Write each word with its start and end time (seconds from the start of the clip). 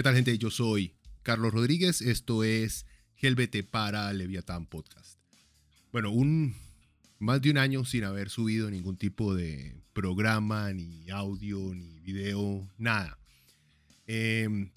¿Qué 0.00 0.04
tal 0.04 0.14
gente? 0.14 0.38
Yo 0.38 0.50
soy 0.50 0.94
Carlos 1.22 1.52
Rodríguez, 1.52 2.00
esto 2.00 2.42
es 2.42 2.86
Gelbete 3.16 3.62
para 3.62 4.10
Leviatán 4.14 4.64
Podcast. 4.64 5.18
Bueno, 5.92 6.10
un, 6.10 6.54
más 7.18 7.42
de 7.42 7.50
un 7.50 7.58
año 7.58 7.84
sin 7.84 8.04
haber 8.04 8.30
subido 8.30 8.70
ningún 8.70 8.96
tipo 8.96 9.34
de 9.34 9.76
programa, 9.92 10.72
ni 10.72 11.10
audio, 11.10 11.74
ni 11.74 12.00
video, 12.00 12.66
nada. 12.78 13.18
Em, 14.06 14.70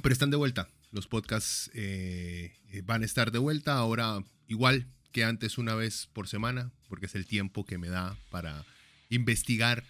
pero 0.00 0.12
están 0.12 0.30
de 0.30 0.36
vuelta, 0.36 0.68
los 0.92 1.08
podcasts 1.08 1.72
eh, 1.74 2.52
van 2.84 3.02
a 3.02 3.06
estar 3.06 3.32
de 3.32 3.40
vuelta 3.40 3.74
ahora 3.74 4.22
igual 4.46 4.86
que 5.10 5.24
antes 5.24 5.58
una 5.58 5.74
vez 5.74 6.08
por 6.12 6.28
semana, 6.28 6.70
porque 6.88 7.06
es 7.06 7.16
el 7.16 7.26
tiempo 7.26 7.66
que 7.66 7.78
me 7.78 7.88
da 7.88 8.16
para 8.30 8.64
investigar 9.10 9.82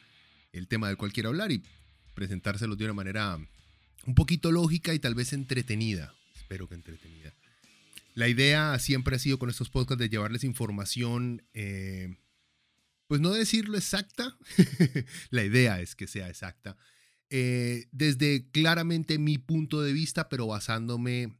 el 0.54 0.66
tema 0.66 0.88
del 0.88 0.96
cual 0.96 1.12
quiero 1.12 1.28
hablar 1.28 1.52
y 1.52 1.62
presentárselos 2.14 2.78
de 2.78 2.86
una 2.86 2.94
manera 2.94 3.38
un 4.08 4.14
poquito 4.14 4.50
lógica 4.50 4.94
y 4.94 4.98
tal 4.98 5.14
vez 5.14 5.34
entretenida. 5.34 6.14
Espero 6.34 6.66
que 6.66 6.74
entretenida. 6.74 7.34
La 8.14 8.26
idea 8.26 8.78
siempre 8.78 9.14
ha 9.14 9.18
sido 9.18 9.38
con 9.38 9.50
estos 9.50 9.68
podcasts 9.68 10.00
de 10.00 10.08
llevarles 10.08 10.44
información, 10.44 11.42
eh, 11.52 12.16
pues 13.06 13.20
no 13.20 13.34
decirlo 13.34 13.76
exacta, 13.76 14.38
la 15.30 15.44
idea 15.44 15.82
es 15.82 15.94
que 15.94 16.06
sea 16.06 16.30
exacta, 16.30 16.78
eh, 17.28 17.86
desde 17.92 18.50
claramente 18.50 19.18
mi 19.18 19.36
punto 19.36 19.82
de 19.82 19.92
vista, 19.92 20.30
pero 20.30 20.46
basándome 20.46 21.36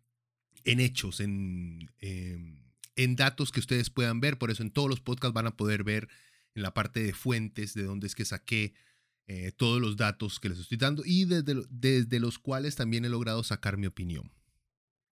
en 0.65 0.81
hechos, 0.81 1.21
en, 1.21 1.91
en 2.01 3.17
datos 3.17 3.51
que 3.51 3.61
ustedes 3.61 3.89
puedan 3.89 4.21
ver. 4.21 4.37
Por 4.37 4.51
eso 4.51 4.63
en 4.63 4.71
todos 4.71 4.91
los 4.91 5.01
podcasts 5.01 5.33
van 5.33 5.47
a 5.47 5.57
poder 5.57 5.85
ver 5.85 6.09
en 6.55 6.61
la 6.61 6.75
parte 6.75 7.03
de 7.03 7.15
fuentes 7.15 7.73
de 7.73 7.85
dónde 7.85 8.09
es 8.09 8.15
que 8.15 8.27
saqué 8.27 8.75
eh, 9.31 9.53
todos 9.53 9.79
los 9.79 9.99
datos 9.99 10.41
que 10.41 10.49
les 10.49 10.59
estoy 10.59 10.79
dando 10.79 11.03
y 11.05 11.27
desde, 11.27 11.63
desde 11.69 12.19
los 12.19 12.39
cuales 12.39 12.77
también 12.77 13.05
he 13.05 13.11
logrado 13.11 13.45
sacar 13.45 13.77
mi 13.77 13.87
opinión. 13.87 14.33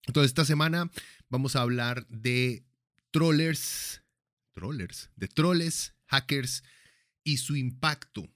Entonces, 0.06 0.31
esta 0.31 0.47
semana 0.47 0.91
vamos 1.28 1.55
a 1.55 1.61
hablar 1.61 2.06
de 2.08 2.64
trollers, 3.11 4.03
trollers, 4.53 5.11
de 5.17 5.28
troles, 5.28 5.95
hackers 6.06 6.64
y 7.25 7.36
su 7.36 7.56
impacto 7.56 8.27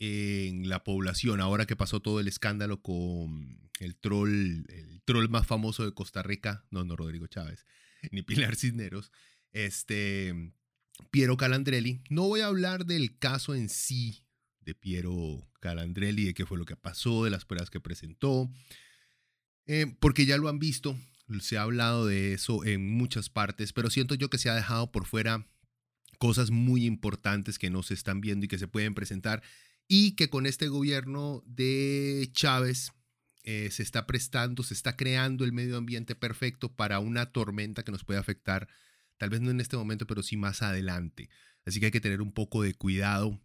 en 0.00 0.68
la 0.68 0.82
población. 0.82 1.40
Ahora 1.40 1.64
que 1.64 1.76
pasó 1.76 2.00
todo 2.00 2.18
el 2.18 2.26
escándalo 2.26 2.82
con 2.82 3.70
el 3.78 3.94
troll, 3.94 4.64
el 4.68 5.00
troll 5.04 5.28
más 5.28 5.46
famoso 5.46 5.84
de 5.84 5.94
Costa 5.94 6.24
Rica, 6.24 6.64
no, 6.70 6.82
no 6.84 6.96
Rodrigo 6.96 7.28
Chávez, 7.28 7.66
ni 8.10 8.22
Pilar 8.22 8.56
Cisneros, 8.56 9.12
este 9.52 10.54
Piero 11.12 11.36
Calandrelli. 11.36 12.02
No 12.10 12.26
voy 12.26 12.40
a 12.40 12.46
hablar 12.46 12.84
del 12.84 13.16
caso 13.16 13.54
en 13.54 13.68
sí 13.68 14.24
de 14.70 14.74
Piero 14.74 15.48
Calandrelli, 15.60 16.26
de 16.26 16.34
qué 16.34 16.46
fue 16.46 16.58
lo 16.58 16.64
que 16.64 16.76
pasó, 16.76 17.24
de 17.24 17.30
las 17.30 17.44
pruebas 17.44 17.70
que 17.70 17.80
presentó, 17.80 18.50
eh, 19.66 19.86
porque 20.00 20.26
ya 20.26 20.36
lo 20.36 20.48
han 20.48 20.58
visto, 20.58 20.96
se 21.40 21.58
ha 21.58 21.62
hablado 21.62 22.06
de 22.06 22.34
eso 22.34 22.64
en 22.64 22.88
muchas 22.88 23.28
partes, 23.30 23.72
pero 23.72 23.90
siento 23.90 24.14
yo 24.14 24.30
que 24.30 24.38
se 24.38 24.48
ha 24.48 24.54
dejado 24.54 24.90
por 24.90 25.06
fuera 25.06 25.46
cosas 26.18 26.50
muy 26.50 26.86
importantes 26.86 27.58
que 27.58 27.70
no 27.70 27.82
se 27.82 27.94
están 27.94 28.20
viendo 28.20 28.44
y 28.44 28.48
que 28.48 28.58
se 28.58 28.68
pueden 28.68 28.94
presentar 28.94 29.42
y 29.88 30.12
que 30.12 30.28
con 30.28 30.46
este 30.46 30.68
gobierno 30.68 31.42
de 31.46 32.28
Chávez 32.32 32.92
eh, 33.42 33.70
se 33.70 33.82
está 33.82 34.06
prestando, 34.06 34.62
se 34.62 34.74
está 34.74 34.96
creando 34.96 35.44
el 35.44 35.52
medio 35.52 35.76
ambiente 35.76 36.14
perfecto 36.14 36.74
para 36.74 37.00
una 37.00 37.32
tormenta 37.32 37.82
que 37.84 37.90
nos 37.90 38.04
puede 38.04 38.20
afectar, 38.20 38.68
tal 39.18 39.30
vez 39.30 39.40
no 39.40 39.50
en 39.50 39.60
este 39.60 39.76
momento, 39.76 40.06
pero 40.06 40.22
sí 40.22 40.36
más 40.36 40.62
adelante. 40.62 41.28
Así 41.64 41.80
que 41.80 41.86
hay 41.86 41.92
que 41.92 42.00
tener 42.00 42.22
un 42.22 42.32
poco 42.32 42.62
de 42.62 42.74
cuidado 42.74 43.40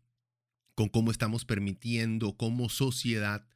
con 0.75 0.89
cómo 0.89 1.11
estamos 1.11 1.45
permitiendo 1.45 2.37
como 2.37 2.69
sociedad 2.69 3.47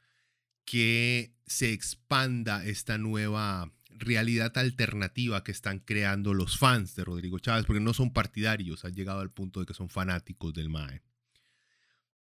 que 0.66 1.36
se 1.46 1.74
expanda 1.74 2.66
esta 2.66 2.98
nueva 2.98 3.74
realidad 3.90 4.58
alternativa 4.58 5.44
que 5.44 5.52
están 5.52 5.80
creando 5.80 6.34
los 6.34 6.58
fans 6.58 6.96
de 6.96 7.04
Rodrigo 7.04 7.40
Chávez, 7.40 7.66
porque 7.66 7.82
no 7.82 7.94
son 7.94 8.14
partidarios, 8.14 8.86
han 8.86 8.94
llegado 8.94 9.20
al 9.20 9.32
punto 9.32 9.60
de 9.60 9.66
que 9.66 9.74
son 9.74 9.90
fanáticos 9.90 10.54
del 10.54 10.70
MAE. 10.70 11.02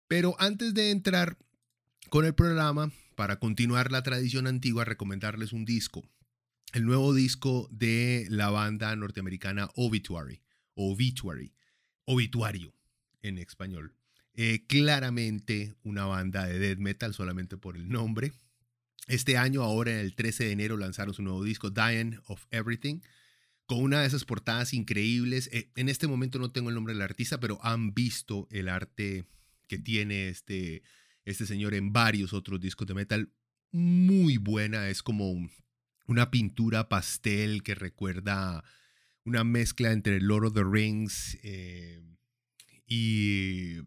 Pero 0.08 0.34
antes 0.38 0.74
de 0.74 0.90
entrar 0.90 1.38
con 2.08 2.24
el 2.24 2.34
programa, 2.34 2.90
para 3.14 3.38
continuar 3.38 3.92
la 3.92 4.02
tradición 4.02 4.46
antigua, 4.46 4.84
recomendarles 4.84 5.52
un 5.52 5.64
disco, 5.64 6.02
el 6.72 6.84
nuevo 6.84 7.14
disco 7.14 7.68
de 7.70 8.26
la 8.30 8.50
banda 8.50 8.94
norteamericana 8.96 9.70
Obituary, 9.74 10.42
Obituary, 10.74 11.52
Obituario 12.04 12.74
en 13.22 13.38
español. 13.38 13.94
Eh, 14.40 14.66
claramente 14.68 15.74
una 15.82 16.04
banda 16.04 16.46
de 16.46 16.60
death 16.60 16.78
metal 16.78 17.12
solamente 17.12 17.56
por 17.56 17.74
el 17.74 17.88
nombre. 17.88 18.30
Este 19.08 19.36
año, 19.36 19.64
ahora 19.64 20.00
el 20.00 20.14
13 20.14 20.44
de 20.44 20.52
enero, 20.52 20.76
lanzaron 20.76 21.12
su 21.12 21.22
nuevo 21.22 21.42
disco, 21.42 21.70
Dying 21.70 22.20
of 22.28 22.46
Everything, 22.52 23.00
con 23.66 23.82
una 23.82 24.00
de 24.00 24.06
esas 24.06 24.24
portadas 24.24 24.74
increíbles. 24.74 25.50
Eh, 25.52 25.72
en 25.74 25.88
este 25.88 26.06
momento 26.06 26.38
no 26.38 26.52
tengo 26.52 26.68
el 26.68 26.76
nombre 26.76 26.94
del 26.94 27.02
artista, 27.02 27.40
pero 27.40 27.58
han 27.64 27.94
visto 27.94 28.46
el 28.52 28.68
arte 28.68 29.24
que 29.66 29.76
tiene 29.76 30.28
este, 30.28 30.84
este 31.24 31.44
señor 31.44 31.74
en 31.74 31.92
varios 31.92 32.32
otros 32.32 32.60
discos 32.60 32.86
de 32.86 32.94
metal. 32.94 33.32
Muy 33.72 34.36
buena, 34.36 34.88
es 34.88 35.02
como 35.02 35.34
una 36.06 36.30
pintura 36.30 36.88
pastel 36.88 37.64
que 37.64 37.74
recuerda 37.74 38.62
una 39.24 39.42
mezcla 39.42 39.90
entre 39.90 40.20
Lord 40.20 40.46
of 40.46 40.54
the 40.54 40.62
Rings 40.62 41.36
eh, 41.42 42.00
y 42.86 43.78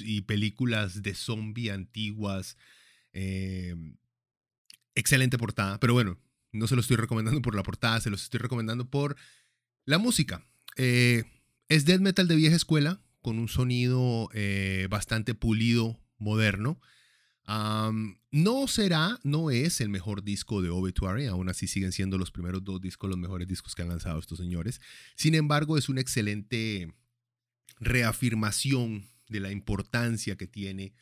y 0.00 0.22
películas 0.22 1.02
de 1.02 1.14
zombie 1.14 1.70
antiguas. 1.70 2.56
Eh, 3.12 3.74
excelente 4.94 5.38
portada, 5.38 5.78
pero 5.80 5.94
bueno, 5.94 6.18
no 6.52 6.66
se 6.66 6.74
lo 6.74 6.80
estoy 6.80 6.96
recomendando 6.96 7.42
por 7.42 7.54
la 7.54 7.62
portada, 7.62 8.00
se 8.00 8.10
los 8.10 8.22
estoy 8.22 8.38
recomendando 8.38 8.88
por 8.90 9.16
la 9.84 9.98
música. 9.98 10.44
Eh, 10.76 11.24
es 11.68 11.84
death 11.84 12.00
metal 12.00 12.28
de 12.28 12.36
vieja 12.36 12.56
escuela, 12.56 13.00
con 13.22 13.38
un 13.38 13.48
sonido 13.48 14.28
eh, 14.32 14.86
bastante 14.90 15.34
pulido, 15.34 16.00
moderno. 16.18 16.80
no 17.46 18.68
será, 18.68 19.18
no 19.22 19.50
es 19.50 19.80
el 19.80 19.88
mejor 19.88 20.22
disco 20.22 20.62
de 20.62 20.70
Obituary, 20.70 21.26
aún 21.26 21.48
así 21.48 21.66
siguen 21.66 21.92
siendo 21.92 22.18
los 22.18 22.30
primeros 22.30 22.62
dos 22.64 22.80
discos 22.80 23.10
los 23.10 23.18
mejores 23.18 23.48
discos 23.48 23.74
que 23.74 23.82
han 23.82 23.88
lanzado 23.88 24.18
estos 24.18 24.38
señores. 24.38 24.80
Sin 25.16 25.34
embargo, 25.34 25.76
es 25.76 25.88
una 25.88 26.00
excelente 26.00 26.92
reafirmación 27.80 29.08
de 29.30 29.40
la 29.40 29.50
importancia 29.50 30.36
que 30.36 30.46
tiene 30.46 30.92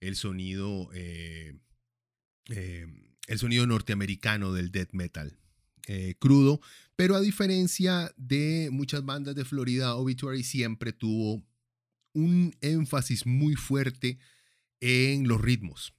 el 0.00 0.16
sonido, 0.16 0.90
eh, 0.94 1.58
eh, 2.50 2.86
el 3.26 3.38
sonido 3.38 3.66
norteamericano 3.66 4.52
del 4.52 4.70
death 4.70 4.92
metal. 4.92 5.38
Eh, 5.90 6.16
crudo, 6.18 6.60
pero 6.96 7.16
a 7.16 7.20
diferencia 7.20 8.12
de 8.18 8.68
muchas 8.70 9.06
bandas 9.06 9.34
de 9.34 9.46
Florida, 9.46 9.94
Obituary 9.94 10.42
siempre 10.42 10.92
tuvo 10.92 11.42
un 12.12 12.54
énfasis 12.60 13.24
muy 13.24 13.54
fuerte 13.54 14.18
en 14.80 15.26
los 15.26 15.40
ritmos, 15.40 15.94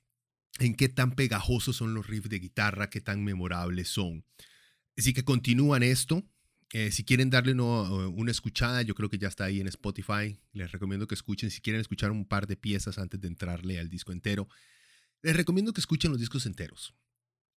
en 0.59 0.75
qué 0.75 0.89
tan 0.89 1.15
pegajosos 1.15 1.75
son 1.75 1.95
los 1.95 2.05
riffs 2.05 2.29
de 2.29 2.37
guitarra, 2.37 2.91
qué 2.91 3.01
tan 3.01 3.23
memorables 3.23 3.87
son. 3.87 4.23
Así 4.95 5.11
que 5.11 5.23
continúan 5.23 5.81
esto, 5.81 6.23
eh, 6.71 6.91
si 6.91 7.03
quieren 7.03 7.31
darle 7.31 7.53
una 7.53 8.31
escuchada, 8.31 8.83
yo 8.83 8.93
creo 8.93 9.09
que 9.09 9.17
ya 9.17 9.27
está 9.27 9.45
ahí 9.45 9.59
en 9.59 9.67
Spotify. 9.67 10.39
Les 10.53 10.71
recomiendo 10.71 11.07
que 11.07 11.15
escuchen. 11.15 11.49
Si 11.49 11.61
quieren 11.61 11.81
escuchar 11.81 12.11
un 12.11 12.25
par 12.25 12.45
de 12.45 12.55
piezas 12.55 12.99
antes 12.99 13.19
de 13.19 13.27
entrarle 13.27 13.79
al 13.79 13.89
disco 13.89 14.11
entero, 14.11 14.47
les 15.23 15.35
recomiendo 15.35 15.73
que 15.73 15.81
escuchen 15.81 16.11
los 16.11 16.19
discos 16.19 16.45
enteros. 16.45 16.93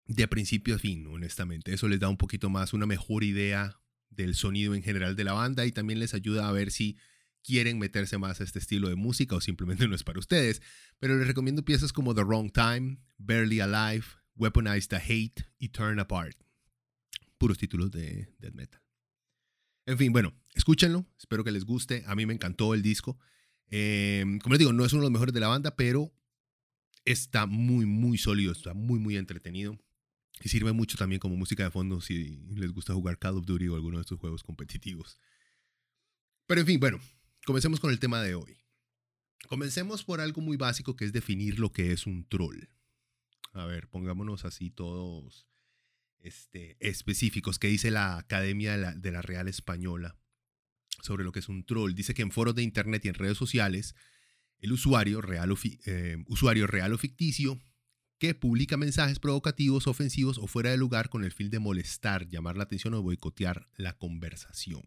De 0.07 0.27
principio 0.29 0.77
a 0.77 0.79
fin, 0.79 1.07
honestamente. 1.07 1.75
Eso 1.75 1.89
les 1.89 2.01
da 2.01 2.09
un 2.09 2.17
poquito 2.17 2.49
más, 2.49 2.73
una 2.73 2.87
mejor 2.87 3.23
idea 3.23 3.79
del 4.09 4.35
sonido 4.35 4.75
en 4.75 4.83
general 4.83 5.15
de 5.15 5.25
la 5.25 5.33
banda 5.33 5.67
y 5.67 5.73
también 5.73 5.99
les 5.99 6.15
ayuda 6.15 6.49
a 6.49 6.53
ver 6.53 6.71
si 6.71 6.97
quieren 7.43 7.79
meterse 7.79 8.19
más 8.19 8.41
a 8.41 8.45
este 8.45 8.59
estilo 8.59 8.89
de 8.89 8.97
música 8.97 9.37
o 9.37 9.41
simplemente 9.41 9.87
no 9.89 9.95
es 9.95 10.05
para 10.05 10.19
ustedes. 10.19 10.63
Pero 10.99 11.19
les 11.19 11.27
recomiendo 11.27 11.65
piezas 11.65 11.93
como 11.93 12.15
The 12.15 12.25
Wrong 12.25 12.51
Time, 12.51 12.99
Barely 13.19 13.61
Alive, 13.61 14.07
Weaponize 14.37 14.89
the 14.89 14.97
Hate 14.97 15.45
y 15.59 15.69
Turn 15.69 16.01
Apart. 16.01 16.37
Puros 17.37 17.59
títulos 17.59 17.91
de 17.91 18.33
death 18.39 18.55
metal. 18.55 18.82
En 19.87 19.99
fin, 19.99 20.13
bueno, 20.13 20.33
escúchenlo, 20.55 21.07
espero 21.19 21.45
que 21.45 21.51
les 21.51 21.65
guste. 21.65 22.05
A 22.07 22.15
mí 22.15 22.27
me 22.27 22.35
encantó 22.35 22.75
el 22.75 22.83
disco. 22.83 23.19
Em, 23.69 24.39
como 24.39 24.55
les 24.55 24.59
digo, 24.59 24.73
no 24.73 24.85
es 24.85 24.93
uno 24.93 25.03
de 25.03 25.07
los 25.07 25.13
mejores 25.13 25.35
de 25.35 25.41
la 25.41 25.49
banda, 25.49 25.75
pero 25.77 26.13
está 27.05 27.47
muy, 27.47 27.87
muy 27.87 28.19
sólido, 28.19 28.53
está 28.53 28.75
muy, 28.75 28.99
muy 28.99 29.17
entretenido. 29.17 29.79
Y 30.41 30.49
sirve 30.49 30.73
mucho 30.73 30.97
también 30.97 31.21
como 31.21 31.37
música 31.37 31.65
de 31.65 31.71
fondo 31.71 32.01
si 32.01 32.37
les 32.55 32.73
gusta 32.73 32.95
jugar 32.95 33.19
Call 33.19 33.37
of 33.37 33.47
Duty 33.47 33.69
o 33.69 33.75
alguno 33.77 33.99
de 33.99 34.03
estos 34.03 34.19
juegos 34.19 34.43
competitivos. 34.43 35.19
Pero 36.47 36.61
en 36.61 36.67
fin, 36.67 36.81
bueno, 36.81 37.01
comencemos 37.45 37.81
con 37.81 37.91
el 37.91 37.99
tema 37.99 38.21
de 38.23 38.35
hoy. 38.35 38.59
Comencemos 39.49 40.05
por 40.05 40.21
algo 40.21 40.41
muy 40.41 40.57
básico 40.57 40.97
que 40.97 41.05
es 41.05 41.13
definir 41.13 41.59
lo 41.59 41.73
que 41.73 41.93
es 41.93 42.07
un 42.07 42.25
troll. 42.29 42.69
A 43.53 43.67
ver, 43.67 43.89
pongámonos 43.89 44.45
así 44.45 44.71
todos 44.71 45.47
este, 46.23 46.77
específicos. 46.81 47.59
¿Qué 47.59 47.69
dice 47.69 47.91
la 47.91 48.17
Academia 48.17 48.77
de 48.95 49.11
la, 49.13 49.23
Real 49.23 49.49
Española 49.49 50.17
sobre 51.03 51.25
lo 51.25 51.33
que 51.33 51.41
es 51.41 51.49
un 51.49 51.65
troll? 51.65 51.95
Dice 51.95 52.15
que 52.15 52.23
en 52.23 52.31
foros 52.31 52.55
de 52.55 52.63
internet 52.63 53.05
y 53.05 53.09
en 53.09 53.15
redes 53.15 53.37
sociales, 53.37 53.95
el 54.59 54.73
usuario 54.73 55.21
real 55.21 55.55
eh, 55.87 56.17
usuario 56.27 56.67
real 56.67 56.93
o 56.93 56.99
ficticio 56.99 57.61
que 58.19 58.35
publica 58.35 58.77
mensajes 58.77 59.19
provocativos, 59.19 59.89
ofensivos 59.89 60.39
o 60.39 60.47
fuera 60.47 60.71
de 60.71 60.77
lugar 60.77 61.09
con 61.09 61.25
el 61.25 61.33
fin 61.33 61.51
de 61.51 61.59
molestar, 61.59 62.29
llamar 62.29 62.57
la 62.57 62.63
atención 62.63 62.95
o 62.95 63.03
boicotear 63.03 63.69
la 63.77 63.99
conversación. 63.99 64.83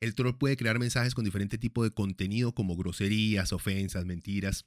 El 0.00 0.14
troll 0.14 0.36
puede 0.36 0.58
crear 0.58 0.78
mensajes 0.78 1.14
con 1.14 1.24
diferente 1.24 1.56
tipo 1.56 1.82
de 1.82 1.90
contenido 1.90 2.54
como 2.54 2.76
groserías, 2.76 3.54
ofensas, 3.54 4.04
mentiras, 4.04 4.66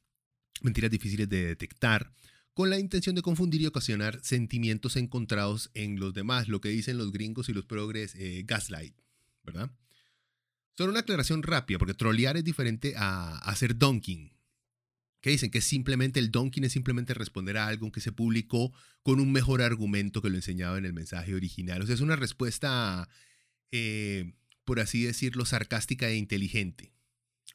mentiras 0.62 0.89
difíciles 0.89 1.30
de 1.30 1.45
detectar, 1.45 2.12
con 2.57 2.71
la 2.71 2.80
intención 2.80 3.13
de 3.13 3.21
confundir 3.21 3.62
y 3.62 3.68
ocasionar 3.68 4.19
sentimientos 4.24 4.95
encontrados 4.95 5.69
en 5.75 6.00
los 6.00 6.15
demás, 6.15 6.48
lo 6.48 6.59
que 6.59 6.69
dicen 6.69 6.98
los 6.98 7.12
gringos 7.12 7.50
y 7.50 7.54
los 7.54 7.68
progres 7.68 8.15
eh, 8.15 8.42
gaslight, 8.48 8.95
¿verdad? 9.44 9.69
Solo 10.75 10.89
una 10.89 11.01
aclaración 11.01 11.44
rápida, 11.44 11.77
porque 11.77 11.94
trollear 11.94 12.36
es 12.36 12.44
diferente 12.44 12.95
a 12.98 13.38
hacer 13.38 13.77
donking, 13.77 14.33
que 15.21 15.30
dicen 15.30 15.51
que 15.51 15.62
simplemente 15.62 16.19
el 16.19 16.31
donking 16.31 16.63
es 16.63 16.71
simplemente 16.71 17.13
responder 17.13 17.59
a 17.59 17.68
algo 17.68 17.92
que 17.92 18.01
se 18.01 18.12
publicó 18.12 18.74
con 19.04 19.19
un 19.19 19.31
mejor 19.31 19.62
argumento 19.62 20.24
que 20.24 20.31
lo 20.31 20.38
enseñaba 20.38 20.80
en 20.80 20.86
el 20.86 20.94
mensaje 20.94 21.36
original. 21.36 21.83
O 21.83 21.86
sea, 21.86 21.94
es 21.94 22.01
una 22.01 22.15
respuesta, 22.15 23.07
eh, 23.71 24.33
por 24.65 24.80
así 24.80 25.04
decirlo, 25.04 25.45
sarcástica 25.45 26.09
e 26.09 26.15
inteligente, 26.15 26.92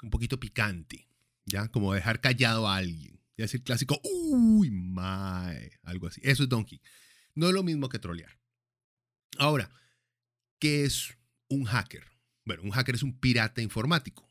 un 0.01 0.11
poquito 0.11 0.39
picante, 0.39 1.09
¿ya? 1.45 1.67
Como 1.73 1.93
dejar 1.93 2.21
callado 2.21 2.69
a 2.69 2.77
alguien. 2.77 3.22
Ya 3.37 3.47
es 3.47 3.55
el 3.55 3.63
clásico, 3.63 4.01
uy, 4.05 4.71
mae, 4.71 5.79
algo 5.83 6.07
así. 6.07 6.21
Eso 6.25 6.43
es 6.43 6.49
donkey. 6.49 6.81
No 7.35 7.49
es 7.49 7.55
lo 7.55 7.63
mismo 7.63 7.89
que 7.89 7.99
trolear. 7.99 8.39
Ahora, 9.39 9.71
¿qué 10.59 10.85
es 10.85 11.17
un 11.49 11.65
hacker? 11.65 12.05
Bueno, 12.45 12.63
un 12.63 12.71
hacker 12.71 12.95
es 12.95 13.03
un 13.03 13.19
pirata 13.19 13.63
informático. 13.63 14.31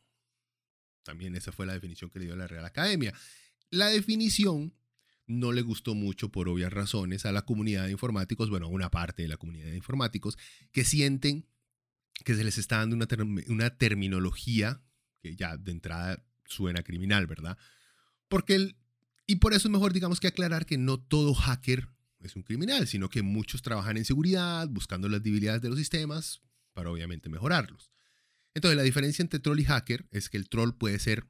También 1.03 1.35
esa 1.35 1.51
fue 1.51 1.65
la 1.65 1.73
definición 1.73 2.09
que 2.09 2.19
le 2.19 2.25
dio 2.25 2.35
la 2.35 2.47
Real 2.47 2.65
Academia. 2.65 3.13
La 3.69 3.87
definición 3.87 4.75
no 5.25 5.51
le 5.51 5.61
gustó 5.61 5.95
mucho 5.95 6.29
por 6.29 6.47
obvias 6.47 6.71
razones 6.71 7.25
a 7.25 7.31
la 7.31 7.43
comunidad 7.43 7.85
de 7.85 7.91
informáticos, 7.91 8.49
bueno, 8.49 8.67
a 8.67 8.69
una 8.69 8.91
parte 8.91 9.23
de 9.23 9.29
la 9.29 9.37
comunidad 9.37 9.69
de 9.71 9.77
informáticos, 9.77 10.37
que 10.71 10.83
sienten 10.83 11.47
que 12.23 12.35
se 12.35 12.43
les 12.43 12.57
está 12.57 12.77
dando 12.77 12.95
una, 12.95 13.07
una 13.47 13.77
terminología 13.77 14.83
que 15.21 15.35
ya 15.35 15.57
de 15.57 15.71
entrada 15.71 16.23
suena 16.45 16.83
criminal, 16.83 17.25
¿verdad? 17.25 17.57
Porque 18.27 18.55
el, 18.55 18.75
y 19.27 19.37
por 19.37 19.53
eso 19.53 19.67
es 19.67 19.71
mejor, 19.71 19.93
digamos, 19.93 20.19
que 20.19 20.27
aclarar 20.27 20.65
que 20.65 20.77
no 20.77 20.99
todo 20.99 21.33
hacker 21.33 21.87
es 22.19 22.35
un 22.35 22.43
criminal, 22.43 22.87
sino 22.87 23.09
que 23.09 23.21
muchos 23.21 23.61
trabajan 23.61 23.97
en 23.97 24.05
seguridad, 24.05 24.67
buscando 24.69 25.09
las 25.09 25.23
debilidades 25.23 25.61
de 25.61 25.69
los 25.69 25.77
sistemas 25.77 26.41
para 26.73 26.91
obviamente 26.91 27.29
mejorarlos. 27.29 27.91
Entonces, 28.53 28.77
la 28.77 28.83
diferencia 28.83 29.23
entre 29.23 29.39
troll 29.39 29.59
y 29.59 29.65
hacker 29.65 30.07
es 30.11 30.29
que 30.29 30.37
el 30.37 30.49
troll 30.49 30.73
puede 30.73 30.99
ser 30.99 31.25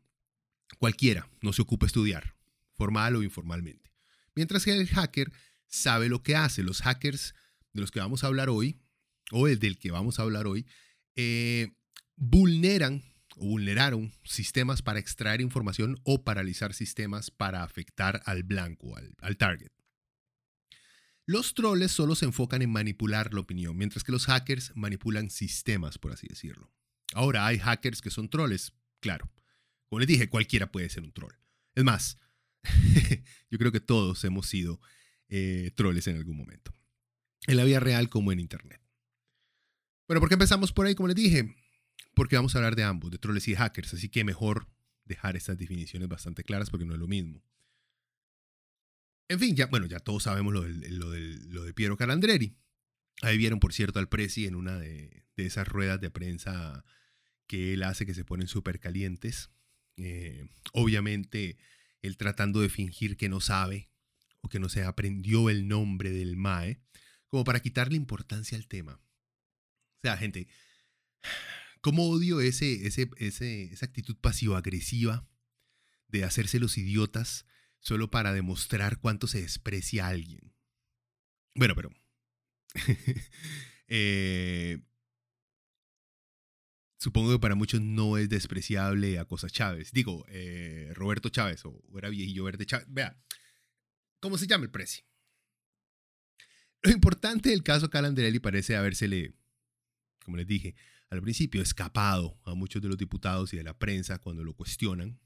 cualquiera, 0.80 1.30
no 1.42 1.54
se 1.54 1.62
ocupa 1.62 1.86
estudiar, 1.86 2.36
formal 2.74 3.16
o 3.16 3.24
informalmente. 3.24 3.92
Mientras 4.36 4.66
que 4.66 4.74
el 4.74 4.88
hacker 4.88 5.32
sabe 5.72 6.10
lo 6.10 6.22
que 6.22 6.36
hace. 6.36 6.62
Los 6.62 6.82
hackers 6.82 7.34
de 7.74 7.82
los 7.82 7.90
que 7.90 8.00
vamos 8.00 8.24
a 8.24 8.28
hablar 8.28 8.50
hoy, 8.50 8.78
o 9.32 9.48
el 9.48 9.60
del 9.60 9.80
que 9.80 9.92
vamos 9.92 10.20
a 10.20 10.24
hablar 10.24 10.46
hoy, 10.46 10.68
eh, 11.16 11.72
vulneran 12.18 13.02
vulneraron 13.48 14.14
sistemas 14.24 14.82
para 14.82 15.00
extraer 15.00 15.42
información 15.42 16.00
o 16.04 16.24
paralizar 16.24 16.74
sistemas 16.74 17.32
para 17.32 17.64
afectar 17.64 18.22
al 18.26 18.44
blanco, 18.44 18.96
al, 18.96 19.38
target. 19.38 19.72
Los 21.26 21.54
troles 21.54 21.92
solo 21.92 22.16
se 22.16 22.26
enfocan 22.26 22.62
en 22.62 22.72
manipular 22.72 23.34
la 23.34 23.42
opinión, 23.42 23.78
mientras 23.78 24.04
que 24.04 24.12
los 24.12 24.26
hackers 24.26 24.72
manipulan 24.76 25.30
sistemas, 25.30 25.98
por 25.98 26.12
así 26.12 26.28
decirlo. 26.28 26.72
Ahora, 27.14 27.46
hay 27.46 27.58
hackers 27.58 28.02
que 28.02 28.10
son 28.10 28.30
troles, 28.30 28.74
claro. 29.00 29.32
Como 29.90 30.00
les 30.00 30.08
dije, 30.08 30.30
cualquiera 30.30 30.72
puede 30.72 30.90
ser 30.90 31.04
un 31.04 31.12
troll. 31.12 31.34
Es 31.74 31.84
más, 31.84 32.18
yo 33.50 33.58
creo 33.58 33.72
que 33.72 33.80
todos 33.80 34.24
hemos 34.24 34.48
sido 34.48 34.80
eh, 35.30 35.72
troles 35.76 36.08
en 36.08 36.18
algún 36.18 36.38
momento. 36.38 36.74
En 37.48 37.58
la 37.58 37.64
vida 37.64 37.80
real 37.80 38.10
como 38.10 38.32
en 38.32 38.40
Internet. 38.40 38.82
Bueno, 40.08 40.20
¿por 40.20 40.30
qué 40.30 40.36
empezamos 40.36 40.72
por 40.72 40.86
ahí? 40.86 40.94
Como 40.96 41.08
les 41.08 41.16
dije, 41.16 41.56
porque 42.14 42.36
vamos 42.36 42.56
a 42.56 42.60
hablar 42.60 42.76
de 42.76 42.84
ambos, 42.84 43.12
de 43.12 43.18
troles 43.18 43.48
y 43.48 43.56
hackers. 43.56 43.94
Así 43.94 44.10
que 44.10 44.24
mejor 44.24 44.68
dejar 45.06 45.36
estas 45.36 45.58
definiciones 45.58 46.08
bastante 46.08 46.44
claras 46.44 46.70
porque 46.70 46.86
no 46.86 46.94
es 46.94 47.00
lo 47.00 47.08
mismo. 47.08 47.44
En 49.28 49.40
fin, 49.40 49.56
ya, 49.56 49.68
bueno, 49.68 49.86
ya 49.86 50.00
todos 50.00 50.24
sabemos 50.24 50.54
lo, 50.54 50.62
de 50.62 51.74
Piero 51.74 51.96
Calandreri. 51.96 52.58
Ahí 53.22 53.38
vieron, 53.38 53.60
por 53.60 53.74
cierto, 53.74 54.00
al 54.00 54.10
Prezi 54.10 54.46
en 54.46 54.56
una 54.56 54.78
de, 54.78 55.24
de 55.38 55.46
esas 55.46 55.68
ruedas 55.68 56.02
de 56.02 56.10
prensa 56.10 56.84
que 57.48 57.74
él 57.74 57.84
hace 57.84 58.06
que 58.06 58.14
se 58.14 58.26
ponen 58.26 58.48
súper 58.48 58.80
calientes. 58.80 59.52
Eh, 59.98 60.48
obviamente, 60.74 61.58
él 62.02 62.18
tratando 62.18 62.62
de 62.62 62.70
fingir 62.70 63.18
que 63.18 63.30
no 63.30 63.40
sabe 63.40 63.90
o 64.42 64.50
que 64.50 64.60
no 64.60 64.70
se 64.70 64.84
aprendió 64.84 65.50
el 65.50 65.68
nombre 65.68 66.12
del 66.12 66.36
MAE, 66.36 66.82
como 67.28 67.44
para 67.44 67.60
quitarle 67.60 67.96
importancia 67.96 68.58
al 68.58 68.68
tema. 68.68 68.94
O 68.94 70.00
sea, 70.02 70.18
gente, 70.18 70.48
¿cómo 71.82 72.10
odio 72.10 72.42
ese, 72.42 72.88
ese, 72.88 73.10
esa 73.20 73.86
actitud 73.86 74.16
pasivo-agresiva 74.16 75.28
de 76.08 76.24
hacerse 76.24 76.60
los 76.60 76.78
idiotas 76.78 77.46
solo 77.80 78.12
para 78.12 78.34
demostrar 78.34 79.00
cuánto 79.00 79.28
se 79.28 79.42
desprecia 79.42 80.06
a 80.06 80.10
alguien? 80.10 80.54
Bueno, 81.56 81.76
pero... 81.76 81.90
eh, 83.88 84.80
supongo 86.98 87.32
que 87.32 87.40
para 87.40 87.56
muchos 87.56 87.82
no 87.82 88.18
es 88.18 88.30
despreciable 88.30 89.20
a 89.20 89.26
Cosa 89.26 89.50
Chávez. 89.50 89.92
Digo, 89.92 90.26
eh, 90.30 90.92
Roberto 90.94 91.30
Chávez, 91.30 91.66
o 91.66 91.84
era 91.98 92.10
viejillo 92.10 92.46
verde 92.46 92.66
Chávez. 92.66 92.88
Vea, 92.90 93.20
¿cómo 94.20 94.38
se 94.38 94.48
llama 94.48 94.66
el 94.66 94.72
precio? 94.72 95.04
Lo 96.84 96.92
importante 96.92 97.50
del 97.50 97.64
caso 97.64 97.90
Calandrelli 97.90 98.40
parece 98.40 98.76
habérsele, 98.76 99.36
como 100.24 100.38
les 100.38 100.48
dije 100.48 100.76
al 101.12 101.22
principio, 101.22 101.62
escapado 101.62 102.40
a 102.46 102.56
muchos 102.56 102.82
de 102.82 102.88
los 102.88 102.98
diputados 102.98 103.54
y 103.54 103.58
de 103.58 103.64
la 103.64 103.78
prensa 103.78 104.18
cuando 104.18 104.44
lo 104.44 104.54
cuestionan, 104.54 105.20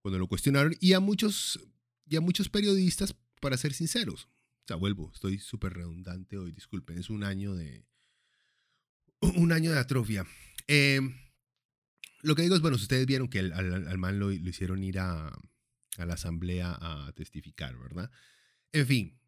cuando 0.00 0.18
lo 0.18 0.28
cuestionaron, 0.28 0.76
y 0.78 0.92
a 0.92 1.00
muchos, 1.00 1.58
y 2.06 2.16
a 2.16 2.20
muchos 2.20 2.48
periodistas, 2.48 3.16
para 3.40 3.56
ser 3.56 3.72
sinceros. 3.72 4.28
O 4.64 4.68
sea, 4.68 4.76
vuelvo, 4.76 5.10
estoy 5.12 5.38
súper 5.38 5.72
redundante 5.72 6.38
hoy, 6.38 6.52
disculpen, 6.52 6.98
es 6.98 7.10
un 7.10 7.24
año 7.24 7.54
de, 7.54 7.84
un 9.20 9.52
año 9.52 9.72
de 9.72 9.78
atrofia. 9.78 10.26
Eh, 10.68 11.00
lo 12.20 12.36
que 12.36 12.42
digo 12.42 12.54
es, 12.54 12.60
bueno, 12.60 12.76
ustedes 12.76 13.06
vieron 13.06 13.28
que 13.28 13.40
al, 13.40 13.52
al, 13.52 13.98
man 13.98 14.20
lo, 14.20 14.30
hicieron 14.30 14.84
ir 14.84 14.98
a, 14.98 15.28
a 15.96 16.06
la 16.06 16.14
asamblea 16.14 16.76
a 16.78 17.10
testificar, 17.14 17.76
¿verdad? 17.78 18.10
En 18.70 18.86
fin, 18.86 19.18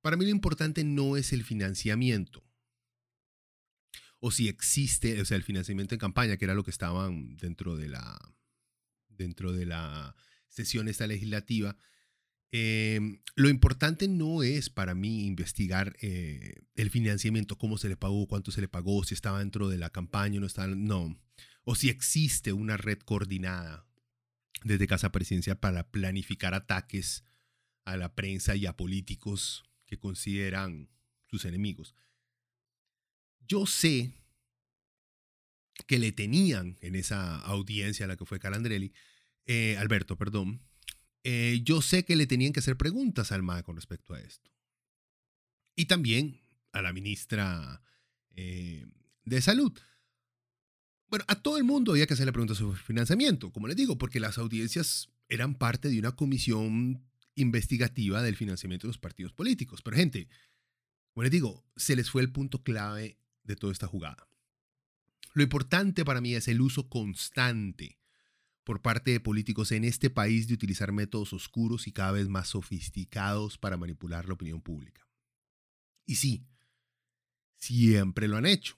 para 0.00 0.16
mí 0.16 0.24
lo 0.24 0.30
importante 0.30 0.82
no 0.82 1.16
es 1.16 1.32
el 1.32 1.44
financiamiento. 1.44 2.42
O 4.24 4.30
si 4.30 4.48
existe, 4.48 5.20
o 5.20 5.24
sea, 5.24 5.36
el 5.36 5.42
financiamiento 5.42 5.96
en 5.96 5.98
campaña, 5.98 6.36
que 6.36 6.44
era 6.44 6.54
lo 6.54 6.62
que 6.62 6.70
estaban 6.70 7.36
dentro 7.38 7.76
de 7.76 7.88
la, 7.88 8.16
dentro 9.08 9.52
de 9.52 9.66
la 9.66 10.14
sesión 10.46 10.86
esta 10.86 11.08
legislativa. 11.08 11.76
Em, 12.52 13.20
lo 13.34 13.48
importante 13.48 14.06
no 14.06 14.44
es 14.44 14.70
para 14.70 14.94
mí 14.94 15.26
investigar 15.26 15.96
eh, 16.02 16.62
el 16.76 16.90
financiamiento, 16.90 17.58
cómo 17.58 17.78
se 17.78 17.88
le 17.88 17.96
pagó, 17.96 18.28
cuánto 18.28 18.52
se 18.52 18.60
le 18.60 18.68
pagó, 18.68 19.02
si 19.02 19.14
estaba 19.14 19.40
dentro 19.40 19.68
de 19.68 19.78
la 19.78 19.90
campaña 19.90 20.36
o 20.36 20.40
no 20.40 20.46
estaba, 20.46 20.68
no. 20.68 21.18
O 21.64 21.74
si 21.74 21.88
existe 21.88 22.52
una 22.52 22.76
red 22.76 23.00
coordinada 23.00 23.84
desde 24.62 24.86
Casa 24.86 25.10
Presidencial 25.10 25.58
para 25.58 25.90
planificar 25.90 26.54
ataques 26.54 27.24
a 27.84 27.96
la 27.96 28.14
prensa 28.14 28.54
y 28.54 28.66
a 28.66 28.76
políticos 28.76 29.64
que 29.86 29.98
consideran 29.98 30.90
sus 31.26 31.44
enemigos. 31.44 31.96
Yo 33.46 33.66
sé 33.66 34.12
que 35.86 35.98
le 35.98 36.12
tenían 36.12 36.78
en 36.80 36.94
esa 36.94 37.38
audiencia 37.40 38.04
a 38.04 38.08
la 38.08 38.16
que 38.16 38.24
fue 38.24 38.38
Calandrelli, 38.38 38.92
eh, 39.46 39.76
Alberto, 39.78 40.16
perdón, 40.16 40.62
eh, 41.24 41.60
yo 41.64 41.82
sé 41.82 42.04
que 42.04 42.16
le 42.16 42.26
tenían 42.26 42.52
que 42.52 42.60
hacer 42.60 42.76
preguntas 42.76 43.32
al 43.32 43.42
MAE 43.42 43.62
con 43.62 43.76
respecto 43.76 44.14
a 44.14 44.20
esto. 44.20 44.50
Y 45.74 45.86
también 45.86 46.40
a 46.72 46.82
la 46.82 46.92
ministra 46.92 47.82
eh, 48.30 48.86
de 49.24 49.42
Salud. 49.42 49.72
Bueno, 51.08 51.24
a 51.28 51.36
todo 51.36 51.58
el 51.58 51.64
mundo 51.64 51.92
había 51.92 52.06
que 52.06 52.14
hacerle 52.14 52.32
preguntas 52.32 52.58
sobre 52.58 52.78
financiamiento, 52.78 53.52
como 53.52 53.68
les 53.68 53.76
digo, 53.76 53.98
porque 53.98 54.20
las 54.20 54.38
audiencias 54.38 55.10
eran 55.28 55.54
parte 55.54 55.88
de 55.88 55.98
una 55.98 56.12
comisión 56.12 57.04
investigativa 57.34 58.22
del 58.22 58.36
financiamiento 58.36 58.86
de 58.86 58.90
los 58.90 58.98
partidos 58.98 59.32
políticos. 59.32 59.82
Pero 59.82 59.96
gente, 59.96 60.28
como 61.12 61.24
les 61.24 61.32
digo, 61.32 61.64
se 61.76 61.96
les 61.96 62.10
fue 62.10 62.22
el 62.22 62.32
punto 62.32 62.62
clave 62.62 63.18
de 63.44 63.56
toda 63.56 63.72
esta 63.72 63.86
jugada. 63.86 64.28
Lo 65.34 65.42
importante 65.42 66.04
para 66.04 66.20
mí 66.20 66.34
es 66.34 66.48
el 66.48 66.60
uso 66.60 66.88
constante 66.88 67.98
por 68.64 68.82
parte 68.82 69.10
de 69.10 69.20
políticos 69.20 69.72
en 69.72 69.84
este 69.84 70.10
país 70.10 70.46
de 70.46 70.54
utilizar 70.54 70.92
métodos 70.92 71.32
oscuros 71.32 71.88
y 71.88 71.92
cada 71.92 72.12
vez 72.12 72.28
más 72.28 72.48
sofisticados 72.48 73.58
para 73.58 73.76
manipular 73.76 74.26
la 74.26 74.34
opinión 74.34 74.60
pública. 74.60 75.06
Y 76.06 76.16
sí, 76.16 76.46
siempre 77.56 78.28
lo 78.28 78.36
han 78.36 78.46
hecho. 78.46 78.76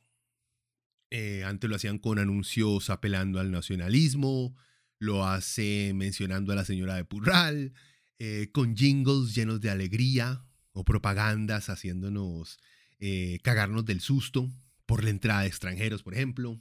Eh, 1.11 1.45
antes 1.45 1.69
lo 1.69 1.77
hacían 1.77 1.99
con 1.99 2.19
anuncios 2.19 2.91
apelando 2.91 3.41
al 3.41 3.51
nacionalismo, 3.51 4.57
lo 4.99 5.27
hace 5.27 5.93
mencionando 5.95 6.53
a 6.53 6.57
la 6.57 6.65
señora 6.65 6.95
de 6.95 7.05
Purral, 7.05 7.75
eh, 8.19 8.51
con 8.53 8.77
jingles 8.77 9.35
llenos 9.35 9.61
de 9.61 9.71
alegría 9.71 10.45
o 10.73 10.85
propagandas 10.85 11.69
haciéndonos 11.69 12.59
eh, 13.07 13.39
cagarnos 13.43 13.85
del 13.85 14.01
susto 14.01 14.51
por 14.87 15.05
la 15.05 15.11
entrada 15.11 15.43
de 15.43 15.49
extranjeros, 15.49 16.03
por 16.03 16.15
ejemplo. 16.15 16.59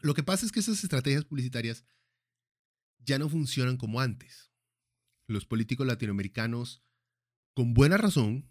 Lo 0.00 0.14
que 0.14 0.22
pasa 0.22 0.46
es 0.46 0.50
que 0.50 0.60
esas 0.60 0.82
estrategias 0.82 1.26
publicitarias 1.26 1.84
ya 3.00 3.18
no 3.18 3.28
funcionan 3.28 3.76
como 3.76 4.00
antes. 4.00 4.50
Los 5.26 5.44
políticos 5.44 5.86
latinoamericanos, 5.86 6.82
con 7.52 7.74
buena 7.74 7.98
razón, 7.98 8.50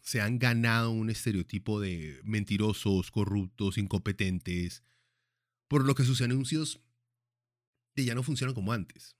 se 0.00 0.20
han 0.20 0.40
ganado 0.40 0.90
un 0.90 1.10
estereotipo 1.10 1.78
de 1.78 2.20
mentirosos, 2.24 3.12
corruptos, 3.12 3.78
incompetentes, 3.78 4.82
por 5.68 5.84
lo 5.84 5.94
que 5.94 6.02
sus 6.02 6.22
anuncios 6.22 6.80
ya 7.94 8.16
no 8.16 8.24
funcionan 8.24 8.56
como 8.56 8.72
antes. 8.72 9.16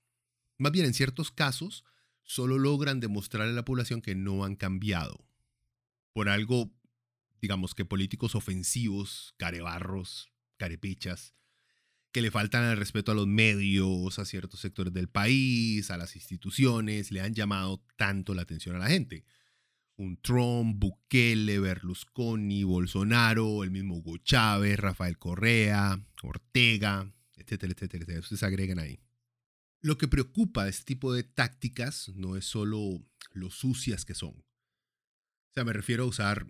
Más 0.57 0.73
bien, 0.73 0.87
en 0.87 0.93
ciertos 0.93 1.31
casos, 1.31 1.85
solo 2.23 2.57
logran 2.57 2.99
demostrarle 2.99 3.53
a 3.53 3.55
la 3.55 3.63
población 3.63 4.01
que 4.01 4.13
no 4.13 4.43
han 4.43 4.57
cambiado. 4.57 5.25
Por 6.11 6.27
algo, 6.27 6.69
digamos 7.43 7.75
que 7.75 7.83
políticos 7.83 8.35
ofensivos, 8.35 9.35
carebarros, 9.35 10.31
carepichas, 10.55 11.35
que 12.13 12.21
le 12.21 12.31
faltan 12.31 12.63
el 12.63 12.77
respeto 12.77 13.11
a 13.11 13.15
los 13.15 13.27
medios, 13.27 14.17
a 14.17 14.23
ciertos 14.23 14.61
sectores 14.61 14.93
del 14.93 15.09
país, 15.09 15.91
a 15.91 15.97
las 15.97 16.15
instituciones, 16.15 17.11
le 17.11 17.19
han 17.19 17.33
llamado 17.33 17.83
tanto 17.97 18.33
la 18.33 18.43
atención 18.43 18.77
a 18.77 18.79
la 18.79 18.87
gente. 18.87 19.25
Un 19.97 20.15
Trump, 20.21 20.77
Bukele, 20.79 21.59
Berlusconi, 21.59 22.63
Bolsonaro, 22.63 23.65
el 23.65 23.71
mismo 23.71 23.97
Hugo 23.97 24.15
Chávez, 24.19 24.79
Rafael 24.79 25.17
Correa, 25.17 26.01
Ortega, 26.21 27.11
etcétera, 27.35 27.73
etcétera, 27.73 28.03
etcétera. 28.03 28.19
Ustedes 28.21 28.43
agregan 28.43 28.79
ahí. 28.79 29.01
Lo 29.81 29.97
que 29.97 30.07
preocupa 30.07 30.63
de 30.63 30.69
este 30.69 30.85
tipo 30.85 31.11
de 31.11 31.23
tácticas 31.23 32.07
no 32.15 32.37
es 32.37 32.45
solo 32.45 33.05
lo 33.33 33.49
sucias 33.49 34.05
que 34.05 34.15
son. 34.15 34.29
O 34.29 35.53
sea, 35.53 35.65
me 35.65 35.73
refiero 35.73 36.05
a 36.05 36.07
usar 36.07 36.47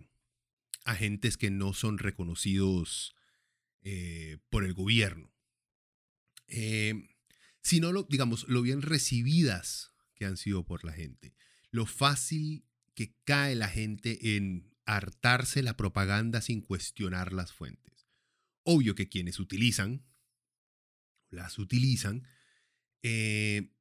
agentes 0.84 1.36
que 1.36 1.50
no 1.50 1.72
son 1.72 1.98
reconocidos 1.98 3.14
eh, 3.82 4.38
por 4.50 4.64
el 4.64 4.74
gobierno. 4.74 5.32
Eh, 6.48 7.08
sino, 7.62 7.92
lo, 7.92 8.04
digamos, 8.04 8.46
lo 8.48 8.62
bien 8.62 8.82
recibidas 8.82 9.92
que 10.14 10.26
han 10.26 10.36
sido 10.36 10.64
por 10.64 10.84
la 10.84 10.92
gente. 10.92 11.34
Lo 11.70 11.86
fácil 11.86 12.66
que 12.94 13.16
cae 13.24 13.54
la 13.54 13.68
gente 13.68 14.36
en 14.36 14.74
hartarse 14.86 15.62
la 15.62 15.76
propaganda 15.76 16.40
sin 16.40 16.60
cuestionar 16.60 17.32
las 17.32 17.52
fuentes. 17.52 18.06
Obvio 18.62 18.94
que 18.94 19.08
quienes 19.08 19.40
utilizan, 19.40 20.04
las 21.30 21.58
utilizan, 21.58 22.26
eh, 23.02 23.72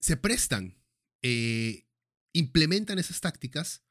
se 0.00 0.16
prestan, 0.16 0.82
eh, 1.22 1.86
implementan 2.32 2.98
esas 2.98 3.20
tácticas, 3.20 3.84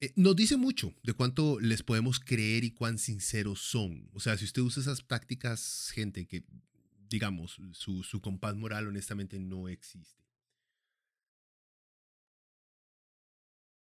eh, 0.00 0.12
nos 0.16 0.36
dice 0.36 0.56
mucho 0.56 0.94
de 1.02 1.12
cuánto 1.12 1.60
les 1.60 1.82
podemos 1.82 2.20
creer 2.20 2.64
y 2.64 2.70
cuán 2.70 2.98
sinceros 2.98 3.60
son. 3.60 4.08
O 4.12 4.20
sea, 4.20 4.36
si 4.36 4.44
usted 4.44 4.62
usa 4.62 4.82
esas 4.82 5.06
tácticas, 5.06 5.90
gente 5.94 6.26
que 6.26 6.44
digamos, 7.10 7.58
su, 7.72 8.02
su 8.04 8.20
compás 8.22 8.54
moral 8.54 8.86
honestamente 8.86 9.38
no 9.38 9.68
existe. 9.68 10.24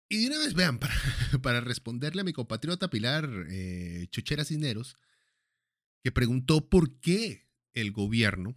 Y 0.09 0.21
de 0.21 0.27
una 0.27 0.39
vez, 0.41 0.53
vean, 0.53 0.79
para, 0.81 0.95
para 1.41 1.61
responderle 1.61 2.21
a 2.21 2.25
mi 2.25 2.35
compatriota 2.35 2.91
Pilar 2.91 3.47
eh, 3.49 4.09
Chochera 4.11 4.45
Cisneros, 4.45 4.97
que 6.03 6.13
preguntó 6.13 6.69
por 6.69 6.99
qué 6.99 7.49
el 7.73 7.93
gobierno 7.93 8.57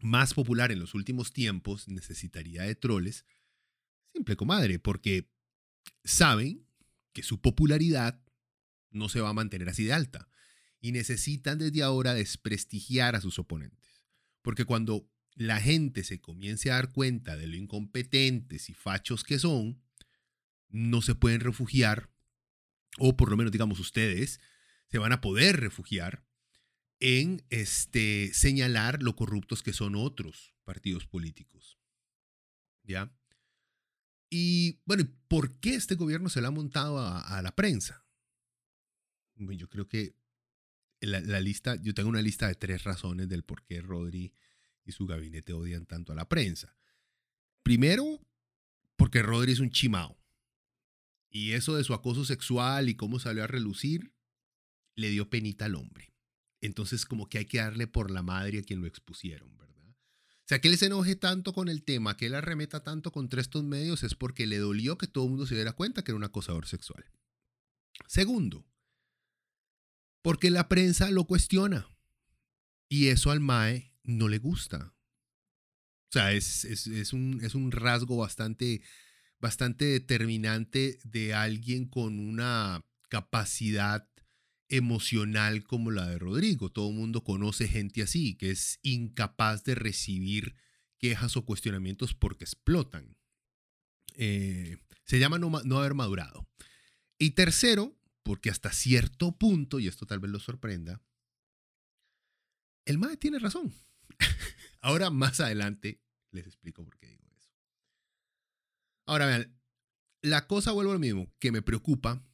más 0.00 0.34
popular 0.34 0.72
en 0.72 0.80
los 0.80 0.94
últimos 0.94 1.32
tiempos 1.32 1.88
necesitaría 1.88 2.64
de 2.64 2.74
troles, 2.74 3.24
simple 4.12 4.36
comadre, 4.36 4.78
porque 4.78 5.30
saben 6.04 6.65
que 7.16 7.22
su 7.22 7.40
popularidad 7.40 8.20
no 8.90 9.08
se 9.08 9.22
va 9.22 9.30
a 9.30 9.32
mantener 9.32 9.70
así 9.70 9.84
de 9.84 9.94
alta 9.94 10.28
y 10.82 10.92
necesitan 10.92 11.56
desde 11.56 11.82
ahora 11.82 12.12
desprestigiar 12.12 13.16
a 13.16 13.22
sus 13.22 13.38
oponentes. 13.38 14.04
Porque 14.42 14.66
cuando 14.66 15.10
la 15.34 15.58
gente 15.58 16.04
se 16.04 16.20
comience 16.20 16.70
a 16.70 16.74
dar 16.74 16.92
cuenta 16.92 17.38
de 17.38 17.46
lo 17.46 17.56
incompetentes 17.56 18.68
y 18.68 18.74
fachos 18.74 19.24
que 19.24 19.38
son, 19.38 19.82
no 20.68 21.00
se 21.00 21.14
pueden 21.14 21.40
refugiar, 21.40 22.10
o 22.98 23.16
por 23.16 23.30
lo 23.30 23.38
menos 23.38 23.50
digamos 23.50 23.80
ustedes, 23.80 24.38
se 24.90 24.98
van 24.98 25.12
a 25.12 25.22
poder 25.22 25.58
refugiar 25.58 26.22
en 27.00 27.46
este, 27.48 28.30
señalar 28.34 29.02
lo 29.02 29.16
corruptos 29.16 29.62
que 29.62 29.72
son 29.72 29.94
otros 29.94 30.54
partidos 30.64 31.06
políticos. 31.06 31.78
¿Ya? 32.82 33.10
Y 34.38 34.82
bueno, 34.84 35.08
¿por 35.28 35.58
qué 35.60 35.76
este 35.76 35.94
gobierno 35.94 36.28
se 36.28 36.42
lo 36.42 36.48
ha 36.48 36.50
montado 36.50 36.98
a, 36.98 37.40
la 37.40 37.56
prensa? 37.56 38.04
Yo 39.34 39.66
creo 39.70 39.88
que 39.88 40.14
la, 41.00 41.40
lista, 41.40 41.76
yo 41.76 41.94
tengo 41.94 42.10
una 42.10 42.20
lista 42.20 42.46
de 42.46 42.54
tres 42.54 42.84
razones 42.84 43.30
del 43.30 43.44
por 43.44 43.64
qué 43.64 43.80
Rodri 43.80 44.34
y 44.84 44.92
su 44.92 45.06
gabinete 45.06 45.54
odian 45.54 45.86
tanto 45.86 46.12
a 46.12 46.14
la 46.14 46.28
prensa. 46.28 46.76
Primero, 47.62 48.20
porque 48.96 49.22
Rodri 49.22 49.52
es 49.52 49.60
un 49.60 49.70
chimao. 49.70 50.22
Y 51.30 51.52
eso 51.52 51.74
de 51.74 51.84
su 51.84 51.94
acoso 51.94 52.26
sexual 52.26 52.90
y 52.90 52.94
cómo 52.94 53.18
salió 53.18 53.42
a 53.42 53.46
relucir, 53.46 54.12
le 54.96 55.08
dio 55.08 55.30
penita 55.30 55.64
al 55.64 55.76
hombre. 55.76 56.12
Entonces, 56.60 57.06
como 57.06 57.26
que 57.26 57.38
hay 57.38 57.46
que 57.46 57.56
darle 57.56 57.86
por 57.86 58.10
la 58.10 58.20
madre 58.20 58.58
a 58.58 58.62
quien 58.62 58.82
lo 58.82 58.86
expusieron, 58.86 59.56
¿verdad? 59.56 59.65
Sea, 60.46 60.60
que 60.60 60.68
él 60.68 60.78
se 60.78 60.86
enoje 60.86 61.16
tanto 61.16 61.52
con 61.52 61.68
el 61.68 61.82
tema, 61.82 62.16
que 62.16 62.26
él 62.26 62.34
arremeta 62.36 62.84
tanto 62.84 63.10
contra 63.10 63.40
estos 63.40 63.64
medios, 63.64 64.04
es 64.04 64.14
porque 64.14 64.46
le 64.46 64.58
dolió 64.58 64.96
que 64.96 65.08
todo 65.08 65.24
el 65.24 65.30
mundo 65.30 65.46
se 65.46 65.56
diera 65.56 65.72
cuenta 65.72 66.04
que 66.04 66.12
era 66.12 66.16
un 66.16 66.24
acosador 66.24 66.66
sexual. 66.66 67.04
Segundo, 68.06 68.64
porque 70.22 70.50
la 70.50 70.68
prensa 70.68 71.10
lo 71.10 71.24
cuestiona. 71.24 71.88
Y 72.88 73.08
eso 73.08 73.32
al 73.32 73.40
MAE 73.40 73.92
no 74.04 74.28
le 74.28 74.38
gusta. 74.38 74.94
O 76.08 76.12
sea, 76.12 76.32
es, 76.32 76.64
es, 76.64 77.12
un, 77.12 77.40
es 77.42 77.56
un, 77.56 77.72
rasgo 77.72 78.16
bastante, 78.16 78.82
bastante 79.40 79.84
determinante 79.86 81.00
de 81.02 81.34
alguien 81.34 81.86
con 81.86 82.20
una 82.20 82.84
capacidad 83.08 84.08
emocional 84.68 85.64
como 85.64 85.90
la 85.90 86.06
de 86.06 86.18
Rodrigo. 86.18 86.70
Todo 86.70 86.90
el 86.90 86.96
mundo 86.96 87.24
conoce 87.24 87.68
gente 87.68 88.02
así, 88.02 88.36
que 88.36 88.50
es 88.50 88.78
incapaz 88.82 89.64
de 89.64 89.74
recibir 89.74 90.56
quejas 90.98 91.36
o 91.36 91.44
cuestionamientos 91.44 92.14
porque 92.14 92.44
explotan. 92.44 93.16
Eh, 94.14 94.78
se 95.04 95.18
llama 95.18 95.38
no, 95.38 95.78
haber 95.78 95.94
madurado. 95.94 96.48
Y 97.18 97.30
tercero, 97.30 97.96
porque 98.22 98.50
hasta 98.50 98.72
cierto 98.72 99.38
punto, 99.38 99.78
y 99.78 99.88
esto 99.88 100.06
tal 100.06 100.20
vez 100.20 100.30
lo 100.30 100.40
sorprenda, 100.40 101.02
el 102.84 102.98
MAE 102.98 103.16
tiene 103.16 103.38
razón. 103.38 103.72
Ahora 104.80 105.10
más 105.10 105.40
adelante 105.40 106.02
les 106.30 106.46
explico 106.46 106.84
por 106.84 106.98
qué 106.98 107.08
digo 107.08 107.24
eso. 107.36 107.50
Ahora 109.06 109.26
vean, 109.26 109.58
la 110.22 110.46
cosa 110.46 110.72
vuelvo 110.72 110.90
a 110.90 110.94
lo 110.94 111.00
mismo, 111.00 111.32
que 111.38 111.52
me 111.52 111.62
preocupa 111.62 112.24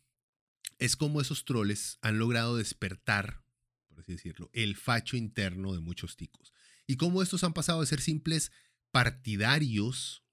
es 0.82 0.96
cómo 0.96 1.20
esos 1.20 1.44
troles 1.44 1.98
han 2.02 2.18
logrado 2.18 2.56
despertar, 2.56 3.44
por 3.86 4.00
así 4.00 4.14
decirlo, 4.14 4.50
el 4.52 4.74
facho 4.74 5.16
interno 5.16 5.74
de 5.74 5.78
muchos 5.78 6.16
ticos. 6.16 6.52
Y 6.88 6.96
cómo 6.96 7.22
estos 7.22 7.44
han 7.44 7.52
pasado 7.52 7.80
de 7.80 7.86
ser 7.86 8.00
simples 8.00 8.50
partidarios 8.90 10.24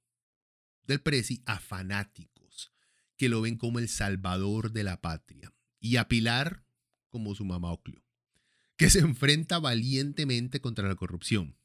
del 0.87 1.01
Prezi 1.01 1.43
a 1.45 1.59
fanáticos 1.59 2.71
que 3.15 3.29
lo 3.29 3.41
ven 3.41 3.57
como 3.57 3.77
el 3.77 3.89
salvador 3.89 4.71
de 4.71 4.83
la 4.83 5.01
patria 5.01 5.53
y 5.79 5.97
a 5.97 6.07
Pilar 6.07 6.65
como 7.09 7.35
su 7.35 7.45
mamá 7.45 7.71
Oclio. 7.71 8.03
que 8.75 8.89
se 8.89 8.99
enfrenta 8.99 9.59
valientemente 9.59 10.61
contra 10.61 10.87
la 10.87 10.95
corrupción, 10.95 11.57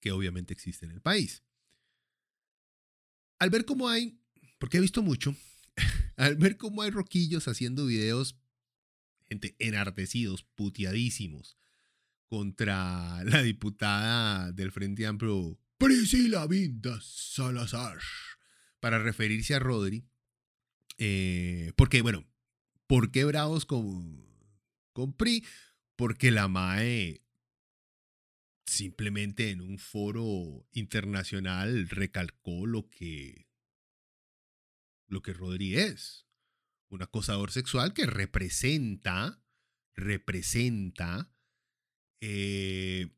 que 0.00 0.10
obviamente 0.10 0.54
existe 0.54 0.86
en 0.86 0.92
el 0.92 1.02
país. 1.02 1.42
Al 3.38 3.50
ver 3.50 3.66
cómo 3.66 3.90
hay, 3.90 4.18
porque 4.58 4.78
he 4.78 4.80
visto 4.80 5.02
mucho, 5.02 5.36
al 6.16 6.36
ver 6.36 6.56
cómo 6.56 6.82
hay 6.82 6.90
roquillos 6.90 7.48
haciendo 7.48 7.86
videos, 7.86 8.36
gente 9.28 9.56
enardecidos, 9.58 10.44
puteadísimos, 10.54 11.56
contra 12.26 13.22
la 13.24 13.42
diputada 13.42 14.52
del 14.52 14.72
Frente 14.72 15.06
Amplio, 15.06 15.58
Priscila 15.78 16.46
Vindas 16.46 17.04
Salazar, 17.04 17.98
para 18.80 18.98
referirse 18.98 19.54
a 19.54 19.58
Rodri, 19.58 20.04
eh, 20.98 21.72
porque, 21.76 22.02
bueno, 22.02 22.24
¿por 22.86 23.10
qué 23.10 23.24
bravos 23.24 23.66
con, 23.66 24.24
con 24.92 25.12
PRI? 25.12 25.44
Porque 25.96 26.30
la 26.30 26.48
MAE 26.48 27.24
simplemente 28.66 29.50
en 29.50 29.60
un 29.60 29.78
foro 29.78 30.66
internacional 30.72 31.88
recalcó 31.88 32.66
lo 32.66 32.88
que 32.88 33.43
lo 35.06 35.22
que 35.22 35.32
Rodri 35.32 35.76
un 36.88 37.02
acosador 37.02 37.50
sexual 37.50 37.92
que 37.92 38.06
representa 38.06 39.42
representa 39.94 41.32
eh, 42.20 43.14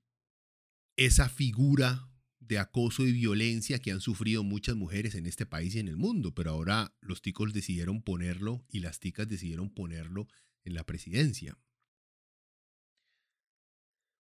esa 0.97 1.29
figura 1.29 2.09
de 2.39 2.59
acoso 2.59 3.05
y 3.05 3.13
violencia 3.13 3.81
que 3.81 3.93
han 3.93 4.01
sufrido 4.01 4.45
muchas 4.45 4.77
mujeres 4.77 5.15
en 5.15 5.27
este 5.27 5.47
país 5.47 5.75
y 5.75 5.81
en 5.81 5.89
el 5.89 5.97
mundo, 5.97 6.35
pero 6.35 6.51
ahora 6.51 6.97
los 7.01 7.23
ticos 7.23 7.53
decidieron 7.53 8.03
ponerlo 8.03 8.65
y 8.69 8.81
las 8.81 9.01
ticas 9.01 9.29
decidieron 9.29 9.71
ponerlo 9.71 10.29
en 10.65 10.75
la 10.75 10.85
presidencia. 10.85 11.59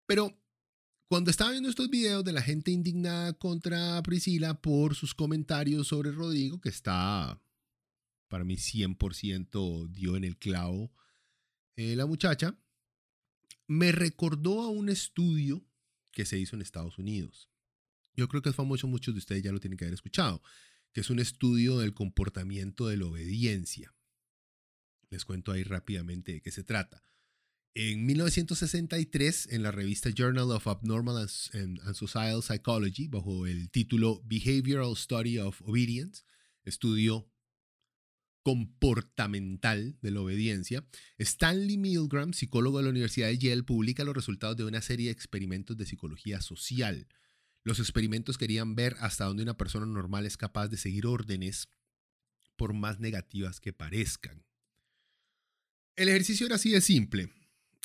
Pero 0.06 0.38
cuando 1.08 1.32
estaba 1.32 1.52
viendo 1.52 1.70
estos 1.70 1.90
videos 1.90 2.24
de 2.24 2.34
la 2.34 2.42
gente 2.42 2.72
indignada 2.72 3.34
contra 3.34 4.02
Priscila 4.04 4.62
por 4.62 4.96
sus 4.96 5.14
comentarios 5.14 5.88
sobre 5.88 6.12
Rodrigo, 6.12 6.60
que 6.60 6.70
está 6.70 7.42
para 8.30 8.46
mí 8.46 8.56
100% 8.56 9.90
dio 9.90 10.16
en 10.16 10.24
el 10.24 10.38
clavo 10.38 10.94
eh, 11.76 11.96
la 11.96 12.06
muchacha, 12.06 12.58
me 13.68 13.92
recordó 13.92 14.62
a 14.62 14.70
un 14.70 14.90
estudio 14.90 15.66
que 16.12 16.26
se 16.26 16.38
hizo 16.38 16.56
en 16.56 16.62
Estados 16.62 16.98
Unidos. 16.98 17.50
Yo 18.16 18.28
creo 18.28 18.42
que 18.42 18.50
es 18.50 18.56
famoso, 18.56 18.88
muchos 18.88 19.14
de 19.14 19.20
ustedes 19.20 19.44
ya 19.44 19.52
lo 19.52 19.60
tienen 19.60 19.78
que 19.78 19.86
haber 19.86 19.94
escuchado, 19.94 20.42
que 20.92 21.02
es 21.02 21.10
un 21.10 21.20
estudio 21.20 21.78
del 21.78 21.94
comportamiento 21.94 22.88
de 22.88 22.98
la 22.98 23.06
obediencia. 23.06 23.96
Les 25.10 25.24
cuento 25.24 25.52
ahí 25.52 25.64
rápidamente 25.64 26.34
de 26.34 26.42
qué 26.42 26.52
se 26.52 26.64
trata. 26.64 27.04
En 27.76 28.06
1963, 28.06 29.48
en 29.52 29.64
la 29.64 29.72
revista 29.72 30.10
Journal 30.10 30.52
of 30.52 30.68
Abnormal 30.68 31.30
and, 31.54 31.94
Societal 31.94 32.44
Psychology, 32.44 33.08
bajo 33.08 33.48
el 33.48 33.70
título 33.70 34.22
Behavioral 34.26 34.98
Study 34.98 35.38
of 35.38 35.62
Obedience, 35.62 36.24
estudio 36.66 37.32
comportamental 38.50 39.96
de 40.02 40.10
la 40.10 40.22
obediencia, 40.22 40.84
Stanley 41.20 41.78
Milgram, 41.78 42.34
psicólogo 42.34 42.80
de 42.80 42.86
la 42.86 42.90
Universidad 42.90 43.28
de 43.28 43.38
Yale, 43.38 43.62
publica 43.62 44.04
los 44.04 44.16
resultados 44.16 44.58
de 44.58 44.66
una 44.66 44.82
serie 44.82 45.06
de 45.06 45.12
experimentos 45.12 45.78
de 45.78 45.86
psicología 45.86 46.42
social. 46.42 47.08
Los 47.64 47.78
experimentos 47.78 48.40
querían 48.40 48.74
ver 48.74 48.96
hasta 49.02 49.26
dónde 49.26 49.44
una 49.44 49.56
persona 49.56 49.86
normal 49.86 50.26
es 50.26 50.36
capaz 50.36 50.68
de 50.68 50.78
seguir 50.78 51.06
órdenes 51.06 51.70
por 52.56 52.74
más 52.74 53.00
negativas 53.00 53.60
que 53.60 53.72
parezcan. 53.72 54.44
El 55.96 56.10
ejercicio 56.10 56.48
era 56.48 56.56
así 56.56 56.72
de 56.72 56.82
simple. 56.82 57.32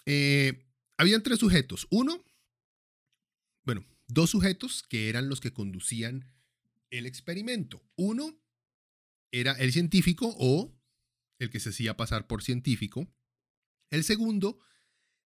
Eh, 0.06 0.64
habían 0.96 1.22
tres 1.22 1.40
sujetos. 1.40 1.86
Uno, 1.90 2.24
bueno, 3.64 3.84
dos 4.08 4.30
sujetos 4.30 4.82
que 4.82 5.10
eran 5.10 5.28
los 5.28 5.42
que 5.42 5.52
conducían 5.52 6.32
el 6.88 7.04
experimento. 7.04 7.82
Uno 7.96 8.40
era 9.40 9.52
el 9.52 9.72
científico 9.72 10.32
o 10.38 10.72
el 11.40 11.50
que 11.50 11.58
se 11.58 11.70
hacía 11.70 11.96
pasar 11.96 12.28
por 12.28 12.42
científico. 12.42 13.12
El 13.90 14.04
segundo 14.04 14.60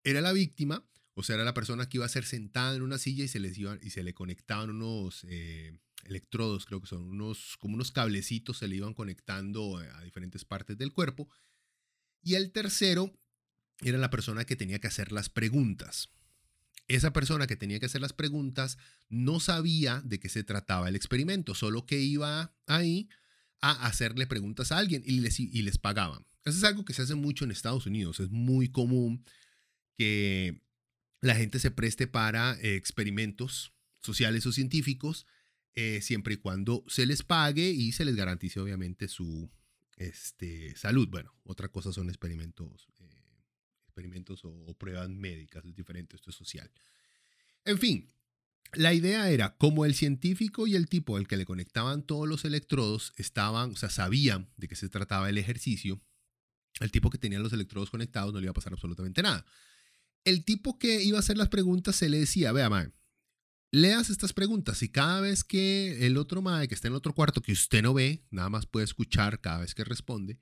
era 0.04 0.20
la 0.20 0.32
víctima, 0.32 0.88
o 1.14 1.24
sea, 1.24 1.34
era 1.34 1.44
la 1.44 1.54
persona 1.54 1.88
que 1.88 1.98
iba 1.98 2.06
a 2.06 2.10
ser 2.10 2.24
sentada 2.24 2.76
en 2.76 2.82
una 2.82 2.98
silla 2.98 3.24
y 3.24 3.28
se, 3.28 3.40
les 3.40 3.58
y 3.58 3.90
se 3.90 4.04
le 4.04 4.14
conectaban 4.14 4.70
unos 4.70 5.24
eh, 5.28 5.76
electrodos, 6.04 6.66
creo 6.66 6.80
que 6.80 6.86
son 6.86 7.02
unos, 7.02 7.56
como 7.58 7.74
unos 7.74 7.90
cablecitos, 7.90 8.58
se 8.58 8.68
le 8.68 8.76
iban 8.76 8.94
conectando 8.94 9.78
a 9.78 10.02
diferentes 10.04 10.44
partes 10.44 10.78
del 10.78 10.92
cuerpo. 10.92 11.28
Y 12.22 12.34
el 12.34 12.52
tercero 12.52 13.12
era 13.80 13.98
la 13.98 14.10
persona 14.10 14.44
que 14.44 14.54
tenía 14.54 14.78
que 14.78 14.86
hacer 14.86 15.10
las 15.10 15.30
preguntas. 15.30 16.10
Esa 16.86 17.12
persona 17.12 17.48
que 17.48 17.56
tenía 17.56 17.80
que 17.80 17.86
hacer 17.86 18.00
las 18.00 18.12
preguntas 18.12 18.78
no 19.08 19.40
sabía 19.40 20.00
de 20.04 20.20
qué 20.20 20.28
se 20.28 20.44
trataba 20.44 20.88
el 20.88 20.94
experimento, 20.94 21.56
solo 21.56 21.86
que 21.86 21.98
iba 21.98 22.54
ahí 22.66 23.08
a 23.70 23.86
hacerle 23.86 24.26
preguntas 24.26 24.72
a 24.72 24.78
alguien 24.78 25.02
y 25.06 25.20
les, 25.20 25.38
y 25.40 25.62
les 25.62 25.78
pagaban. 25.78 26.26
Eso 26.44 26.58
es 26.58 26.64
algo 26.64 26.84
que 26.84 26.94
se 26.94 27.02
hace 27.02 27.16
mucho 27.16 27.44
en 27.44 27.50
Estados 27.50 27.86
Unidos. 27.86 28.20
Es 28.20 28.30
muy 28.30 28.68
común 28.68 29.24
que 29.98 30.62
la 31.20 31.34
gente 31.34 31.58
se 31.58 31.70
preste 31.70 32.06
para 32.06 32.58
eh, 32.60 32.76
experimentos 32.76 33.72
sociales 34.00 34.46
o 34.46 34.52
científicos, 34.52 35.26
eh, 35.74 36.00
siempre 36.00 36.34
y 36.34 36.36
cuando 36.36 36.84
se 36.86 37.04
les 37.04 37.22
pague 37.22 37.70
y 37.70 37.92
se 37.92 38.04
les 38.04 38.14
garantice 38.14 38.60
obviamente 38.60 39.08
su 39.08 39.50
este, 39.96 40.76
salud. 40.76 41.08
Bueno, 41.08 41.34
otra 41.42 41.68
cosa 41.68 41.92
son 41.92 42.08
experimentos, 42.08 42.86
eh, 43.00 43.42
experimentos 43.86 44.44
o, 44.44 44.50
o, 44.50 44.74
pruebas 44.74 45.08
médicas, 45.10 45.64
es 45.64 45.74
diferente, 45.74 46.16
esto 46.16 46.30
es 46.30 46.36
social. 46.36 46.70
En 47.64 47.78
fin, 47.78 48.08
la 48.74 48.92
idea 48.92 49.30
era, 49.30 49.56
como 49.56 49.84
el 49.84 49.94
científico 49.94 50.66
y 50.66 50.74
el 50.74 50.88
tipo 50.88 51.16
al 51.16 51.26
que 51.28 51.36
le 51.36 51.46
conectaban 51.46 52.02
todos 52.02 52.28
los 52.28 52.44
electrodos 52.44 53.12
estaban, 53.16 53.72
o 53.72 53.76
sea, 53.76 53.90
sabían 53.90 54.50
de 54.56 54.68
qué 54.68 54.76
se 54.76 54.88
trataba 54.88 55.28
el 55.28 55.38
ejercicio, 55.38 56.00
el 56.80 56.90
tipo 56.90 57.10
que 57.10 57.18
tenía 57.18 57.38
los 57.38 57.52
electrodos 57.52 57.90
conectados 57.90 58.32
no 58.32 58.40
le 58.40 58.46
iba 58.46 58.50
a 58.50 58.54
pasar 58.54 58.72
absolutamente 58.72 59.22
nada. 59.22 59.46
El 60.24 60.44
tipo 60.44 60.78
que 60.78 61.02
iba 61.02 61.18
a 61.18 61.20
hacer 61.20 61.38
las 61.38 61.48
preguntas 61.48 61.96
se 61.96 62.08
le 62.08 62.18
decía, 62.18 62.52
vea, 62.52 62.68
mae, 62.68 62.92
leas 63.70 64.10
estas 64.10 64.32
preguntas 64.32 64.82
y 64.82 64.88
cada 64.88 65.20
vez 65.20 65.44
que 65.44 66.06
el 66.06 66.16
otro 66.16 66.42
mae 66.42 66.68
que 66.68 66.74
está 66.74 66.88
en 66.88 66.94
el 66.94 66.98
otro 66.98 67.14
cuarto 67.14 67.40
que 67.40 67.52
usted 67.52 67.82
no 67.82 67.94
ve, 67.94 68.26
nada 68.30 68.48
más 68.50 68.66
puede 68.66 68.84
escuchar 68.84 69.40
cada 69.40 69.58
vez 69.58 69.74
que 69.74 69.84
responde, 69.84 70.38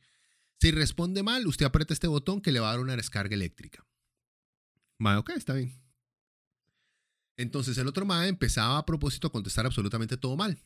si 0.61 0.71
responde 0.71 1.23
mal, 1.23 1.47
usted 1.47 1.67
aprieta 1.67 1.93
este 1.93 2.07
botón 2.07 2.41
que 2.41 2.53
le 2.53 2.61
va 2.61 2.69
a 2.69 2.73
dar 2.73 2.81
una 2.81 2.97
descarga 2.97 3.35
eléctrica. 3.35 3.87
Mae, 4.99 5.17
ok, 5.17 5.31
está 5.31 5.55
bien. 5.55 5.84
Entonces 7.37 7.77
el 7.79 7.89
otro 7.89 8.07
mae 8.07 8.29
empezaba 8.29 8.79
a 8.79 8.87
propósito 8.87 9.27
a 9.27 9.33
contestar 9.33 9.67
absolutamente 9.67 10.17
todo 10.17 10.37
mal. 10.37 10.63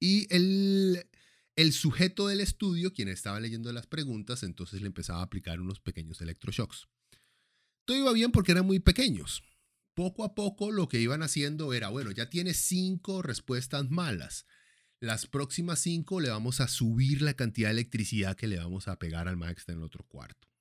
Y 0.00 0.26
el, 0.34 1.08
el 1.56 1.72
sujeto 1.72 2.28
del 2.28 2.40
estudio, 2.40 2.92
quien 2.92 3.08
estaba 3.08 3.40
leyendo 3.40 3.72
las 3.72 3.86
preguntas, 3.86 4.42
entonces 4.42 4.80
le 4.80 4.88
empezaba 4.88 5.20
a 5.20 5.24
aplicar 5.24 5.60
unos 5.60 5.80
pequeños 5.80 6.20
electroshocks. 6.20 6.88
Todo 7.84 7.96
iba 7.96 8.12
bien 8.12 8.32
porque 8.32 8.52
eran 8.52 8.66
muy 8.66 8.78
pequeños. 8.78 9.42
Poco 9.94 10.24
a 10.24 10.34
poco 10.34 10.70
lo 10.70 10.88
que 10.88 11.00
iban 11.00 11.22
haciendo 11.22 11.72
era, 11.72 11.88
bueno, 11.88 12.10
ya 12.10 12.30
tiene 12.30 12.54
cinco 12.54 13.22
respuestas 13.22 13.90
malas. 13.90 14.46
Las 15.00 15.26
próximas 15.26 15.80
cinco 15.80 16.20
le 16.20 16.30
vamos 16.30 16.60
a 16.60 16.68
subir 16.68 17.22
la 17.22 17.34
cantidad 17.34 17.68
de 17.68 17.72
electricidad 17.72 18.36
que 18.36 18.46
le 18.46 18.58
vamos 18.58 18.88
a 18.88 18.98
pegar 18.98 19.28
al 19.28 19.36
mae 19.36 19.54
que 19.54 19.60
está 19.60 19.72
en 19.72 19.78
el 19.78 19.84
otro 19.84 20.04
cuarto. 20.04 20.51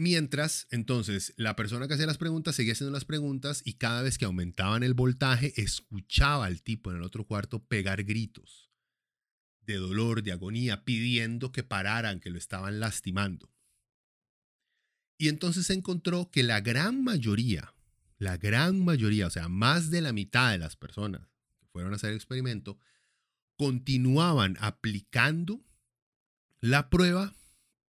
Mientras, 0.00 0.68
entonces, 0.70 1.34
la 1.36 1.56
persona 1.56 1.88
que 1.88 1.94
hacía 1.94 2.06
las 2.06 2.18
preguntas 2.18 2.54
seguía 2.54 2.72
haciendo 2.72 2.92
las 2.92 3.04
preguntas 3.04 3.62
y 3.64 3.74
cada 3.74 4.00
vez 4.02 4.16
que 4.16 4.26
aumentaban 4.26 4.84
el 4.84 4.94
voltaje, 4.94 5.52
escuchaba 5.60 6.46
al 6.46 6.62
tipo 6.62 6.92
en 6.92 6.98
el 6.98 7.02
otro 7.02 7.26
cuarto 7.26 7.64
pegar 7.64 8.04
gritos 8.04 8.70
de 9.62 9.74
dolor, 9.74 10.22
de 10.22 10.30
agonía, 10.30 10.84
pidiendo 10.84 11.50
que 11.50 11.64
pararan, 11.64 12.20
que 12.20 12.30
lo 12.30 12.38
estaban 12.38 12.78
lastimando. 12.78 13.52
Y 15.18 15.26
entonces 15.26 15.66
se 15.66 15.74
encontró 15.74 16.30
que 16.30 16.44
la 16.44 16.60
gran 16.60 17.02
mayoría, 17.02 17.74
la 18.18 18.36
gran 18.36 18.78
mayoría, 18.78 19.26
o 19.26 19.30
sea, 19.30 19.48
más 19.48 19.90
de 19.90 20.00
la 20.00 20.12
mitad 20.12 20.52
de 20.52 20.58
las 20.58 20.76
personas 20.76 21.22
que 21.58 21.66
fueron 21.66 21.92
a 21.92 21.96
hacer 21.96 22.10
el 22.10 22.16
experimento, 22.16 22.78
continuaban 23.56 24.56
aplicando 24.60 25.60
la 26.60 26.88
prueba 26.88 27.34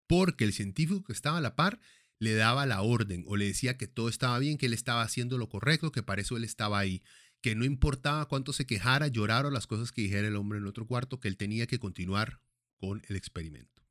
porque 0.07 0.43
el 0.43 0.53
científico 0.53 1.03
que 1.03 1.13
estaba 1.13 1.37
a 1.37 1.41
la 1.41 1.55
par 1.55 1.79
le 2.19 2.33
daba 2.33 2.65
la 2.65 2.81
orden 2.81 3.23
o 3.27 3.37
le 3.37 3.45
decía 3.45 3.77
que 3.77 3.87
todo 3.87 4.09
estaba 4.09 4.37
bien, 4.39 4.57
que 4.57 4.65
él 4.67 4.73
estaba 4.73 5.01
haciendo 5.01 5.37
lo 5.37 5.49
correcto, 5.49 5.91
que 5.91 6.03
para 6.03 6.21
eso 6.21 6.37
él 6.37 6.43
estaba 6.43 6.77
ahí, 6.77 7.01
que 7.41 7.55
no 7.55 7.63
importaba 7.63 8.27
cuánto 8.27 8.51
se 8.53 8.65
quejara, 8.65 9.07
llorara 9.07 9.47
o 9.47 9.51
las 9.51 9.67
cosas 9.67 9.91
que 9.91 10.01
dijera 10.01 10.27
el 10.27 10.35
hombre 10.35 10.59
en 10.59 10.67
otro 10.67 10.85
cuarto, 10.85 11.19
que 11.19 11.29
él 11.29 11.37
tenía 11.37 11.65
que 11.65 11.79
continuar 11.79 12.41
con 12.77 13.01
el 13.07 13.15
experimento. 13.15 13.81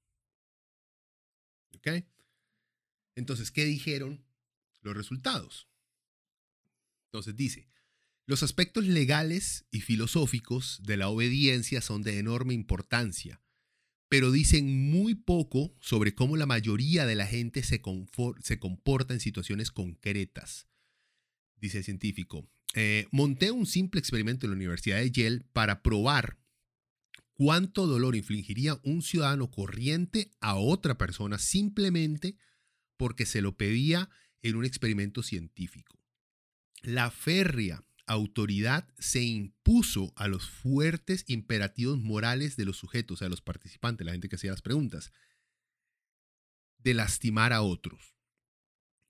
¿Ok? 1.74 2.04
Entonces, 3.14 3.50
¿qué 3.50 3.64
dijeron 3.64 4.24
los 4.82 4.96
resultados? 4.96 5.68
Entonces 7.06 7.34
dice, 7.34 7.68
los 8.26 8.42
aspectos 8.42 8.84
legales 8.84 9.64
y 9.70 9.80
filosóficos 9.80 10.80
de 10.82 10.98
la 10.98 11.08
obediencia 11.08 11.80
son 11.80 12.02
de 12.02 12.18
enorme 12.18 12.52
importancia 12.52 13.40
pero 14.08 14.32
dicen 14.32 14.90
muy 14.90 15.14
poco 15.14 15.74
sobre 15.80 16.14
cómo 16.14 16.36
la 16.36 16.46
mayoría 16.46 17.06
de 17.06 17.14
la 17.14 17.26
gente 17.26 17.62
se, 17.62 17.80
comporta 17.80 19.14
en 19.14 19.20
situaciones 19.20 19.70
concretas, 19.70 20.66
dice 21.56 21.78
el 21.78 21.84
científico. 21.84 22.48
Eh, 22.74 23.06
monté 23.10 23.50
un 23.50 23.66
simple 23.66 24.00
experimento 24.00 24.46
en 24.46 24.50
la 24.50 24.56
Universidad 24.56 24.98
de 24.98 25.10
Yale 25.10 25.40
para 25.52 25.82
probar 25.82 26.38
cuánto 27.34 27.86
dolor 27.86 28.16
infligiría 28.16 28.80
un 28.82 29.02
ciudadano 29.02 29.50
corriente 29.50 30.30
a 30.40 30.56
otra 30.56 30.98
persona 30.98 31.38
simplemente 31.38 32.36
porque 32.96 33.26
se 33.26 33.42
lo 33.42 33.56
pedía 33.56 34.10
en 34.42 34.56
un 34.56 34.64
experimento 34.64 35.22
científico. 35.22 35.98
La 36.82 37.10
férrea 37.10 37.84
autoridad 38.08 38.88
se 38.98 39.22
impuso 39.22 40.12
a 40.16 40.28
los 40.28 40.48
fuertes 40.48 41.24
imperativos 41.28 41.98
morales 41.98 42.56
de 42.56 42.64
los 42.64 42.76
sujetos, 42.76 43.22
a 43.22 43.28
los 43.28 43.40
participantes, 43.40 44.04
la 44.04 44.12
gente 44.12 44.28
que 44.28 44.36
hacía 44.36 44.50
las 44.50 44.62
preguntas, 44.62 45.12
de 46.78 46.94
lastimar 46.94 47.52
a 47.52 47.62
otros. 47.62 48.16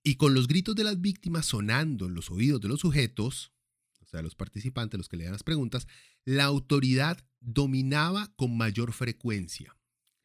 Y 0.02 0.16
con 0.16 0.34
los 0.34 0.48
gritos 0.48 0.74
de 0.74 0.84
las 0.84 1.00
víctimas 1.00 1.46
sonando 1.46 2.06
en 2.06 2.14
los 2.14 2.30
oídos 2.30 2.60
de 2.60 2.68
los 2.68 2.80
sujetos, 2.80 3.52
o 4.00 4.06
sea, 4.06 4.22
los 4.22 4.34
participantes, 4.34 4.96
los 4.96 5.08
que 5.08 5.16
leían 5.16 5.32
las 5.32 5.42
preguntas, 5.42 5.86
la 6.24 6.44
autoridad 6.44 7.24
dominaba 7.40 8.32
con 8.36 8.56
mayor 8.56 8.92
frecuencia. 8.92 9.76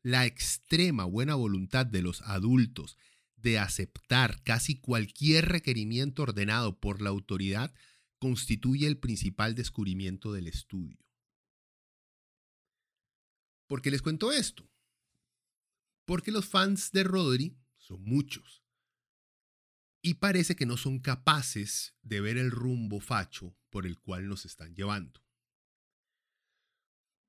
La 0.03 0.25
extrema 0.25 1.05
buena 1.05 1.36
voluntad 1.36 1.86
de 1.86 2.01
los 2.01 2.21
adultos 2.21 2.97
de 3.36 3.59
aceptar 3.59 4.41
casi 4.43 4.79
cualquier 4.79 5.49
requerimiento 5.49 6.23
ordenado 6.23 6.79
por 6.79 7.01
la 7.01 7.09
autoridad 7.09 7.73
constituye 8.23 8.88
el 8.88 8.97
principal 8.97 9.53
descubrimiento 9.53 10.31
del 10.31 10.47
estudio. 10.47 10.97
¿Por 13.67 13.81
qué 13.81 13.91
les 13.91 14.01
cuento 14.01 14.31
esto? 14.31 14.71
Porque 16.05 16.31
los 16.31 16.45
fans 16.45 16.93
de 16.93 17.03
Rodri 17.03 17.57
son 17.75 18.01
muchos 18.05 18.63
y 20.01 20.13
parece 20.13 20.55
que 20.55 20.65
no 20.65 20.77
son 20.77 20.99
capaces 20.99 21.95
de 22.01 22.21
ver 22.21 22.38
el 22.38 22.49
rumbo 22.49 23.01
facho 23.01 23.57
por 23.69 23.86
el 23.86 23.99
cual 23.99 24.29
nos 24.29 24.45
están 24.45 24.73
llevando. 24.73 25.21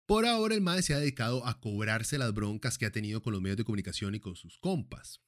Por 0.07 0.27
ahora 0.27 0.55
el 0.55 0.61
MAE 0.61 0.83
se 0.83 0.95
ha 0.95 0.99
dedicado 0.99 1.45
a 1.45 1.59
cobrarse 1.61 2.19
las 2.19 2.33
broncas 2.33 2.79
que 2.79 2.87
ha 2.87 2.93
tenido 2.93 3.21
con 3.21 3.33
los 3.33 3.43
medios 3.43 3.57
de 3.57 3.65
comunicación 3.65 4.15
y 4.15 4.21
con 4.21 4.37
sus 4.37 4.59
compas. 4.59 5.21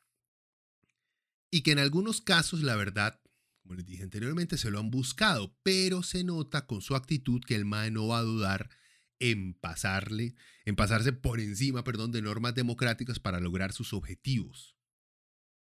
Y 1.50 1.62
que 1.62 1.72
en 1.72 1.81
algunos 1.81 2.20
casos, 2.20 2.62
la 2.62 2.76
verdad, 2.76 3.20
como 3.66 3.79
les 3.79 3.87
dije 3.87 4.05
anteriormente, 4.05 4.59
se 4.59 4.70
lo 4.70 4.79
han 4.79 4.92
buscado, 4.92 5.57
pero 5.64 6.05
se 6.05 6.22
nota 6.22 6.66
con 6.66 6.83
su 6.83 6.94
actitud 6.94 7.42
que 7.44 7.57
el 7.57 7.64
MAE 7.64 7.90
no 7.90 8.07
va 8.07 8.18
a 8.18 8.22
dudar 8.22 8.70
en 9.18 9.55
pasarle, 9.55 10.37
en 10.64 10.76
pasarse 10.76 11.12
por 11.12 11.40
encima, 11.40 11.83
perdón, 11.83 12.12
de 12.12 12.22
normas 12.22 12.55
democráticas 12.55 13.18
para 13.18 13.40
lograr 13.40 13.72
sus 13.72 13.92
objetivos. 13.92 14.76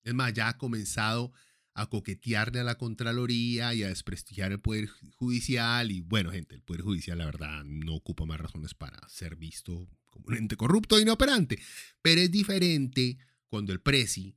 Es 0.04 0.12
más, 0.12 0.34
ya 0.34 0.48
ha 0.48 0.58
comenzado 0.58 1.32
a 1.72 1.88
coquetearle 1.88 2.60
a 2.60 2.64
la 2.64 2.76
Contraloría 2.76 3.72
y 3.72 3.82
a 3.82 3.88
desprestigiar 3.88 4.52
el 4.52 4.60
Poder 4.60 4.88
Judicial. 5.16 5.90
Y 5.90 6.02
bueno, 6.02 6.32
gente, 6.32 6.54
el 6.54 6.62
Poder 6.62 6.82
Judicial, 6.82 7.16
la 7.16 7.24
verdad, 7.24 7.64
no 7.64 7.94
ocupa 7.94 8.26
más 8.26 8.40
razones 8.40 8.74
para 8.74 9.08
ser 9.08 9.36
visto 9.36 9.88
como 10.10 10.26
un 10.28 10.36
ente 10.36 10.56
corrupto 10.56 10.98
e 10.98 11.02
inoperante. 11.02 11.58
Pero 12.02 12.20
es 12.20 12.30
diferente 12.30 13.16
cuando 13.48 13.72
el 13.72 13.80
Presi 13.80 14.36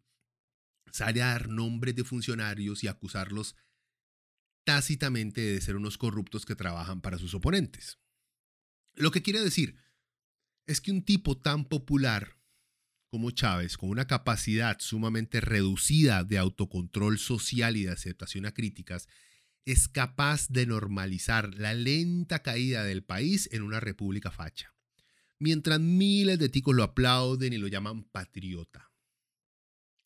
sale 0.91 1.21
a 1.21 1.27
dar 1.27 1.49
nombres 1.49 1.95
de 1.95 2.03
funcionarios 2.03 2.83
y 2.83 2.87
acusarlos 2.87 3.55
tácitamente 4.63 5.41
de 5.41 5.61
ser 5.61 5.75
unos 5.75 5.97
corruptos 5.97 6.45
que 6.45 6.55
trabajan 6.55 7.01
para 7.01 7.17
sus 7.17 7.33
oponentes. 7.33 7.99
Lo 8.93 9.11
que 9.11 9.21
quiere 9.21 9.41
decir 9.41 9.77
es 10.67 10.81
que 10.81 10.91
un 10.91 11.03
tipo 11.03 11.37
tan 11.37 11.65
popular 11.65 12.39
como 13.09 13.31
Chávez, 13.31 13.77
con 13.77 13.89
una 13.89 14.05
capacidad 14.05 14.77
sumamente 14.79 15.41
reducida 15.41 16.23
de 16.23 16.37
autocontrol 16.37 17.17
social 17.17 17.75
y 17.75 17.85
de 17.85 17.91
aceptación 17.91 18.45
a 18.45 18.53
críticas, 18.53 19.07
es 19.65 19.87
capaz 19.87 20.47
de 20.49 20.65
normalizar 20.65 21.55
la 21.55 21.73
lenta 21.73 22.43
caída 22.43 22.83
del 22.83 23.03
país 23.03 23.49
en 23.51 23.63
una 23.63 23.79
república 23.79 24.31
facha, 24.31 24.73
mientras 25.39 25.79
miles 25.79 26.37
de 26.39 26.49
ticos 26.49 26.75
lo 26.75 26.83
aplauden 26.83 27.53
y 27.53 27.57
lo 27.57 27.67
llaman 27.67 28.03
patriota. 28.03 28.91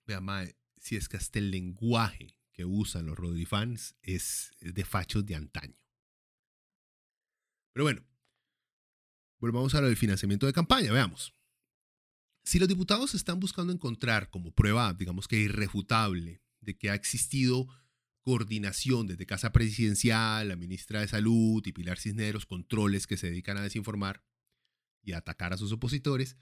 Vea, 0.06 0.22
mae, 0.22 0.56
si 0.84 0.98
es 0.98 1.08
que 1.08 1.16
hasta 1.16 1.40
el 1.40 1.50
lenguaje 1.50 2.38
que 2.52 2.66
usan 2.66 3.06
los 3.06 3.18
Rodrifans 3.18 3.96
es, 4.02 4.52
es 4.60 4.74
de 4.74 4.84
fachos 4.84 5.26
de 5.26 5.36
antaño. 5.36 5.80
Pero 7.72 7.86
bueno, 7.86 8.06
volvamos 9.40 9.74
a 9.76 9.82
lo 9.82 9.88
del 9.88 9.96
financiamiento 9.96 10.46
de 10.46 10.52
campaña, 10.52 10.92
veamos. 10.92 11.34
Si 12.44 12.60
los 12.60 12.68
diputados 12.68 13.16
están 13.16 13.40
buscando 13.40 13.72
encontrar 13.72 14.30
como 14.30 14.54
prueba, 14.54 14.94
digamos 14.94 15.30
que 15.30 15.38
irrefutable, 15.38 16.44
de 16.60 16.78
que 16.78 16.90
ha 16.90 16.96
existido 16.96 17.66
coordinación 18.22 19.08
desde 19.08 19.26
Casa 19.26 19.54
Presidencial, 19.54 20.50
la 20.50 20.58
ministra 20.58 21.00
de 21.00 21.08
Salud 21.08 21.66
y 21.66 21.72
Pilar 21.72 21.98
Cisneros, 21.98 22.46
controles 22.46 23.08
que 23.08 23.16
se 23.16 23.28
dedican 23.28 23.56
a 23.56 23.62
desinformar 23.62 24.22
y 25.02 25.14
a 25.14 25.20
atacar 25.20 25.54
a 25.54 25.58
sus 25.58 25.72
opositores, 25.72 26.36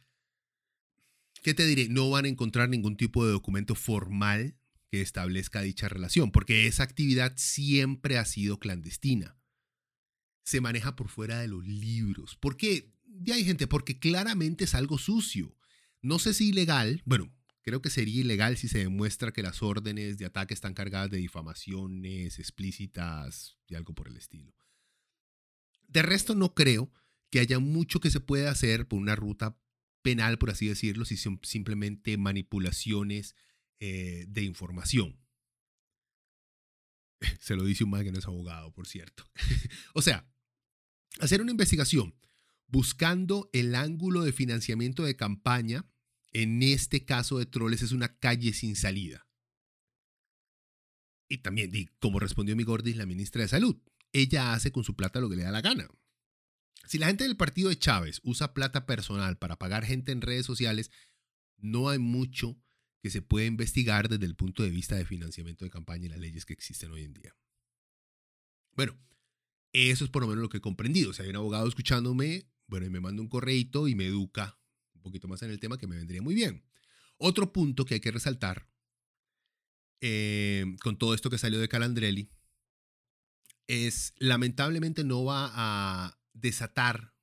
¿qué 1.42 1.54
te 1.54 1.66
diré? 1.66 1.90
No 1.90 2.10
van 2.10 2.26
a 2.26 2.30
encontrar 2.30 2.70
ningún 2.70 2.98
tipo 2.98 3.26
de 3.26 3.32
documento 3.32 3.76
formal 3.76 4.56
que 4.90 5.02
establezca 5.02 5.62
dicha 5.62 5.88
relación, 5.90 6.32
porque 6.32 6.68
esa 6.68 6.84
actividad 6.84 7.34
siempre 7.38 8.18
ha 8.18 8.26
sido 8.26 8.60
clandestina. 8.60 9.38
Se 10.44 10.60
maneja 10.60 10.96
por 10.96 11.10
fuera 11.10 11.40
de 11.40 11.48
los 11.48 11.66
libros. 11.66 12.36
¿Por 12.36 12.58
qué? 12.58 12.94
Ya 13.06 13.36
hay 13.36 13.46
gente, 13.46 13.68
porque 13.68 14.00
claramente 14.00 14.66
es 14.66 14.76
algo 14.76 14.98
sucio. 14.98 15.56
No 16.02 16.20
sé 16.20 16.34
si 16.34 16.50
ilegal, 16.50 17.04
bueno, 17.06 17.32
creo 17.62 17.82
que 17.82 17.90
sería 17.90 18.22
ilegal 18.22 18.58
si 18.58 18.68
se 18.68 18.80
demuestra 18.80 19.32
que 19.32 19.44
las 19.44 19.62
órdenes 19.62 20.18
de 20.18 20.26
ataque 20.26 20.54
están 20.54 20.74
cargadas 20.74 21.12
de 21.12 21.18
difamaciones 21.18 22.40
explícitas 22.40 23.58
y 23.68 23.76
algo 23.76 23.94
por 23.94 24.08
el 24.08 24.18
estilo. 24.18 24.54
De 25.88 26.02
resto, 26.02 26.36
no 26.36 26.54
creo 26.54 26.92
que 27.30 27.40
haya 27.40 27.60
mucho 27.60 28.00
que 28.00 28.12
se 28.12 28.20
pueda 28.20 28.52
hacer 28.52 28.88
por 28.88 29.00
una 29.00 29.16
ruta 29.16 29.58
penal, 30.02 30.38
por 30.38 30.50
así 30.50 30.68
decirlo, 30.68 31.06
si 31.06 31.18
son 31.18 31.40
simplemente 31.44 32.18
manipulaciones 32.18 33.36
eh, 33.80 34.26
de 34.28 34.44
información. 34.44 35.20
Se 37.40 37.56
lo 37.56 37.64
dice 37.64 37.84
un 37.84 37.92
mal 37.92 38.04
que 38.04 38.12
no 38.12 38.20
es 38.20 38.28
abogado, 38.28 38.74
por 38.74 38.88
cierto. 38.88 39.30
o 39.94 40.02
sea, 40.02 40.28
hacer 41.20 41.42
una 41.42 41.52
investigación 41.52 42.16
buscando 42.68 43.50
el 43.54 43.76
ángulo 43.76 44.24
de 44.24 44.32
financiamiento 44.32 45.04
de 45.04 45.16
campaña, 45.16 45.86
en 46.32 46.64
este 46.64 47.04
caso 47.06 47.38
de 47.38 47.46
troles, 47.46 47.82
es 47.82 47.92
una 47.92 48.18
calle 48.18 48.54
sin 48.54 48.76
salida. 48.76 49.28
Y 51.28 51.40
también, 51.40 51.72
como 52.00 52.20
respondió 52.20 52.56
mi 52.56 52.64
Gordis, 52.64 52.96
la 52.96 53.06
ministra 53.06 53.42
de 53.42 53.50
Salud, 53.50 53.78
ella 54.14 54.54
hace 54.54 54.72
con 54.72 54.84
su 54.84 54.96
plata 54.96 55.20
lo 55.20 55.30
que 55.30 55.36
le 55.36 55.44
da 55.44 55.52
la 55.52 55.62
gana. 55.62 55.88
Si 56.88 56.98
la 56.98 57.08
gente 57.08 57.24
del 57.24 57.38
partido 57.38 57.70
de 57.70 57.78
Chávez 57.78 58.20
usa 58.24 58.54
plata 58.54 58.86
personal 58.86 59.38
para 59.38 59.58
pagar 59.58 59.86
gente 59.86 60.12
en 60.12 60.22
redes 60.22 60.46
sociales, 60.46 60.92
no 61.58 61.90
hay 61.90 62.00
mucho 62.00 62.58
que 63.02 63.10
se 63.10 63.22
pueda 63.22 63.46
investigar 63.46 64.10
desde 64.10 64.26
el 64.26 64.36
punto 64.36 64.64
de 64.64 64.70
vista 64.70 64.96
de 64.96 65.06
financiamiento 65.06 65.66
de 65.66 65.72
campaña 65.72 66.06
y 66.06 66.10
las 66.10 66.20
leyes 66.20 66.46
que 66.46 66.54
existen 66.54 66.92
hoy 66.92 67.04
en 67.04 67.14
día. 67.14 67.36
Bueno, 68.74 68.98
eso 69.74 70.04
es 70.04 70.10
por 70.10 70.22
lo 70.22 70.28
menos 70.28 70.42
lo 70.42 70.50
que 70.50 70.58
he 70.58 70.62
comprendido. 70.62 71.14
Si 71.14 71.22
hay 71.22 71.30
un 71.30 71.36
abogado 71.36 71.68
escuchándome, 71.68 72.48
bueno, 72.68 72.86
y 72.86 72.90
me 72.90 73.00
manda 73.00 73.22
un 73.22 73.30
correito 73.30 73.88
y 73.88 73.96
me 73.96 74.06
educa 74.06 74.60
un 74.94 75.02
poquito 75.02 75.28
más 75.28 75.42
en 75.42 75.52
el 75.52 75.60
tema 75.60 75.78
que 75.78 75.88
me 75.88 75.98
vendría 75.98 76.22
muy 76.22 76.36
bien. 76.36 76.64
Otro 77.18 77.52
punto 77.52 77.86
que 77.86 77.96
hay 77.96 78.00
que 78.00 78.12
resaltar 78.12 78.68
eh, 80.00 80.66
con 80.82 80.98
todo 80.98 81.14
esto 81.14 81.30
que 81.30 81.38
salió 81.38 81.60
de 81.60 81.68
Calandrelli 81.68 82.30
es 83.68 84.14
lamentablemente 84.18 85.04
no 85.04 85.24
va 85.24 85.52
a 85.54 86.21
desatar 86.34 87.14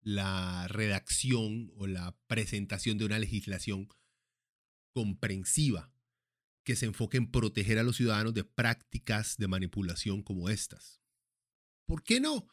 la 0.00 0.68
redacción 0.68 1.72
o 1.76 1.86
la 1.86 2.16
presentación 2.26 2.98
de 2.98 3.04
una 3.04 3.18
legislación 3.18 3.88
comprensiva 4.92 5.92
que 6.64 6.76
se 6.76 6.86
enfoque 6.86 7.16
en 7.16 7.30
proteger 7.30 7.78
a 7.78 7.82
los 7.82 7.96
ciudadanos 7.96 8.34
de 8.34 8.44
prácticas 8.44 9.36
de 9.36 9.48
manipulación 9.48 10.22
como 10.22 10.48
estas. 10.48 11.00
¿Por 11.86 12.02
qué 12.02 12.20
no? 12.20 12.48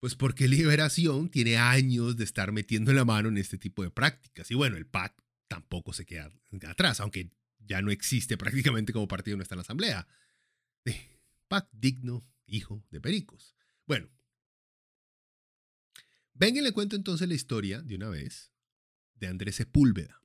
Pues 0.00 0.14
porque 0.14 0.48
Liberación 0.48 1.30
tiene 1.30 1.56
años 1.56 2.16
de 2.16 2.24
estar 2.24 2.52
metiendo 2.52 2.92
la 2.92 3.04
mano 3.04 3.28
en 3.28 3.38
este 3.38 3.56
tipo 3.56 3.82
de 3.82 3.90
prácticas. 3.90 4.50
Y 4.50 4.54
bueno, 4.54 4.76
el 4.76 4.86
PAC 4.86 5.14
tampoco 5.48 5.92
se 5.92 6.04
queda 6.04 6.30
atrás, 6.68 7.00
aunque 7.00 7.30
ya 7.58 7.82
no 7.82 7.90
existe 7.90 8.36
prácticamente 8.36 8.92
como 8.92 9.08
partido, 9.08 9.36
no 9.36 9.42
está 9.42 9.54
en 9.54 9.58
la 9.58 9.62
Asamblea. 9.62 10.08
PAC 11.48 11.68
digno, 11.72 12.26
hijo 12.46 12.84
de 12.90 13.00
Pericos. 13.00 13.56
Bueno, 13.86 14.08
venga 16.34 16.60
le 16.60 16.72
cuento 16.72 16.96
entonces 16.96 17.28
la 17.28 17.34
historia 17.34 17.80
de 17.80 17.94
una 17.94 18.08
vez 18.08 18.52
de 19.14 19.28
Andrés 19.28 19.56
Sepúlveda, 19.56 20.20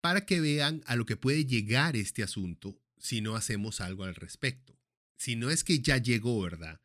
para 0.00 0.24
que 0.24 0.40
vean 0.40 0.82
a 0.86 0.96
lo 0.96 1.04
que 1.04 1.16
puede 1.16 1.44
llegar 1.44 1.96
este 1.96 2.22
asunto 2.22 2.80
si 2.96 3.20
no 3.20 3.36
hacemos 3.36 3.80
algo 3.80 4.04
al 4.04 4.14
respecto. 4.14 4.78
Si 5.16 5.36
no 5.36 5.50
es 5.50 5.64
que 5.64 5.80
ya 5.80 5.98
llegó, 5.98 6.40
¿verdad? 6.40 6.80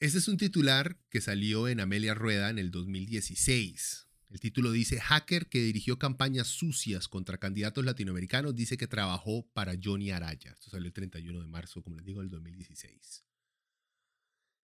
Este 0.00 0.18
es 0.18 0.28
un 0.28 0.36
titular 0.36 0.98
que 1.10 1.20
salió 1.20 1.68
en 1.68 1.80
Amelia 1.80 2.14
Rueda 2.14 2.50
en 2.50 2.58
el 2.58 2.70
2016. 2.70 4.08
El 4.30 4.40
título 4.40 4.72
dice, 4.72 4.98
hacker 4.98 5.46
que 5.46 5.62
dirigió 5.62 5.98
campañas 5.98 6.46
sucias 6.46 7.06
contra 7.06 7.38
candidatos 7.38 7.84
latinoamericanos 7.84 8.54
dice 8.54 8.78
que 8.78 8.86
trabajó 8.86 9.46
para 9.52 9.74
Johnny 9.80 10.10
Araya. 10.10 10.52
Esto 10.52 10.70
salió 10.70 10.86
el 10.86 10.92
31 10.92 11.40
de 11.40 11.46
marzo, 11.46 11.82
como 11.82 11.96
les 11.96 12.06
digo, 12.06 12.20
del 12.20 12.30
2016. 12.30 13.24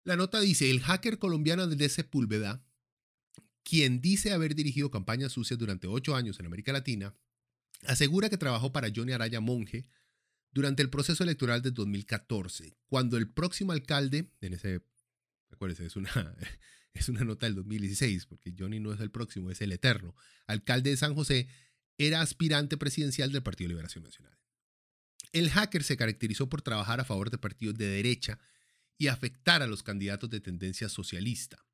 La 0.08 0.16
nota 0.16 0.40
dice, 0.40 0.70
el 0.70 0.80
hacker 0.80 1.18
colombiano 1.18 1.66
de 1.66 1.88
Sepúlveda, 1.90 2.64
quien 3.62 4.00
dice 4.00 4.32
haber 4.32 4.54
dirigido 4.54 4.90
campañas 4.90 5.32
sucias 5.32 5.58
durante 5.58 5.86
ocho 5.86 6.16
años 6.16 6.40
en 6.40 6.46
América 6.46 6.72
Latina, 6.72 7.14
asegura 7.84 8.30
que 8.30 8.38
trabajó 8.38 8.72
para 8.72 8.88
Johnny 8.88 9.12
Araya 9.12 9.42
Monge 9.42 9.86
durante 10.50 10.80
el 10.80 10.88
proceso 10.88 11.24
electoral 11.24 11.60
de 11.60 11.72
2014, 11.72 12.78
cuando 12.86 13.18
el 13.18 13.28
próximo 13.28 13.72
alcalde, 13.72 14.32
en 14.40 14.54
ese, 14.54 14.80
acuérdense, 15.50 15.84
es 15.84 15.94
una, 15.94 16.08
es 16.94 17.10
una 17.10 17.24
nota 17.24 17.44
del 17.44 17.56
2016, 17.56 18.24
porque 18.24 18.54
Johnny 18.58 18.80
no 18.80 18.94
es 18.94 19.00
el 19.00 19.10
próximo, 19.10 19.50
es 19.50 19.60
el 19.60 19.72
eterno, 19.72 20.14
alcalde 20.46 20.88
de 20.88 20.96
San 20.96 21.14
José, 21.14 21.48
era 21.98 22.22
aspirante 22.22 22.78
presidencial 22.78 23.30
del 23.30 23.42
Partido 23.42 23.68
Liberación 23.68 24.04
Nacional. 24.04 24.38
El 25.32 25.50
hacker 25.50 25.84
se 25.84 25.98
caracterizó 25.98 26.48
por 26.48 26.62
trabajar 26.62 26.98
a 26.98 27.04
favor 27.04 27.28
de 27.28 27.36
partidos 27.36 27.76
de 27.76 27.88
derecha 27.88 28.38
y 28.98 29.06
afectar 29.06 29.62
a 29.62 29.66
los 29.66 29.82
candidatos 29.82 30.28
de 30.28 30.40
tendencia 30.40 30.88
socialista. 30.88 31.64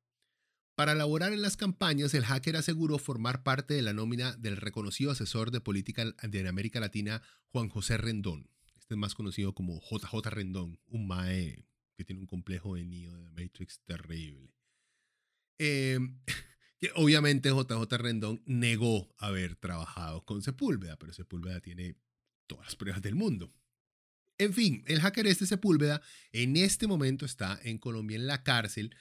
Para 0.75 0.91
elaborar 0.91 1.33
en 1.33 1.41
las 1.41 1.57
campañas, 1.57 2.13
el 2.13 2.25
hacker 2.25 2.57
aseguró 2.57 2.97
formar 2.99 3.43
parte 3.43 3.73
de 3.73 3.81
la 3.81 3.93
nómina 3.93 4.35
del 4.35 4.57
reconocido 4.57 5.11
asesor 5.11 5.51
de 5.51 5.61
política 5.61 6.05
de 6.21 6.47
América 6.47 6.79
Latina, 6.79 7.21
Juan 7.47 7.69
José 7.69 7.97
Rendón. 7.97 8.49
Este 8.77 8.93
es 8.93 8.97
más 8.97 9.15
conocido 9.15 9.53
como 9.55 9.81
JJ 9.81 10.29
Rendón, 10.29 10.79
un 10.87 11.07
MAE 11.07 11.65
que 11.95 12.03
tiene 12.03 12.21
un 12.21 12.27
complejo 12.27 12.75
de 12.75 12.85
Neo 12.85 13.15
de 13.15 13.29
Matrix 13.31 13.79
terrible. 13.85 14.53
Em, 15.57 16.19
que 16.79 16.91
obviamente 16.95 17.49
JJ 17.49 17.97
Rendón 17.97 18.43
negó 18.45 19.15
haber 19.17 19.55
trabajado 19.55 20.25
con 20.25 20.41
Sepúlveda, 20.41 20.97
pero 20.97 21.13
Sepúlveda 21.13 21.61
tiene 21.61 21.95
todas 22.47 22.65
las 22.65 22.75
pruebas 22.75 23.01
del 23.01 23.15
mundo. 23.15 23.53
En 24.37 24.53
fin, 24.53 24.83
el 24.87 24.99
hacker 24.99 25.27
este 25.27 25.45
Sepúlveda 25.45 26.01
en 26.33 26.57
este 26.57 26.87
momento 26.87 27.25
está 27.25 27.59
en 27.63 27.77
Colombia 27.77 28.17
en 28.17 28.27
la 28.27 28.43
cárcel 28.43 28.95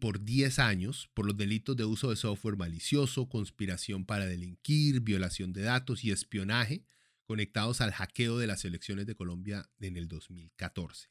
por 0.00 0.24
10 0.24 0.58
años 0.58 1.10
por 1.14 1.26
los 1.26 1.36
delitos 1.36 1.76
de 1.76 1.84
uso 1.84 2.10
de 2.10 2.16
software 2.16 2.56
malicioso, 2.56 3.28
conspiración 3.28 4.04
para 4.04 4.26
delinquir, 4.26 5.00
violación 5.00 5.52
de 5.52 5.62
datos 5.62 6.04
y 6.04 6.10
espionaje 6.10 6.84
conectados 7.24 7.80
al 7.80 7.92
hackeo 7.92 8.38
de 8.38 8.46
las 8.46 8.64
elecciones 8.64 9.06
de 9.06 9.14
Colombia 9.14 9.70
en 9.80 9.96
el 9.96 10.08
2014. 10.08 11.08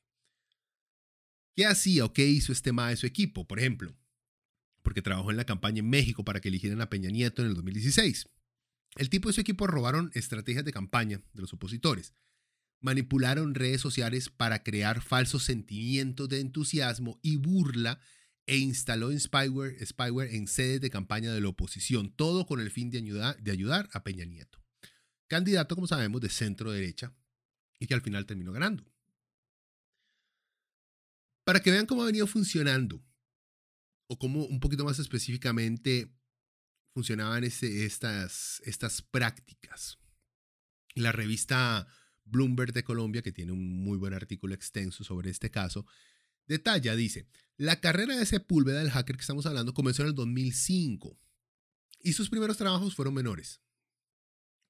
¿Qué 1.55 1.65
hacía 1.65 2.05
o 2.05 2.13
qué 2.13 2.27
hizo 2.27 2.51
este 2.51 2.71
MA 2.71 2.89
de 2.89 2.97
su 2.97 3.07
equipo? 3.07 3.47
Por 3.47 3.59
ejemplo, 3.59 3.95
porque 4.83 5.01
trabajó 5.01 5.31
en 5.31 5.37
la 5.37 5.45
campaña 5.45 5.79
en 5.79 5.89
México 5.89 6.23
para 6.23 6.39
que 6.39 6.49
eligieran 6.49 6.81
a 6.81 6.89
Peña 6.89 7.09
Nieto 7.09 7.41
en 7.41 7.49
el 7.49 7.55
2016. 7.55 8.27
El 8.97 9.09
tipo 9.09 9.29
y 9.29 9.33
su 9.33 9.41
equipo 9.41 9.67
robaron 9.67 10.11
estrategias 10.13 10.65
de 10.65 10.73
campaña 10.73 11.21
de 11.33 11.41
los 11.41 11.53
opositores, 11.53 12.13
manipularon 12.81 13.55
redes 13.55 13.79
sociales 13.79 14.29
para 14.29 14.63
crear 14.63 15.01
falsos 15.01 15.43
sentimientos 15.43 16.27
de 16.27 16.39
entusiasmo 16.39 17.19
y 17.21 17.37
burla 17.37 18.01
e 18.47 18.57
instaló 18.57 19.11
en 19.11 19.19
spyware, 19.19 19.85
spyware 19.85 20.35
en 20.35 20.47
sedes 20.47 20.81
de 20.81 20.89
campaña 20.89 21.31
de 21.31 21.39
la 21.39 21.49
oposición, 21.49 22.11
todo 22.11 22.45
con 22.45 22.59
el 22.59 22.71
fin 22.71 22.89
de 22.89 22.97
ayudar, 22.97 23.41
de 23.41 23.51
ayudar 23.51 23.87
a 23.93 24.03
Peña 24.03 24.25
Nieto, 24.25 24.59
candidato, 25.27 25.75
como 25.75 25.87
sabemos, 25.87 26.21
de 26.21 26.29
centro 26.29 26.71
derecha 26.71 27.15
y 27.79 27.87
que 27.87 27.93
al 27.93 28.01
final 28.01 28.25
terminó 28.25 28.51
ganando. 28.51 28.83
Para 31.43 31.61
que 31.61 31.71
vean 31.71 31.85
cómo 31.85 32.03
ha 32.03 32.07
venido 32.07 32.27
funcionando 32.27 33.03
o 34.07 34.17
cómo 34.17 34.45
un 34.45 34.59
poquito 34.59 34.83
más 34.83 34.99
específicamente 34.99 36.13
funcionaban 36.93 37.43
este, 37.43 37.85
estas, 37.85 38.61
estas 38.65 39.01
prácticas. 39.01 39.97
La 40.93 41.11
revista 41.11 41.87
Bloomberg 42.25 42.73
de 42.73 42.83
Colombia, 42.83 43.21
que 43.21 43.31
tiene 43.31 43.51
un 43.51 43.83
muy 43.83 43.97
buen 43.97 44.13
artículo 44.13 44.53
extenso 44.53 45.03
sobre 45.03 45.29
este 45.29 45.51
caso, 45.51 45.85
detalla, 46.47 46.95
dice, 46.95 47.27
la 47.57 47.79
carrera 47.79 48.15
de 48.15 48.25
Sepúlveda, 48.25 48.79
del 48.79 48.91
hacker 48.91 49.15
que 49.15 49.21
estamos 49.21 49.45
hablando, 49.45 49.73
comenzó 49.73 50.01
en 50.01 50.09
el 50.09 50.15
2005 50.15 51.19
y 51.99 52.13
sus 52.13 52.29
primeros 52.29 52.57
trabajos 52.57 52.95
fueron 52.95 53.13
menores. 53.13 53.61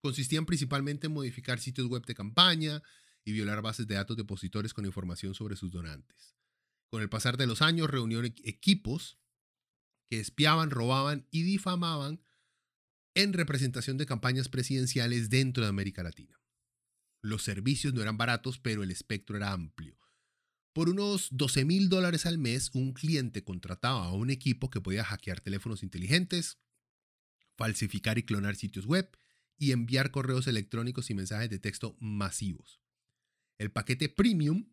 Consistían 0.01 0.45
principalmente 0.45 1.07
en 1.07 1.13
modificar 1.13 1.59
sitios 1.59 1.87
web 1.87 2.05
de 2.05 2.15
campaña 2.15 2.81
y 3.23 3.31
violar 3.31 3.61
bases 3.61 3.87
de 3.87 3.95
datos 3.95 4.17
de 4.17 4.23
opositores 4.23 4.73
con 4.73 4.85
información 4.85 5.33
sobre 5.35 5.55
sus 5.55 5.71
donantes. 5.71 6.35
Con 6.89 7.01
el 7.01 7.09
pasar 7.09 7.37
de 7.37 7.47
los 7.47 7.61
años, 7.61 7.89
reunió 7.89 8.21
equipos 8.23 9.19
que 10.09 10.19
espiaban, 10.19 10.71
robaban 10.71 11.27
y 11.31 11.43
difamaban 11.43 12.21
en 13.13 13.33
representación 13.33 13.97
de 13.97 14.05
campañas 14.05 14.49
presidenciales 14.49 15.29
dentro 15.29 15.63
de 15.63 15.69
América 15.69 16.03
Latina. 16.03 16.40
Los 17.21 17.43
servicios 17.43 17.93
no 17.93 18.01
eran 18.01 18.17
baratos, 18.17 18.59
pero 18.59 18.83
el 18.83 18.91
espectro 18.91 19.37
era 19.37 19.51
amplio. 19.51 19.97
Por 20.73 20.89
unos 20.89 21.27
12 21.31 21.65
mil 21.65 21.89
dólares 21.89 22.25
al 22.25 22.37
mes, 22.37 22.71
un 22.73 22.93
cliente 22.93 23.43
contrataba 23.43 24.05
a 24.05 24.13
un 24.13 24.29
equipo 24.29 24.69
que 24.69 24.81
podía 24.81 25.03
hackear 25.03 25.41
teléfonos 25.41 25.83
inteligentes, 25.83 26.59
falsificar 27.57 28.17
y 28.17 28.23
clonar 28.23 28.55
sitios 28.55 28.85
web 28.85 29.17
y 29.57 29.73
enviar 29.73 30.11
correos 30.11 30.47
electrónicos 30.47 31.09
y 31.09 31.13
mensajes 31.13 31.49
de 31.49 31.59
texto 31.59 31.95
masivos. 31.99 32.81
El 33.57 33.71
paquete 33.71 34.09
premium 34.09 34.71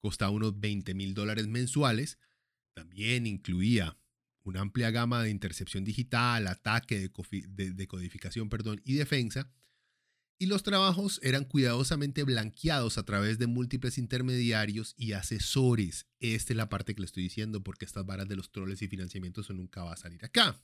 costaba 0.00 0.30
unos 0.30 0.58
20 0.58 0.94
mil 0.94 1.12
dólares 1.12 1.46
mensuales. 1.48 2.18
También 2.72 3.26
incluía 3.26 3.98
una 4.42 4.60
amplia 4.60 4.90
gama 4.90 5.22
de 5.22 5.30
intercepción 5.30 5.84
digital, 5.84 6.46
ataque 6.46 7.10
de, 7.10 7.86
codificación 7.86 8.48
perdón, 8.48 8.80
y 8.84 8.94
defensa, 8.94 9.52
y 10.40 10.46
los 10.46 10.62
trabajos 10.62 11.20
eran 11.22 11.44
cuidadosamente 11.44 12.24
blanqueados 12.24 12.96
a 12.96 13.04
través 13.04 13.38
de 13.38 13.46
múltiples 13.46 13.98
intermediarios 13.98 14.94
y 14.96 15.12
asesores. 15.12 16.06
Esta 16.18 16.54
es 16.54 16.56
la 16.56 16.70
parte 16.70 16.94
que 16.94 17.02
le 17.02 17.04
estoy 17.04 17.24
diciendo 17.24 17.62
porque 17.62 17.84
estas 17.84 18.06
varas 18.06 18.26
de 18.26 18.36
los 18.36 18.50
troles 18.50 18.80
y 18.80 18.88
financiamientos 18.88 19.50
nunca 19.50 19.84
va 19.84 19.92
a 19.92 19.98
salir 19.98 20.24
acá. 20.24 20.58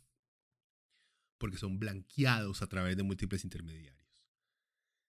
Porque 1.36 1.58
son 1.58 1.78
blanqueados 1.78 2.62
a 2.62 2.68
través 2.68 2.96
de 2.96 3.02
múltiples 3.02 3.44
intermediarios. 3.44 4.24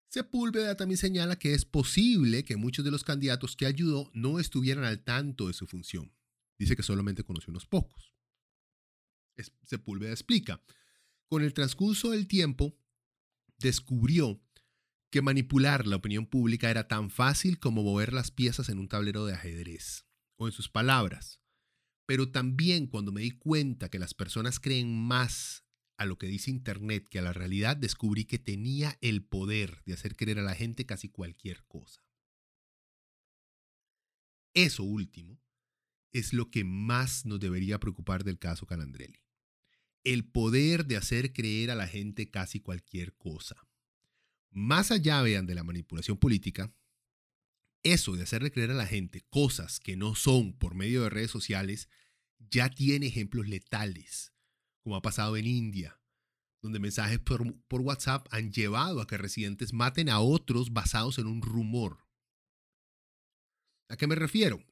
Sepúlveda 0.10 0.76
también 0.76 0.98
señala 0.98 1.40
que 1.40 1.54
es 1.54 1.64
posible 1.64 2.44
que 2.44 2.58
muchos 2.58 2.84
de 2.84 2.92
los 2.92 3.06
candidatos 3.06 3.56
que 3.56 3.68
ayudó 3.68 4.12
no 4.14 4.38
estuvieran 4.38 4.84
al 4.84 5.02
tanto 5.02 5.48
de 5.48 5.54
su 5.54 5.66
función. 5.66 6.14
Dice 6.60 6.76
que 6.76 6.84
solamente 6.84 7.24
conoció 7.24 7.52
unos 7.52 7.66
pocos. 7.66 8.14
Sepúlveda 9.64 10.12
explica, 10.12 10.62
con 11.30 11.42
el 11.42 11.54
transcurso 11.54 12.12
del 12.12 12.28
tiempo, 12.28 12.78
descubrió 13.60 14.44
que 15.10 15.22
manipular 15.22 15.88
la 15.88 15.96
opinión 15.96 16.26
pública 16.26 16.70
era 16.70 16.88
tan 16.88 17.10
fácil 17.10 17.60
como 17.60 17.84
mover 17.84 18.14
las 18.14 18.32
piezas 18.32 18.70
en 18.70 18.80
un 18.80 18.88
tablero 18.88 19.26
de 19.26 19.34
ajedrez, 19.34 20.06
o 20.36 20.48
en 20.48 20.54
sus 20.54 20.70
palabras. 20.70 21.42
Pero 22.06 22.32
también 22.32 22.88
cuando 22.88 23.12
me 23.12 23.22
di 23.22 23.32
cuenta 23.32 23.90
que 23.90 24.00
las 24.00 24.14
personas 24.14 24.60
creen 24.60 24.96
más 24.96 25.66
a 25.98 26.06
lo 26.06 26.18
que 26.18 26.28
dice 26.28 26.52
Internet 26.52 27.08
que 27.10 27.20
a 27.20 27.24
la 27.24 27.34
realidad, 27.34 27.76
descubrí 27.76 28.26
que 28.26 28.38
tenía 28.38 28.98
el 29.02 29.24
poder 29.24 29.82
de 29.86 29.94
hacer 29.94 30.16
creer 30.16 30.40
a 30.40 30.44
la 30.44 30.54
gente 30.54 30.86
casi 30.86 31.10
cualquier 31.10 31.66
cosa. 31.66 32.04
Eso 34.54 34.84
último 34.84 35.42
es 36.12 36.34
lo 36.34 36.52
que 36.52 36.64
más 36.64 37.26
nos 37.26 37.40
debería 37.40 37.80
preocupar 37.80 38.24
del 38.24 38.38
caso 38.38 38.66
Calandrelli 38.66 39.28
el 40.08 40.24
poder 40.24 40.86
de 40.86 40.96
hacer 40.96 41.34
creer 41.34 41.70
a 41.70 41.76
la 41.76 41.86
gente 41.86 42.32
casi 42.32 42.62
cualquier 42.62 43.14
cosa. 43.18 43.67
Más 44.52 44.92
allá, 44.92 45.22
vean, 45.22 45.46
de 45.46 45.56
la 45.56 45.64
manipulación 45.64 46.18
política, 46.18 46.74
eso 47.84 48.16
de 48.16 48.24
hacerle 48.24 48.52
creer 48.52 48.72
a 48.72 48.76
la 48.76 48.88
gente 48.88 49.26
cosas 49.30 49.80
que 49.80 49.96
no 49.96 50.16
son 50.16 50.54
por 50.54 50.76
medio 50.76 51.04
de 51.04 51.10
redes 51.10 51.32
sociales 51.32 51.90
ya 52.40 52.70
tiene 52.70 53.08
ejemplos 53.08 53.48
letales, 53.48 54.34
como 54.84 54.96
ha 54.96 55.02
pasado 55.02 55.38
en 55.38 55.48
India, 55.48 56.00
donde 56.62 56.80
mensajes 56.80 57.20
por, 57.20 57.60
por, 57.68 57.82
WhatsApp 57.82 58.28
han 58.32 58.52
llevado 58.52 59.02
a 59.02 59.08
que 59.08 59.18
residentes 59.18 59.74
maten 59.74 60.10
a 60.10 60.20
otros 60.20 60.74
basados 60.74 61.18
en 61.20 61.28
un 61.28 61.42
rumor. 61.42 62.06
¿A 63.90 63.96
qué 63.96 64.08
me 64.08 64.16
refiero? 64.16 64.64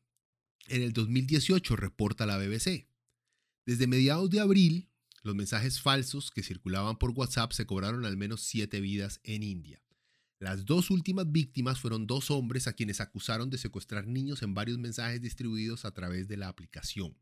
En 0.67 0.81
el 0.81 0.93
2018 0.93 1.75
reporta 1.75 2.25
la 2.25 2.37
BBC. 2.37 2.87
Desde 3.65 3.87
mediados 3.87 4.29
de 4.29 4.39
abril, 4.39 4.89
los 5.25 5.35
mensajes 5.35 5.81
falsos 5.81 6.29
que 6.29 6.43
circulaban 6.43 6.97
por 6.97 7.09
WhatsApp 7.09 7.51
se 7.51 7.65
cobraron 7.65 8.05
al 8.05 8.15
menos 8.15 8.41
siete 8.41 8.79
vidas 8.79 9.19
en 9.23 9.41
India. 9.41 9.81
Las 10.37 10.65
dos 10.65 10.91
últimas 10.91 11.31
víctimas 11.31 11.79
fueron 11.79 12.05
dos 12.05 12.29
hombres 12.29 12.67
a 12.67 12.73
quienes 12.73 13.01
acusaron 13.01 13.49
de 13.49 13.57
secuestrar 13.57 14.05
niños 14.05 14.43
en 14.43 14.53
varios 14.53 14.77
mensajes 14.77 15.19
distribuidos 15.21 15.83
a 15.83 15.91
través 15.91 16.27
de 16.27 16.37
la 16.37 16.47
aplicación. 16.47 17.17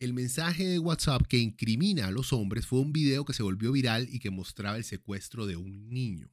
El 0.00 0.12
mensaje 0.12 0.66
de 0.66 0.80
WhatsApp 0.80 1.22
que 1.28 1.38
incrimina 1.38 2.08
a 2.08 2.10
los 2.10 2.32
hombres 2.32 2.66
fue 2.66 2.80
un 2.80 2.92
video 2.92 3.24
que 3.24 3.32
se 3.32 3.44
volvió 3.44 3.70
viral 3.70 4.08
y 4.10 4.18
que 4.18 4.30
mostraba 4.30 4.76
el 4.76 4.84
secuestro 4.84 5.46
de 5.46 5.54
un 5.54 5.90
niño. 5.90 6.32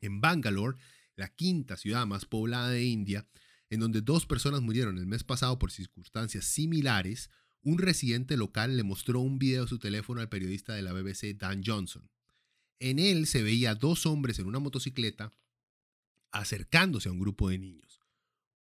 En 0.00 0.20
Bangalore, 0.20 0.78
la 1.16 1.28
quinta 1.34 1.76
ciudad 1.76 2.06
más 2.06 2.26
poblada 2.26 2.68
de 2.68 2.84
India, 2.84 3.26
en 3.70 3.80
donde 3.80 4.02
dos 4.02 4.24
personas 4.24 4.60
murieron 4.60 4.98
el 4.98 5.06
mes 5.06 5.24
pasado 5.24 5.58
por 5.58 5.72
circunstancias 5.72 6.44
similares, 6.44 7.28
un 7.62 7.78
residente 7.78 8.36
local 8.36 8.76
le 8.76 8.82
mostró 8.82 9.20
un 9.20 9.38
video 9.38 9.62
de 9.62 9.68
su 9.68 9.78
teléfono 9.78 10.20
al 10.20 10.28
periodista 10.28 10.74
de 10.74 10.82
la 10.82 10.92
BBC 10.92 11.36
Dan 11.36 11.62
Johnson. 11.64 12.10
En 12.78 12.98
él 12.98 13.26
se 13.26 13.42
veía 13.42 13.74
dos 13.74 14.06
hombres 14.06 14.38
en 14.38 14.46
una 14.46 14.58
motocicleta 14.58 15.32
acercándose 16.32 17.08
a 17.08 17.12
un 17.12 17.20
grupo 17.20 17.50
de 17.50 17.58
niños. 17.58 18.00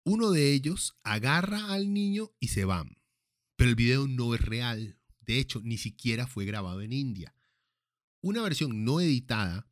Uno 0.04 0.32
de 0.32 0.54
ellos 0.54 0.98
agarra 1.04 1.72
al 1.72 1.94
niño 1.94 2.32
y 2.40 2.50
se 2.50 2.66
van. 2.66 2.98
Pero 3.56 3.70
el 3.70 3.76
video 3.76 4.08
no 4.08 4.34
es 4.34 4.42
real. 4.42 4.98
De 5.22 5.38
hecho, 5.38 5.62
ni 5.64 5.78
siquiera 5.78 6.28
fue 6.28 6.46
grabado 6.46 6.82
en 6.82 6.94
India. 6.94 7.36
Una 8.22 8.42
versión 8.42 8.84
no 8.84 9.00
editada 9.00 9.70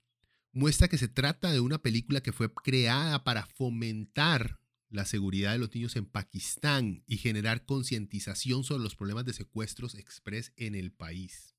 muestra 0.52 0.88
que 0.88 0.98
se 0.98 1.08
trata 1.08 1.52
de 1.52 1.60
una 1.60 1.80
película 1.80 2.22
que 2.22 2.32
fue 2.32 2.54
creada 2.54 3.24
para 3.24 3.46
fomentar 3.46 4.60
la 4.90 5.06
seguridad 5.06 5.54
de 5.54 5.60
los 5.60 5.74
niños 5.74 5.96
en 5.96 6.06
Pakistán 6.06 7.04
y 7.08 7.18
generar 7.18 7.66
concientización 7.66 8.64
sobre 8.64 8.84
los 8.84 8.96
problemas 8.96 9.26
de 9.26 9.34
secuestros 9.34 9.96
express 9.96 10.54
en 10.56 10.76
el 10.76 10.92
país. 10.92 11.56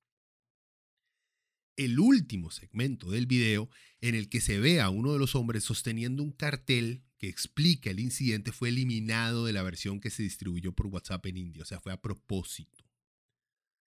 El 1.77 2.01
último 2.01 2.51
segmento 2.51 3.11
del 3.11 3.27
video 3.27 3.71
en 4.01 4.15
el 4.15 4.29
que 4.29 4.41
se 4.41 4.59
ve 4.59 4.81
a 4.81 4.89
uno 4.89 5.13
de 5.13 5.19
los 5.19 5.35
hombres 5.35 5.63
sosteniendo 5.63 6.23
un 6.23 6.33
cartel 6.33 7.05
que 7.19 7.29
explica 7.29 7.91
el 7.91 8.01
incidente 8.01 8.53
fue 8.53 8.71
eliminado 8.71 9.45
de 9.45 9.53
la 9.53 9.63
versión 9.63 10.01
que 10.01 10.11
se 10.11 10.23
distribuyó 10.23 10.73
por 10.73 10.87
WhatsApp 10.87 11.27
en 11.27 11.37
India, 11.37 11.63
o 11.63 11.67
sea, 11.67 11.81
fue 11.81 11.93
a 11.93 12.01
propósito. 12.01 12.85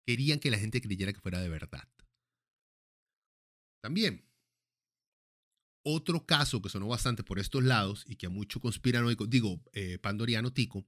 Querían 0.05 0.39
que 0.39 0.51
la 0.51 0.59
gente 0.59 0.81
creyera 0.81 1.13
que 1.13 1.19
fuera 1.19 1.39
de 1.41 1.49
verdad. 1.49 1.87
También, 3.81 4.25
otro 5.85 6.25
caso 6.25 6.61
que 6.61 6.69
sonó 6.69 6.87
bastante 6.87 7.23
por 7.23 7.37
estos 7.37 7.63
lados 7.63 8.03
y 8.07 8.15
que 8.15 8.25
a 8.25 8.29
mucho 8.29 8.59
conspiranoico, 8.59 9.27
digo, 9.27 9.61
eh, 9.73 9.99
pandoriano 9.99 10.51
tico, 10.51 10.85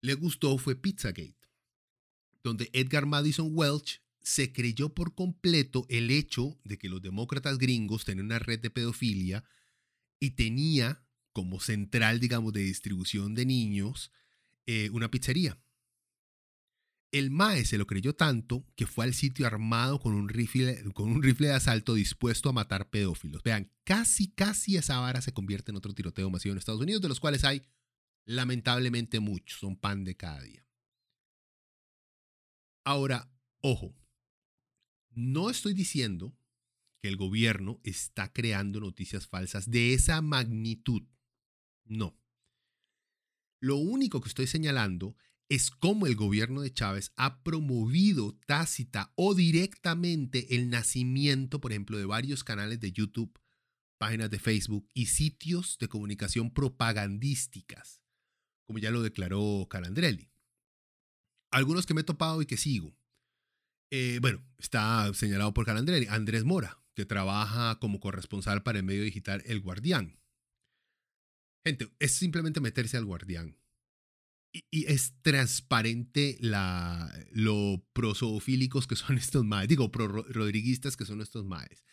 le 0.00 0.14
gustó 0.14 0.56
fue 0.58 0.76
Pizzagate, 0.76 1.36
donde 2.44 2.70
Edgar 2.72 3.04
Madison 3.04 3.50
Welch 3.52 4.00
se 4.20 4.52
creyó 4.52 4.94
por 4.94 5.16
completo 5.16 5.86
el 5.88 6.10
hecho 6.12 6.56
de 6.62 6.78
que 6.78 6.88
los 6.88 7.02
demócratas 7.02 7.58
gringos 7.58 8.04
tenían 8.04 8.26
una 8.26 8.38
red 8.38 8.60
de 8.60 8.70
pedofilia 8.70 9.44
y 10.20 10.30
tenía 10.30 11.04
como 11.32 11.58
central, 11.58 12.20
digamos, 12.20 12.52
de 12.52 12.60
distribución 12.60 13.34
de 13.34 13.44
niños 13.44 14.12
eh, 14.66 14.88
una 14.90 15.10
pizzería. 15.10 15.58
El 17.12 17.30
Mae 17.30 17.66
se 17.66 17.76
lo 17.76 17.86
creyó 17.86 18.14
tanto 18.14 18.66
que 18.74 18.86
fue 18.86 19.04
al 19.04 19.12
sitio 19.12 19.46
armado 19.46 20.00
con 20.00 20.14
un, 20.14 20.30
rifle, 20.30 20.82
con 20.94 21.10
un 21.10 21.22
rifle 21.22 21.48
de 21.48 21.54
asalto 21.54 21.92
dispuesto 21.92 22.48
a 22.48 22.54
matar 22.54 22.88
pedófilos. 22.88 23.42
Vean, 23.42 23.70
casi, 23.84 24.28
casi 24.32 24.78
esa 24.78 24.98
vara 24.98 25.20
se 25.20 25.34
convierte 25.34 25.70
en 25.70 25.76
otro 25.76 25.92
tiroteo 25.92 26.30
masivo 26.30 26.52
en 26.52 26.58
Estados 26.58 26.80
Unidos, 26.80 27.02
de 27.02 27.08
los 27.08 27.20
cuales 27.20 27.44
hay 27.44 27.62
lamentablemente 28.24 29.20
muchos, 29.20 29.60
son 29.60 29.76
pan 29.76 30.04
de 30.04 30.16
cada 30.16 30.40
día. 30.40 30.66
Ahora, 32.84 33.30
ojo, 33.60 33.94
no 35.10 35.50
estoy 35.50 35.74
diciendo 35.74 36.34
que 37.02 37.08
el 37.08 37.16
gobierno 37.16 37.78
está 37.84 38.32
creando 38.32 38.80
noticias 38.80 39.26
falsas 39.26 39.70
de 39.70 39.92
esa 39.92 40.22
magnitud. 40.22 41.02
No. 41.84 42.18
Lo 43.60 43.76
único 43.76 44.20
que 44.20 44.28
estoy 44.28 44.46
señalando 44.46 45.14
es 45.54 45.70
cómo 45.70 46.06
el 46.06 46.16
gobierno 46.16 46.62
de 46.62 46.72
Chávez 46.72 47.12
ha 47.14 47.42
promovido 47.42 48.38
tácita 48.46 49.12
o 49.16 49.34
directamente 49.34 50.54
el 50.54 50.70
nacimiento, 50.70 51.60
por 51.60 51.72
ejemplo, 51.72 51.98
de 51.98 52.06
varios 52.06 52.42
canales 52.42 52.80
de 52.80 52.90
YouTube, 52.90 53.38
páginas 53.98 54.30
de 54.30 54.38
Facebook 54.38 54.88
y 54.94 55.06
sitios 55.06 55.76
de 55.78 55.88
comunicación 55.88 56.54
propagandísticas, 56.54 58.00
como 58.64 58.78
ya 58.78 58.90
lo 58.90 59.02
declaró 59.02 59.66
Calandrelli. 59.68 60.32
Algunos 61.50 61.84
que 61.84 61.92
me 61.92 62.00
he 62.00 62.04
topado 62.04 62.40
y 62.40 62.46
que 62.46 62.56
sigo. 62.56 62.96
Eh, 63.90 64.20
bueno, 64.22 64.42
está 64.56 65.12
señalado 65.12 65.52
por 65.52 65.66
Calandrelli, 65.66 66.06
Andrés 66.06 66.44
Mora, 66.44 66.82
que 66.94 67.04
trabaja 67.04 67.78
como 67.78 68.00
corresponsal 68.00 68.62
para 68.62 68.78
el 68.78 68.86
medio 68.86 69.04
digital 69.04 69.42
El 69.44 69.60
Guardián. 69.60 70.18
Gente, 71.62 71.92
es 71.98 72.12
simplemente 72.12 72.62
meterse 72.62 72.96
al 72.96 73.04
Guardián 73.04 73.61
y, 74.52 74.86
es 74.86 75.14
transparente 75.22 76.36
la, 76.40 77.12
lo 77.32 77.84
prosofílicos 77.92 78.86
que 78.86 78.96
son 78.96 79.18
estos 79.18 79.44
maes, 79.44 79.68
digo, 79.68 79.90
pro 79.90 80.08
rodriguistas 80.08 80.96
que 80.96 81.06
son 81.06 81.20
estos 81.20 81.44
maes. 81.44 81.84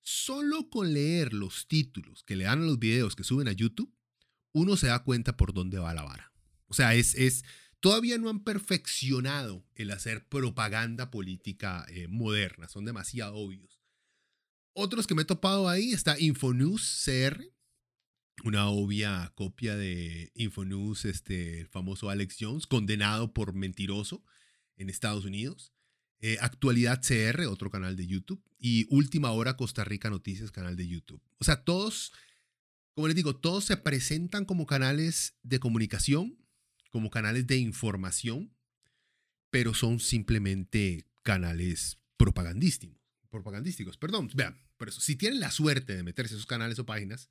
Solo 0.00 0.68
con 0.68 0.92
leer 0.92 1.32
los 1.32 1.68
títulos 1.68 2.24
que 2.24 2.36
le 2.36 2.44
dan 2.44 2.62
a 2.62 2.66
los 2.66 2.78
videos 2.78 3.14
que 3.14 3.24
suben 3.24 3.48
a 3.48 3.52
YouTube, 3.52 3.94
uno 4.52 4.76
se 4.76 4.88
da 4.88 5.04
cuenta 5.04 5.36
por 5.36 5.54
dónde 5.54 5.78
va 5.78 5.94
la 5.94 6.02
vara. 6.02 6.32
O 6.66 6.74
sea, 6.74 6.94
es, 6.94 7.14
es 7.14 7.44
todavía 7.80 8.18
no 8.18 8.28
han 8.28 8.42
perfeccionado 8.42 9.64
el 9.74 9.90
hacer 9.90 10.26
propaganda 10.28 11.10
política 11.10 11.86
eh, 11.88 12.08
moderna, 12.08 12.68
son 12.68 12.84
demasiado 12.84 13.36
obvios. 13.36 13.80
Otros 14.74 15.06
que 15.06 15.14
me 15.14 15.22
he 15.22 15.26
topado 15.26 15.68
ahí 15.68 15.92
está 15.92 16.18
Infonews 16.18 17.02
CR, 17.04 17.44
una 18.44 18.68
obvia 18.68 19.32
copia 19.34 19.76
de 19.76 20.32
Infonews, 20.34 21.04
este, 21.04 21.60
el 21.60 21.68
famoso 21.68 22.10
Alex 22.10 22.36
Jones, 22.40 22.66
condenado 22.66 23.32
por 23.32 23.54
mentiroso 23.54 24.24
en 24.76 24.90
Estados 24.90 25.24
Unidos. 25.24 25.72
Eh, 26.20 26.38
Actualidad 26.40 27.02
CR, 27.02 27.46
otro 27.46 27.70
canal 27.70 27.96
de 27.96 28.06
YouTube. 28.06 28.42
Y 28.58 28.86
Última 28.90 29.32
Hora 29.32 29.56
Costa 29.56 29.84
Rica 29.84 30.08
Noticias, 30.10 30.50
canal 30.52 30.76
de 30.76 30.86
YouTube. 30.86 31.20
O 31.38 31.44
sea, 31.44 31.64
todos, 31.64 32.12
como 32.94 33.08
les 33.08 33.16
digo, 33.16 33.36
todos 33.36 33.64
se 33.64 33.76
presentan 33.76 34.44
como 34.44 34.66
canales 34.66 35.34
de 35.42 35.58
comunicación, 35.58 36.38
como 36.90 37.10
canales 37.10 37.46
de 37.46 37.56
información, 37.56 38.54
pero 39.50 39.74
son 39.74 39.98
simplemente 39.98 41.06
canales 41.22 41.98
propagandísticos. 42.16 42.98
Propagandísticos, 43.30 43.96
perdón. 43.96 44.30
Vean, 44.34 44.60
por 44.76 44.88
eso, 44.88 45.00
si 45.00 45.16
tienen 45.16 45.40
la 45.40 45.50
suerte 45.50 45.96
de 45.96 46.02
meterse 46.02 46.34
a 46.34 46.36
esos 46.36 46.46
canales 46.46 46.78
o 46.78 46.86
páginas, 46.86 47.30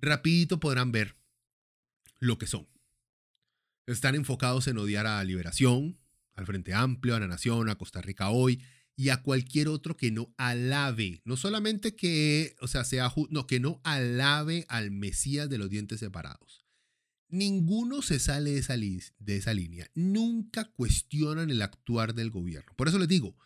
rapidito 0.00 0.60
podrán 0.60 0.92
ver 0.92 1.16
lo 2.18 2.38
que 2.38 2.46
son. 2.46 2.68
Están 3.86 4.14
enfocados 4.14 4.66
en 4.66 4.78
odiar 4.78 5.06
a 5.06 5.22
Liberación, 5.24 5.98
al 6.34 6.46
Frente 6.46 6.74
Amplio, 6.74 7.14
a 7.14 7.20
la 7.20 7.28
Nación, 7.28 7.68
a 7.68 7.76
Costa 7.76 8.00
Rica 8.00 8.30
Hoy 8.30 8.62
y 8.96 9.08
a 9.08 9.22
cualquier 9.22 9.68
otro 9.68 9.96
que 9.96 10.10
no 10.10 10.32
alabe, 10.36 11.20
no 11.24 11.36
solamente 11.36 11.96
que, 11.96 12.56
o 12.60 12.68
sea, 12.68 12.84
sea, 12.84 13.12
no, 13.30 13.46
que 13.46 13.60
no 13.60 13.80
alabe 13.84 14.66
al 14.68 14.90
Mesías 14.90 15.48
de 15.50 15.58
los 15.58 15.68
dientes 15.68 16.00
separados. 16.00 16.64
Ninguno 17.28 18.02
se 18.02 18.20
sale 18.20 18.52
de 18.52 18.58
esa, 18.58 18.76
de 18.76 19.36
esa 19.36 19.54
línea. 19.54 19.90
Nunca 19.94 20.64
cuestionan 20.64 21.50
el 21.50 21.62
actuar 21.62 22.14
del 22.14 22.30
gobierno. 22.30 22.72
Por 22.76 22.86
eso 22.86 22.98
les 22.98 23.08
digo, 23.08 23.36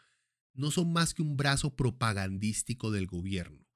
no 0.53 0.71
son 0.71 0.93
más 0.93 1.15
que 1.15 1.23
un 1.23 1.37
brazo 1.37 1.75
propagandístico 1.75 2.91
del 2.91 3.07
gobierno, 3.07 3.67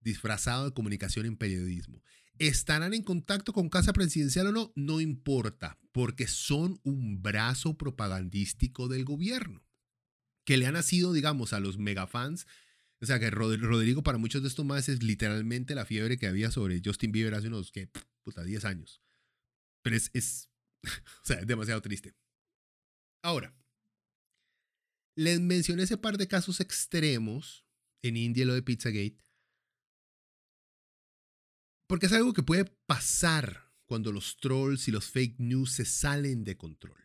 disfrazado 0.00 0.66
de 0.66 0.74
comunicación 0.74 1.24
y 1.24 1.30
periodismo. 1.36 2.02
¿Estarán 2.42 2.92
en 2.92 3.04
contacto 3.04 3.52
con 3.52 3.68
Casa 3.68 3.92
Presidencial 3.92 4.48
o 4.48 4.52
no? 4.52 4.72
No 4.74 5.00
importa, 5.00 5.78
porque 5.92 6.26
son 6.26 6.80
un 6.82 7.22
brazo 7.22 7.78
propagandístico 7.78 8.88
del 8.88 9.04
gobierno, 9.04 9.64
que 10.44 10.56
le 10.56 10.66
ha 10.66 10.72
nacido, 10.72 11.12
digamos, 11.12 11.52
a 11.52 11.60
los 11.60 11.78
megafans. 11.78 12.48
O 13.00 13.06
sea, 13.06 13.20
que 13.20 13.30
Rodrigo 13.30 14.02
para 14.02 14.18
muchos 14.18 14.42
de 14.42 14.48
estos 14.48 14.64
más 14.64 14.88
es 14.88 15.04
literalmente 15.04 15.76
la 15.76 15.86
fiebre 15.86 16.18
que 16.18 16.26
había 16.26 16.50
sobre 16.50 16.82
Justin 16.84 17.12
Bieber 17.12 17.36
hace 17.36 17.46
unos, 17.46 17.70
¿qué? 17.70 17.88
Puta, 18.24 18.42
10 18.42 18.64
años. 18.64 19.00
Pero 19.82 19.94
es, 19.94 20.10
es, 20.12 20.50
o 20.82 21.24
sea, 21.24 21.38
es 21.38 21.46
demasiado 21.46 21.80
triste. 21.80 22.12
Ahora, 23.22 23.54
les 25.14 25.40
mencioné 25.40 25.84
ese 25.84 25.96
par 25.96 26.18
de 26.18 26.26
casos 26.26 26.58
extremos 26.58 27.64
en 28.02 28.16
India, 28.16 28.44
lo 28.44 28.54
de 28.54 28.62
Pizzagate, 28.62 29.22
porque 31.92 32.06
es 32.06 32.12
algo 32.14 32.32
que 32.32 32.42
puede 32.42 32.64
pasar 32.64 33.70
cuando 33.84 34.12
los 34.12 34.38
trolls 34.38 34.88
y 34.88 34.90
los 34.90 35.10
fake 35.10 35.38
news 35.40 35.72
se 35.72 35.84
salen 35.84 36.42
de 36.42 36.56
control. 36.56 36.98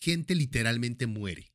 Gente 0.00 0.34
literalmente 0.34 1.06
muere. 1.06 1.54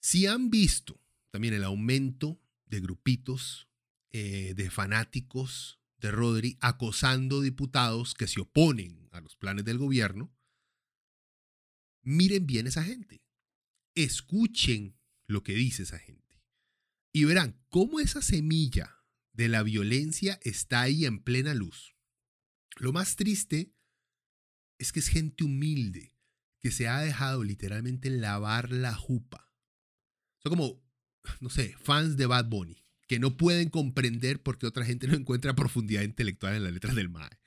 Si 0.00 0.24
han 0.24 0.48
visto 0.48 0.98
también 1.28 1.52
el 1.52 1.64
aumento 1.64 2.40
de 2.64 2.80
grupitos 2.80 3.68
eh, 4.08 4.54
de 4.56 4.70
fanáticos 4.70 5.82
de 5.98 6.12
Rodri 6.12 6.56
acosando 6.62 7.42
diputados 7.42 8.14
que 8.14 8.26
se 8.26 8.40
oponen 8.40 9.06
a 9.12 9.20
los 9.20 9.36
planes 9.36 9.66
del 9.66 9.76
gobierno, 9.76 10.34
miren 12.00 12.46
bien 12.46 12.66
esa 12.66 12.84
gente. 12.84 13.22
Escuchen 13.94 14.98
lo 15.26 15.42
que 15.42 15.52
dice 15.52 15.82
esa 15.82 15.98
gente. 15.98 16.42
Y 17.12 17.24
verán 17.24 17.62
cómo 17.68 18.00
esa 18.00 18.22
semilla 18.22 18.99
de 19.32 19.48
la 19.48 19.62
violencia 19.62 20.38
está 20.42 20.82
ahí 20.82 21.04
en 21.04 21.22
plena 21.22 21.54
luz. 21.54 21.96
Lo 22.76 22.92
más 22.92 23.16
triste 23.16 23.72
es 24.78 24.92
que 24.92 25.00
es 25.00 25.08
gente 25.08 25.44
humilde 25.44 26.16
que 26.60 26.70
se 26.70 26.88
ha 26.88 27.00
dejado 27.00 27.44
literalmente 27.44 28.10
lavar 28.10 28.70
la 28.70 28.94
jupa. 28.94 29.52
Son 30.42 30.50
como, 30.50 30.82
no 31.40 31.50
sé, 31.50 31.74
fans 31.82 32.16
de 32.16 32.26
Bad 32.26 32.46
Bunny, 32.46 32.82
que 33.06 33.18
no 33.18 33.36
pueden 33.36 33.70
comprender 33.70 34.42
por 34.42 34.58
qué 34.58 34.66
otra 34.66 34.84
gente 34.84 35.06
no 35.06 35.14
encuentra 35.14 35.54
profundidad 35.54 36.02
intelectual 36.02 36.54
en 36.54 36.64
las 36.64 36.72
letras 36.72 36.94
del 36.94 37.08
MAE. 37.08 37.38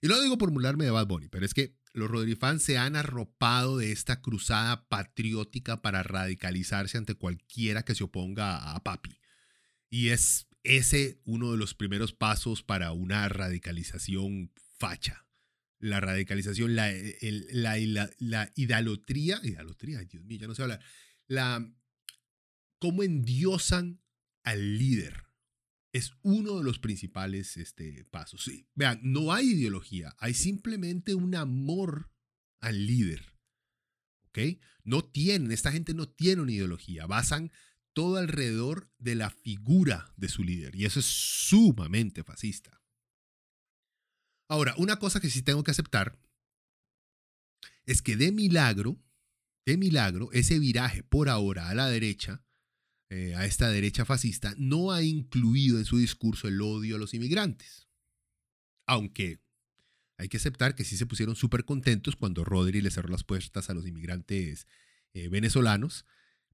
Y 0.00 0.08
no 0.08 0.16
lo 0.16 0.22
digo 0.22 0.38
por 0.38 0.50
mularme 0.50 0.84
de 0.84 0.90
Bad 0.90 1.06
Bunny, 1.06 1.28
pero 1.28 1.46
es 1.46 1.54
que 1.54 1.76
los 1.92 2.10
Rodri 2.10 2.34
fans 2.34 2.62
se 2.62 2.78
han 2.78 2.96
arropado 2.96 3.76
de 3.78 3.92
esta 3.92 4.20
cruzada 4.20 4.88
patriótica 4.88 5.82
para 5.82 6.02
radicalizarse 6.02 6.98
ante 6.98 7.14
cualquiera 7.14 7.84
que 7.84 7.94
se 7.94 8.04
oponga 8.04 8.72
a 8.72 8.82
Papi. 8.82 9.18
Y 9.90 10.08
es 10.08 10.48
ese 10.62 11.20
uno 11.24 11.52
de 11.52 11.58
los 11.58 11.74
primeros 11.74 12.12
pasos 12.12 12.62
para 12.62 12.92
una 12.92 13.28
radicalización 13.28 14.52
facha. 14.78 15.26
La 15.78 16.00
radicalización, 16.00 16.76
la, 16.76 16.92
la, 17.50 17.76
la, 17.78 18.10
la 18.18 18.52
idolatría, 18.54 19.40
Dios 19.40 20.24
mío, 20.24 20.38
ya 20.38 20.46
no 20.46 20.54
sé 20.54 20.62
hablar, 20.62 20.80
la, 21.26 21.72
cómo 22.78 23.02
endiosan 23.02 24.00
al 24.44 24.78
líder. 24.78 25.24
Es 25.92 26.12
uno 26.22 26.58
de 26.58 26.64
los 26.64 26.78
principales 26.78 27.56
este, 27.56 28.04
pasos. 28.04 28.44
Sí, 28.44 28.66
vean, 28.74 29.00
no 29.02 29.32
hay 29.32 29.50
ideología, 29.50 30.14
hay 30.18 30.34
simplemente 30.34 31.14
un 31.14 31.34
amor 31.34 32.10
al 32.60 32.86
líder. 32.86 33.34
¿Ok? 34.28 34.38
No 34.84 35.04
tienen, 35.04 35.52
esta 35.52 35.72
gente 35.72 35.94
no 35.94 36.08
tiene 36.08 36.42
una 36.42 36.52
ideología, 36.52 37.06
basan 37.06 37.52
todo 37.92 38.16
alrededor 38.16 38.90
de 38.98 39.14
la 39.14 39.30
figura 39.30 40.12
de 40.16 40.28
su 40.28 40.42
líder. 40.42 40.74
Y 40.74 40.84
eso 40.84 41.00
es 41.00 41.06
sumamente 41.06 42.24
fascista. 42.24 42.80
Ahora, 44.48 44.74
una 44.76 44.98
cosa 44.98 45.20
que 45.20 45.30
sí 45.30 45.42
tengo 45.42 45.64
que 45.64 45.70
aceptar 45.70 46.18
es 47.84 48.02
que 48.02 48.16
de 48.16 48.32
milagro, 48.32 49.00
de 49.66 49.76
milagro, 49.76 50.30
ese 50.32 50.58
viraje 50.58 51.02
por 51.02 51.28
ahora 51.28 51.68
a 51.68 51.74
la 51.74 51.88
derecha, 51.88 52.44
eh, 53.08 53.34
a 53.34 53.44
esta 53.44 53.70
derecha 53.70 54.04
fascista, 54.04 54.54
no 54.58 54.92
ha 54.92 55.02
incluido 55.02 55.78
en 55.78 55.84
su 55.84 55.98
discurso 55.98 56.48
el 56.48 56.60
odio 56.60 56.96
a 56.96 56.98
los 56.98 57.14
inmigrantes. 57.14 57.88
Aunque 58.86 59.40
hay 60.18 60.28
que 60.28 60.36
aceptar 60.36 60.74
que 60.74 60.84
sí 60.84 60.96
se 60.96 61.06
pusieron 61.06 61.34
súper 61.34 61.64
contentos 61.64 62.16
cuando 62.16 62.44
Rodri 62.44 62.80
le 62.80 62.90
cerró 62.90 63.08
las 63.08 63.24
puertas 63.24 63.70
a 63.70 63.74
los 63.74 63.86
inmigrantes 63.86 64.66
eh, 65.14 65.28
venezolanos 65.28 66.04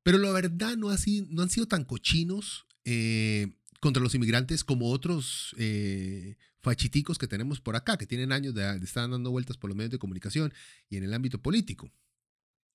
pero 0.09 0.17
la 0.17 0.33
verdad 0.33 0.75
no, 0.75 0.89
no 0.89 1.43
han 1.43 1.51
sido 1.51 1.69
tan 1.69 1.85
cochinos 1.85 2.67
eh, 2.87 3.53
contra 3.79 4.03
los 4.03 4.15
inmigrantes 4.15 4.65
como 4.65 4.91
otros 4.91 5.55
eh, 5.59 6.39
fachiticos 6.61 7.19
que 7.19 7.29
tenemos 7.29 7.61
por 7.61 7.77
acá, 7.77 7.99
que 7.99 8.07
tienen 8.07 8.33
años 8.33 8.55
de, 8.55 8.75
estar 8.77 9.11
dando 9.11 9.31
vueltas 9.31 9.59
por 9.59 9.69
los 9.69 9.77
medios 9.77 9.91
de 9.91 9.99
comunicación 9.99 10.55
y 10.89 10.97
en 10.97 11.05
el 11.05 11.13
ámbito 11.13 11.43
político. 11.43 11.93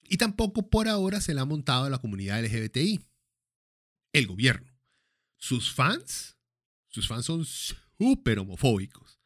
Y 0.03 0.17
tampoco 0.17 0.69
por 0.69 0.87
ahora 0.87 1.21
se 1.21 1.33
le 1.33 1.41
ha 1.41 1.45
montado 1.45 1.85
a 1.85 1.89
la 1.89 1.97
comunidad 1.97 2.39
LGBTI. 2.45 3.03
El 4.11 4.27
gobierno. 4.27 4.71
Sus 5.39 5.73
fans, 5.73 6.37
sus 6.89 7.07
fans 7.07 7.25
son 7.25 7.45
súper 7.45 8.37
homofóbicos. 8.37 9.17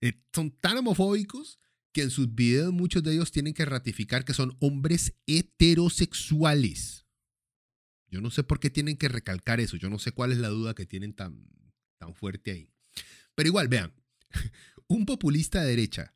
Eh, 0.00 0.20
son 0.34 0.50
tan 0.50 0.78
homofóbicos 0.78 1.60
que 1.92 2.02
en 2.02 2.10
sus 2.10 2.34
videos 2.34 2.72
muchos 2.72 3.04
de 3.04 3.12
ellos 3.12 3.30
tienen 3.30 3.54
que 3.54 3.66
ratificar 3.66 4.24
que 4.24 4.34
son 4.34 4.56
hombres 4.58 5.14
heterosexuales. 5.28 7.06
Yo 8.10 8.20
no 8.20 8.30
sé 8.30 8.42
por 8.42 8.58
qué 8.58 8.70
tienen 8.70 8.96
que 8.96 9.08
recalcar 9.08 9.60
eso. 9.60 9.76
Yo 9.76 9.88
no 9.88 9.98
sé 9.98 10.12
cuál 10.12 10.32
es 10.32 10.38
la 10.38 10.48
duda 10.48 10.74
que 10.74 10.86
tienen 10.86 11.14
tan, 11.14 11.46
tan 11.98 12.14
fuerte 12.14 12.50
ahí. 12.50 12.72
Pero 13.34 13.48
igual, 13.48 13.68
vean, 13.68 13.92
un 14.88 15.06
populista 15.06 15.62
de 15.62 15.70
derecha, 15.70 16.14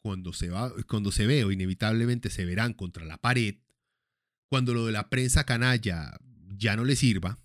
cuando 0.00 0.32
se, 0.32 0.50
va, 0.50 0.72
cuando 0.88 1.12
se 1.12 1.26
ve 1.26 1.44
o 1.44 1.52
inevitablemente 1.52 2.30
se 2.30 2.44
verán 2.44 2.74
contra 2.74 3.04
la 3.04 3.18
pared, 3.18 3.56
cuando 4.48 4.74
lo 4.74 4.86
de 4.86 4.92
la 4.92 5.10
prensa 5.10 5.44
canalla 5.44 6.18
ya 6.56 6.76
no 6.76 6.84
le 6.84 6.96
sirva, 6.96 7.40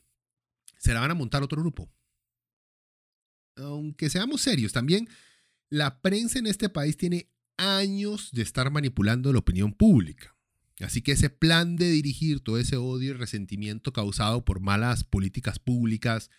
se 0.77 0.93
la 0.93 0.99
van 0.99 1.11
a 1.11 1.15
montar 1.15 1.43
otro 1.43 1.61
grupo. 1.61 1.91
Aunque 3.55 4.09
seamos 4.09 4.41
serios, 4.41 4.73
también 4.73 5.09
la 5.69 6.01
prensa 6.01 6.37
en 6.39 6.47
este 6.47 6.69
país 6.69 6.97
tiene 6.97 7.31
años 7.57 8.29
de 8.31 8.43
estar 8.43 8.69
manipulando 8.71 9.33
la 9.33 9.39
opinión 9.39 9.73
pública. 9.73 10.36
Así 10.80 11.01
que 11.01 11.13
ese 11.13 11.30
plan 11.30 11.75
de 11.75 11.89
dirigir 11.89 12.41
todo 12.41 12.59
ese 12.59 12.78
odio 12.78 13.11
y 13.11 13.13
resentimiento 13.13 13.93
causado 13.93 14.45
por 14.45 14.59
malas 14.59 15.03
políticas 15.03 15.57
públicas 15.57 16.30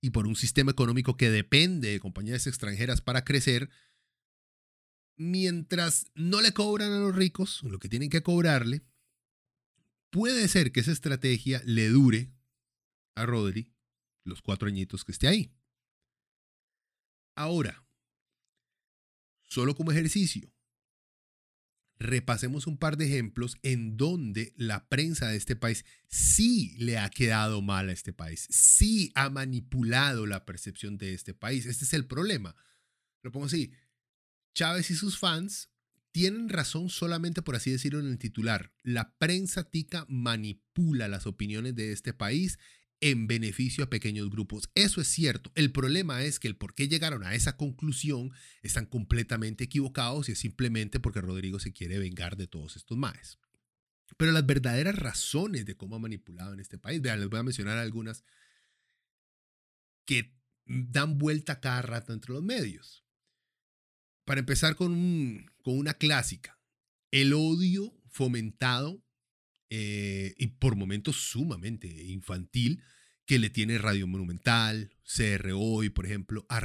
y 0.00 0.10
por 0.10 0.26
un 0.26 0.36
sistema 0.36 0.70
económico 0.70 1.16
que 1.16 1.30
depende 1.30 1.90
de 1.90 2.00
compañías 2.00 2.46
extranjeras 2.46 3.02
para 3.02 3.24
crecer, 3.24 3.68
mientras 5.16 6.10
no 6.14 6.40
le 6.40 6.52
cobran 6.52 6.92
a 6.92 6.98
los 6.98 7.14
ricos 7.14 7.62
lo 7.62 7.78
que 7.78 7.88
tienen 7.88 8.10
que 8.10 8.22
cobrarle, 8.22 8.82
puede 10.10 10.48
ser 10.48 10.72
que 10.72 10.80
esa 10.80 10.92
estrategia 10.92 11.62
le 11.64 11.88
dure 11.88 12.32
a 13.14 13.26
Rodri 13.26 13.74
los 14.24 14.40
cuatro 14.40 14.68
añitos 14.68 15.04
que 15.04 15.12
esté 15.12 15.28
ahí. 15.28 15.54
Ahora, 17.36 17.84
solo 19.42 19.74
como 19.74 19.92
ejercicio, 19.92 20.53
repasemos 21.98 22.66
un 22.66 22.76
par 22.76 22.96
de 22.96 23.06
ejemplos 23.06 23.56
en 23.62 23.96
donde 23.96 24.52
la 24.56 24.88
prensa 24.88 25.28
de 25.28 25.36
este 25.36 25.56
país 25.56 25.84
sí 26.08 26.74
le 26.78 26.98
ha 26.98 27.08
quedado 27.10 27.62
mal 27.62 27.88
a 27.88 27.92
este 27.92 28.12
país, 28.12 28.46
sí 28.50 29.12
ha 29.14 29.30
manipulado 29.30 30.26
la 30.26 30.44
percepción 30.44 30.98
de 30.98 31.14
este 31.14 31.34
país. 31.34 31.66
Este 31.66 31.84
es 31.84 31.94
el 31.94 32.06
problema. 32.06 32.56
Lo 33.22 33.32
pongo 33.32 33.46
así. 33.46 33.72
Chávez 34.54 34.90
y 34.90 34.94
sus 34.94 35.18
fans 35.18 35.70
tienen 36.12 36.48
razón 36.48 36.90
solamente 36.90 37.42
por 37.42 37.56
así 37.56 37.70
decirlo 37.72 37.98
en 38.00 38.06
el 38.06 38.18
titular. 38.18 38.72
La 38.82 39.16
prensa 39.16 39.64
tica 39.64 40.06
manipula 40.08 41.08
las 41.08 41.26
opiniones 41.26 41.74
de 41.74 41.92
este 41.92 42.12
país 42.12 42.58
en 43.04 43.26
beneficio 43.26 43.84
a 43.84 43.90
pequeños 43.90 44.30
grupos. 44.30 44.70
Eso 44.74 45.02
es 45.02 45.08
cierto. 45.08 45.52
El 45.54 45.72
problema 45.72 46.22
es 46.22 46.40
que 46.40 46.48
el 46.48 46.56
por 46.56 46.74
qué 46.74 46.88
llegaron 46.88 47.22
a 47.22 47.34
esa 47.34 47.58
conclusión 47.58 48.32
están 48.62 48.86
completamente 48.86 49.64
equivocados 49.64 50.30
y 50.30 50.32
es 50.32 50.38
simplemente 50.38 51.00
porque 51.00 51.20
Rodrigo 51.20 51.60
se 51.60 51.74
quiere 51.74 51.98
vengar 51.98 52.38
de 52.38 52.46
todos 52.46 52.76
estos 52.76 52.96
maes. 52.96 53.38
Pero 54.16 54.32
las 54.32 54.46
verdaderas 54.46 54.96
razones 54.96 55.66
de 55.66 55.76
cómo 55.76 55.96
ha 55.96 55.98
manipulado 55.98 56.54
en 56.54 56.60
este 56.60 56.78
país, 56.78 57.02
vean, 57.02 57.20
les 57.20 57.28
voy 57.28 57.40
a 57.40 57.42
mencionar 57.42 57.76
algunas 57.76 58.24
que 60.06 60.34
dan 60.64 61.18
vuelta 61.18 61.60
cada 61.60 61.82
rato 61.82 62.14
entre 62.14 62.32
los 62.32 62.42
medios. 62.42 63.04
Para 64.24 64.40
empezar 64.40 64.76
con, 64.76 65.44
con 65.62 65.76
una 65.76 65.92
clásica, 65.92 66.58
el 67.10 67.34
odio 67.34 68.00
fomentado 68.08 69.03
eh, 69.76 70.36
y 70.38 70.46
por 70.46 70.76
momentos 70.76 71.16
sumamente 71.16 71.88
infantil 71.88 72.84
que 73.26 73.40
le 73.40 73.50
tiene 73.50 73.76
Radio 73.78 74.06
Monumental, 74.06 74.94
CRO 75.02 75.82
y, 75.82 75.90
por 75.90 76.06
ejemplo, 76.06 76.46
a. 76.48 76.62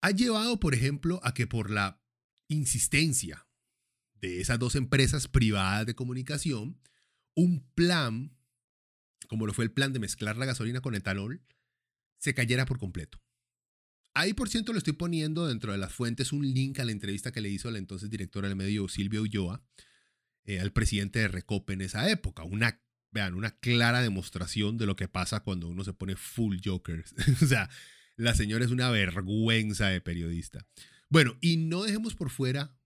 Ha 0.00 0.10
llevado, 0.12 0.58
por 0.58 0.74
ejemplo, 0.74 1.20
a 1.22 1.34
que 1.34 1.46
por 1.46 1.70
la 1.70 2.02
insistencia 2.48 3.46
de 4.14 4.40
esas 4.40 4.58
dos 4.58 4.76
empresas 4.76 5.28
privadas 5.28 5.84
de 5.84 5.94
comunicación, 5.94 6.80
un 7.34 7.68
plan, 7.74 8.34
como 9.28 9.44
lo 9.44 9.52
fue 9.52 9.66
el 9.66 9.72
plan 9.72 9.92
de 9.92 9.98
mezclar 9.98 10.38
la 10.38 10.46
gasolina 10.46 10.80
con 10.80 10.94
etanol, 10.94 11.44
se 12.16 12.32
cayera 12.32 12.64
por 12.64 12.78
completo. 12.78 13.20
Ahí, 14.14 14.32
por 14.32 14.48
cierto, 14.48 14.72
le 14.72 14.78
estoy 14.78 14.94
poniendo 14.94 15.46
dentro 15.46 15.72
de 15.72 15.78
las 15.78 15.92
fuentes 15.92 16.32
un 16.32 16.50
link 16.50 16.78
a 16.78 16.86
la 16.86 16.92
entrevista 16.92 17.30
que 17.30 17.42
le 17.42 17.50
hizo 17.50 17.70
la 17.70 17.76
entonces 17.76 18.08
directora 18.08 18.48
del 18.48 18.56
medio 18.56 18.88
Silvia 18.88 19.20
Ulloa 19.20 19.62
eh, 20.44 20.60
al 20.60 20.72
presidente 20.72 21.18
de 21.20 21.28
Recope 21.28 21.72
en 21.72 21.82
esa 21.82 22.10
época. 22.10 22.44
Una 22.44 22.80
vean, 23.12 23.34
una 23.34 23.50
clara 23.58 24.02
demostración 24.02 24.78
de 24.78 24.86
lo 24.86 24.96
que 24.96 25.08
pasa 25.08 25.40
cuando 25.40 25.68
uno 25.68 25.84
se 25.84 25.92
pone 25.92 26.16
full 26.16 26.58
jokers. 26.64 27.14
o 27.42 27.46
sea, 27.46 27.68
la 28.16 28.34
señora 28.34 28.64
es 28.64 28.70
una 28.70 28.90
vergüenza 28.90 29.88
de 29.88 30.00
periodista. 30.00 30.66
Bueno, 31.08 31.36
y 31.40 31.56
no 31.56 31.82
dejemos 31.82 32.14
por 32.14 32.30
fuera 32.30 32.76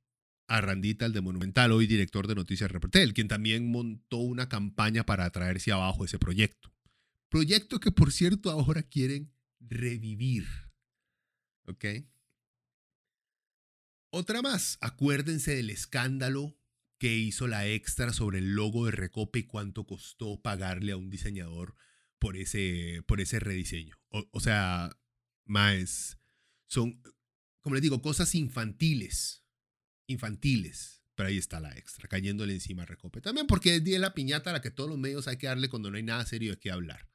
a 0.47 0.61
Randita, 0.61 1.07
el 1.07 1.13
de 1.13 1.21
Monumental, 1.21 1.73
hoy 1.73 1.87
director 1.87 2.27
de 2.27 2.35
Noticias 2.35 2.71
Reportel, 2.71 3.15
quien 3.15 3.29
también 3.29 3.71
montó 3.71 4.19
una 4.19 4.49
campaña 4.49 5.05
para 5.05 5.25
atraerse 5.25 5.73
abajo 5.73 6.05
ese 6.05 6.19
proyecto. 6.19 6.73
Proyecto 7.29 7.81
que, 7.81 7.91
por 7.91 8.13
cierto, 8.13 8.51
ahora 8.51 8.83
quieren 8.83 9.33
revivir. 9.61 10.47
¿Ok? 11.67 11.85
Otra 14.11 14.43
más, 14.43 14.79
acuérdense 14.81 15.57
del 15.57 15.71
escándalo 15.71 16.57
que 16.99 17.15
hizo 17.15 17.47
la 17.49 17.67
extra 17.67 18.13
sobre 18.13 18.39
el 18.39 18.55
logo 18.55 18.87
de 18.87 18.93
Recope 18.93 19.41
y 19.41 19.43
cuánto 19.45 19.85
costó 19.85 20.41
pagarle 20.41 20.93
a 20.93 20.97
un 20.97 21.11
diseñador 21.11 21.75
por 22.19 22.37
ese, 22.37 23.03
por 23.07 23.21
ese 23.21 23.41
rediseño. 23.41 23.97
O, 24.09 24.41
sea, 24.41 24.97
más 25.45 26.19
son, 26.67 27.03
como 27.61 27.75
les 27.75 27.83
digo, 27.83 28.01
cosas 28.01 28.35
infantiles. 28.35 29.45
Infantiles. 30.07 31.03
Pero 31.15 31.29
ahí 31.29 31.39
está 31.39 31.61
la 31.61 31.77
extra, 31.77 32.09
cayéndole 32.09 32.55
encima 32.55 32.83
a 32.83 32.87
Recope. 32.87 33.21
También 33.21 33.47
porque 33.47 33.77
es 33.77 34.01
la 34.01 34.15
piñata 34.15 34.51
a 34.51 34.55
la 34.55 34.63
que 34.63 34.71
todos 34.71 34.91
los 34.91 34.99
medios 34.99 35.29
hay 35.29 35.37
que 35.37 35.47
darle 35.47 35.69
cuando 35.69 35.91
no 35.91 35.97
hay 35.97 36.03
nada 36.03 36.27
serio 36.27 36.53
de 36.53 36.59
qué 36.59 36.71
hablar. 36.71 37.09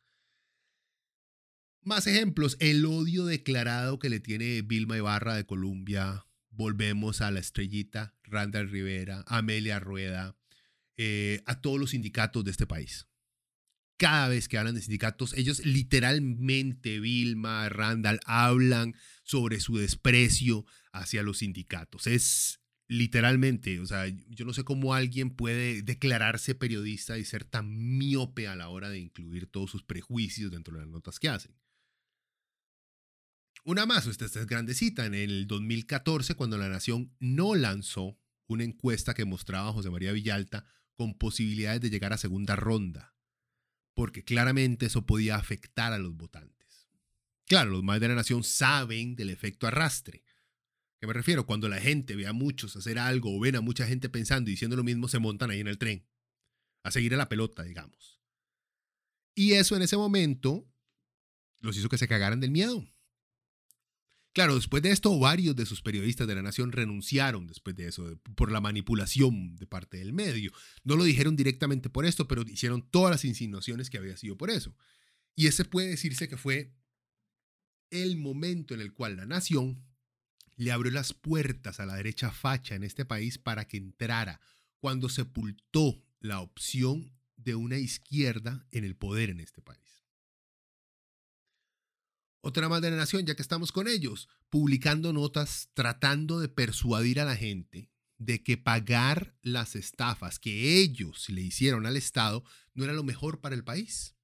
Más 1.82 2.08
ejemplos, 2.08 2.58
el 2.60 2.86
odio 2.86 3.26
declarado 3.26 4.00
que 4.00 4.10
le 4.10 4.20
tiene 4.20 4.62
Vilma 4.62 4.98
Ibarra 4.98 5.36
de 5.36 5.46
Colombia 5.46 6.26
volvemos 6.60 7.22
a 7.22 7.32
la 7.32 7.40
estrellita, 7.40 8.14
Randall 8.24 8.70
Rivera, 8.70 9.24
Amelia 9.28 9.80
Rueda, 9.80 10.36
eh, 10.98 11.42
a 11.46 11.62
todos 11.62 11.80
los 11.80 11.92
sindicatos 11.92 12.44
de 12.44 12.52
este 12.52 12.68
país. 12.68 13.08
Cada 13.98 14.28
vez 14.28 14.50
que 14.50 14.58
hablan 14.58 14.76
de 14.76 14.82
sindicatos, 14.82 15.34
ellos 15.36 15.66
literalmente, 15.66 17.00
Vilma, 17.00 17.70
Randall, 17.70 18.20
hablan 18.26 18.94
sobre 19.24 19.62
su 19.62 19.78
desprecio 19.78 20.66
hacia 20.92 21.24
los 21.24 21.38
sindicatos. 21.38 22.08
Es 22.08 22.60
literalmente, 22.90 23.80
o 23.80 23.86
sea, 23.86 24.08
yo 24.08 24.44
no 24.44 24.52
sé 24.52 24.66
cómo 24.66 24.94
alguien 24.94 25.30
puede 25.30 25.82
declararse 25.82 26.56
periodista 26.56 27.18
y 27.18 27.24
ser 27.24 27.46
tan 27.46 27.98
miope 27.98 28.50
a 28.50 28.58
la 28.58 28.68
hora 28.68 28.90
de 28.90 29.00
incluir 29.00 29.48
todos 29.48 29.72
sus 29.72 29.84
prejuicios 29.84 30.52
dentro 30.52 30.74
de 30.74 30.82
las 30.82 30.90
notas 30.90 31.20
que 31.20 31.30
hacen. 31.30 31.56
Una 33.64 33.86
más, 33.86 34.08
esta, 34.08 34.26
es 34.26 34.46
grandecita, 34.48 35.06
en 35.06 35.14
el 35.14 35.48
2014, 35.48 36.36
cuando 36.36 36.58
La 36.58 36.70
Nación 36.70 37.16
no 37.20 37.56
lanzó 37.56 38.18
una 38.48 38.64
encuesta 38.64 39.14
que 39.14 39.26
mostraba 39.26 39.70
a 39.70 39.74
José 39.74 39.90
María 39.90 40.12
Villalta 40.12 40.66
con 40.96 41.18
posibilidades 41.18 41.82
de 41.82 41.90
llegar 41.90 42.14
a 42.14 42.18
segunda 42.18 42.56
ronda, 42.56 43.16
porque 43.94 44.24
claramente 44.24 44.88
eso 44.88 45.06
podía 45.06 45.36
afectar 45.36 45.94
a 45.94 46.00
los 46.00 46.16
votantes. 46.16 46.90
Claro, 47.46 47.72
los 47.72 47.84
más 47.84 48.00
de 48.00 48.08
la 48.08 48.16
Nación 48.16 48.44
saben 48.44 49.16
del 49.16 49.30
efecto 49.30 49.68
arrastre 49.68 50.24
¿Qué 51.00 51.08
me 51.08 51.14
refiero? 51.14 51.46
Cuando 51.46 51.70
la 51.70 51.80
gente 51.80 52.16
ve 52.16 52.28
a 52.28 52.34
muchos 52.34 52.76
hacer 52.76 53.00
algo 53.00 53.36
o 53.36 53.40
ven 53.40 53.56
a 53.56 53.62
mucha 53.62 53.88
gente 53.88 54.10
pensando 54.10 54.50
y 54.50 54.54
diciendo 54.54 54.76
lo 54.76 54.84
mismo, 54.84 55.08
se 55.08 55.20
montan 55.20 55.50
ahí 55.50 55.62
en 55.62 55.68
el 55.68 55.78
tren. 55.78 56.06
A 56.84 56.92
seguir 56.92 57.14
a 57.14 57.18
la 57.18 57.30
pelota, 57.30 57.64
digamos. 57.64 58.20
Y 59.34 59.54
eso 59.54 59.78
en 59.78 59.82
ese 59.82 59.96
momento 59.96 60.70
los 61.60 61.78
hizo 61.78 61.88
que 61.88 61.98
se 61.98 62.08
cagaran 62.08 62.42
del 62.42 62.52
miedo. 62.52 62.86
Claro, 64.40 64.56
después 64.56 64.82
de 64.82 64.92
esto, 64.92 65.20
varios 65.20 65.54
de 65.58 65.66
sus 65.66 65.82
periodistas 65.82 66.26
de 66.26 66.34
la 66.34 66.42
Nación 66.42 66.72
renunciaron 66.72 67.46
después 67.46 67.76
de 67.76 67.90
eso, 67.90 68.18
por 68.38 68.54
la 68.54 68.62
manipulación 68.62 69.58
de 69.58 69.68
parte 69.68 69.98
del 69.98 70.14
medio. 70.14 70.54
No 70.86 70.96
lo 70.96 71.04
dijeron 71.04 71.36
directamente 71.36 71.90
por 71.90 72.06
esto, 72.06 72.26
pero 72.26 72.44
hicieron 72.44 72.90
todas 72.90 73.12
las 73.12 73.26
insinuaciones 73.26 73.90
que 73.90 73.98
había 73.98 74.16
sido 74.16 74.38
por 74.38 74.50
eso. 74.50 74.74
Y 75.36 75.48
ese 75.48 75.66
puede 75.66 75.90
decirse 75.90 76.30
que 76.30 76.38
fue 76.38 76.74
el 77.90 78.16
momento 78.16 78.74
en 78.74 78.80
el 78.80 78.94
cual 78.94 79.18
la 79.18 79.26
Nación 79.26 79.84
le 80.56 80.72
abrió 80.72 80.94
las 80.94 81.12
puertas 81.12 81.82
a 81.82 81.86
la 81.86 81.96
derecha 81.96 82.32
facha 82.32 82.76
en 82.76 82.86
este 82.86 83.04
país 83.04 83.38
para 83.38 83.68
que 83.68 83.76
entrara 83.76 84.40
cuando 84.80 85.10
sepultó 85.10 86.02
la 86.22 86.40
opción 86.40 87.12
de 87.36 87.56
una 87.56 87.78
izquierda 87.78 88.66
en 88.72 88.86
el 88.86 88.96
poder 88.96 89.32
en 89.32 89.42
este 89.42 89.62
país. 89.62 89.99
Otra 92.42 92.70
más 92.70 92.82
de 92.82 92.92
la 92.92 92.98
nación, 92.98 93.26
ya 93.26 93.36
que 93.36 93.42
estamos 93.42 93.72
con 93.72 93.88
ellos, 93.88 94.30
publicando 94.50 95.12
notas 95.12 95.70
tratando 95.74 96.40
de 96.40 96.48
persuadir 96.48 97.20
a 97.20 97.26
la 97.26 97.36
gente 97.36 97.92
de 98.18 98.44
que 98.44 98.58
pagar 98.58 99.36
las 99.42 99.76
estafas 99.76 100.40
que 100.40 100.80
ellos 100.80 101.30
le 101.30 101.42
hicieron 101.42 101.86
al 101.86 101.98
Estado 101.98 102.44
no 102.74 102.84
era 102.84 102.94
lo 102.94 103.04
mejor 103.04 103.40
para 103.42 103.56
el 103.56 103.64
país. 103.64 104.16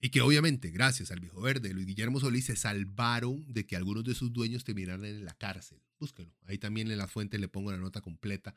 Y 0.00 0.10
que 0.10 0.20
obviamente, 0.20 0.70
gracias 0.70 1.12
al 1.12 1.20
viejo 1.20 1.40
verde, 1.40 1.72
Luis 1.72 1.86
Guillermo 1.86 2.18
Solís, 2.18 2.46
se 2.46 2.56
salvaron 2.56 3.44
de 3.46 3.66
que 3.66 3.76
algunos 3.76 4.02
de 4.02 4.14
sus 4.14 4.32
dueños 4.32 4.64
terminaran 4.64 5.04
en 5.04 5.24
la 5.24 5.34
cárcel. 5.34 5.80
Búsquenlo. 6.00 6.34
Ahí 6.46 6.58
también 6.58 6.90
en 6.90 6.98
la 6.98 7.06
fuente 7.06 7.38
le 7.38 7.46
pongo 7.46 7.70
la 7.70 7.78
nota 7.78 8.00
completa 8.00 8.56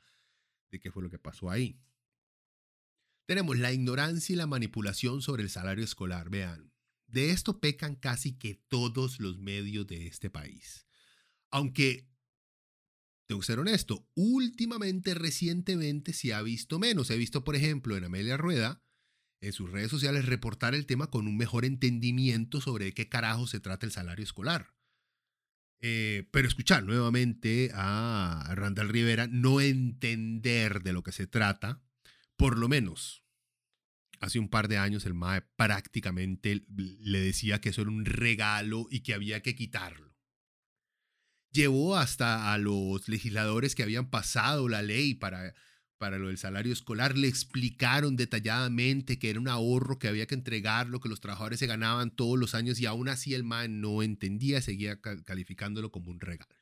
de 0.72 0.80
qué 0.80 0.90
fue 0.90 1.04
lo 1.04 1.12
que 1.12 1.20
pasó 1.20 1.52
ahí. 1.52 1.80
Tenemos 3.28 3.60
la 3.60 3.72
ignorancia 3.72 4.34
y 4.34 4.38
la 4.38 4.48
manipulación 4.48 5.22
sobre 5.22 5.44
el 5.44 5.52
salario 5.52 5.84
escolar. 5.84 6.30
Vean, 6.32 6.72
de 7.08 7.32
esto 7.32 7.60
pecan 7.60 7.96
casi 7.96 8.38
que 8.38 8.56
todos 8.68 9.20
los 9.20 9.38
medios 9.38 9.88
de 9.88 10.08
este 10.08 10.30
país. 10.30 10.86
Aunque, 11.52 12.10
tengo 13.28 13.42
que 13.42 13.48
ser 13.48 13.60
honesto, 13.60 14.08
últimamente, 14.16 15.14
recientemente 15.14 16.14
se 16.14 16.34
ha 16.34 16.42
visto 16.42 16.80
menos. 16.80 17.10
He 17.10 17.18
visto, 17.18 17.44
por 17.44 17.56
ejemplo, 17.56 17.96
en 17.98 18.04
Amelia 18.04 18.38
Rueda, 18.38 18.84
en 19.42 19.54
sus 19.54 19.72
redes 19.72 19.92
sociales 19.92 20.26
reportar 20.26 20.76
el 20.76 20.86
tema 20.86 21.10
con 21.10 21.28
un 21.28 21.38
mejor 21.38 21.66
entendimiento 21.66 22.62
sobre 22.62 22.86
de 22.86 22.94
qué 22.94 23.10
carajo 23.10 23.48
se 23.48 23.60
trata 23.60 23.86
el 23.86 23.92
salario 23.92 24.24
escolar. 24.24 24.74
Eh, 25.82 26.28
pero 26.32 26.48
escuchar 26.48 26.84
nuevamente 26.84 27.70
a 27.74 28.52
Randall 28.56 28.90
Rivera 28.90 29.28
no 29.28 29.62
entender 29.62 30.82
de 30.82 30.94
lo 30.94 31.04
que 31.04 31.12
se 31.12 31.28
trata, 31.28 31.84
por 32.38 32.58
lo 32.58 32.68
menos 32.68 33.25
hace 34.20 34.40
un 34.40 34.50
par 34.50 34.68
de 34.68 34.78
años 34.78 35.06
el 35.06 35.14
MAE 35.14 35.42
prácticamente 35.56 36.66
le 36.68 37.20
decía 37.20 37.62
que 37.62 37.70
eso 37.70 37.82
era 37.82 37.92
un 37.92 38.06
regalo 38.06 38.88
y 38.90 39.02
que 39.02 39.14
había 39.14 39.42
que 39.42 39.56
quitarlo. 39.56 40.16
Llevó 41.52 41.96
hasta 41.96 42.54
a 42.54 42.58
los 42.58 43.08
legisladores 43.08 43.76
que 43.76 43.84
habían 43.84 44.10
pasado 44.10 44.68
la 44.68 44.82
ley 44.82 45.14
para 45.14 45.54
para 45.98 46.18
lo 46.18 46.28
del 46.28 46.38
salario 46.38 46.74
escolar, 46.74 47.18
le 47.18 47.28
explicaron 47.28 48.16
detalladamente 48.16 49.18
que 49.18 49.30
era 49.30 49.40
un 49.40 49.48
ahorro 49.48 49.98
que 49.98 50.08
había 50.08 50.26
que 50.26 50.36
entregarlo, 50.36 51.00
que 51.00 51.10
los 51.10 51.22
trabajadores 51.22 51.60
se 51.60 51.68
ganaban 51.68 52.12
todos 52.12 52.38
los 52.38 52.54
años 52.54 52.80
y 52.80 52.86
aún 52.86 53.08
así 53.08 53.34
el 53.34 53.44
MAE 53.44 53.70
no 53.70 54.04
entendía, 54.04 54.62
seguía 54.62 55.00
calificándolo 55.00 55.92
como 55.92 56.12
un 56.12 56.20
regalo. 56.20 56.54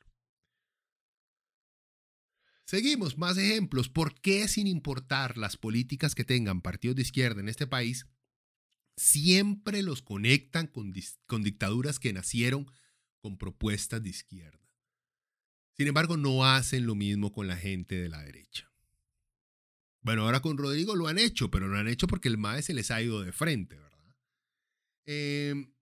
Seguimos, 2.66 3.18
más 3.18 3.36
ejemplos. 3.36 3.88
¿Por 3.88 4.20
qué 4.20 4.48
sin 4.48 4.66
importar 4.66 5.36
las 5.36 5.56
políticas 5.56 6.14
que 6.14 6.24
tengan 6.24 6.62
partidos 6.62 6.96
de 6.96 7.02
izquierda 7.02 7.40
en 7.40 7.48
este 7.48 7.66
país, 7.66 8.06
siempre 8.96 9.82
los 9.82 10.02
conectan 10.02 10.66
con, 10.66 10.92
con 11.26 11.42
dictaduras 11.42 11.98
que 11.98 12.12
nacieron 12.12 12.70
con 13.20 13.36
propuestas 13.36 14.02
de 14.02 14.10
izquierda? 14.10 14.64
Sin 15.76 15.88
embargo, 15.88 16.16
no 16.16 16.46
hacen 16.46 16.86
lo 16.86 16.94
mismo 16.94 17.32
con 17.32 17.48
la 17.48 17.56
gente 17.56 17.96
de 17.96 18.08
la 18.08 18.22
derecha. 18.22 18.70
Bueno, 20.00 20.22
ahora 20.22 20.40
con 20.40 20.56
Rodrigo 20.56 20.94
lo 20.94 21.08
han 21.08 21.18
hecho, 21.18 21.50
pero 21.50 21.66
lo 21.66 21.78
han 21.78 21.88
hecho 21.88 22.06
porque 22.06 22.28
el 22.28 22.38
MAE 22.38 22.62
se 22.62 22.74
les 22.74 22.90
ha 22.90 23.02
ido 23.02 23.22
de 23.22 23.32
frente, 23.32 23.76
¿verdad? 23.76 24.16
Em, 25.06 25.72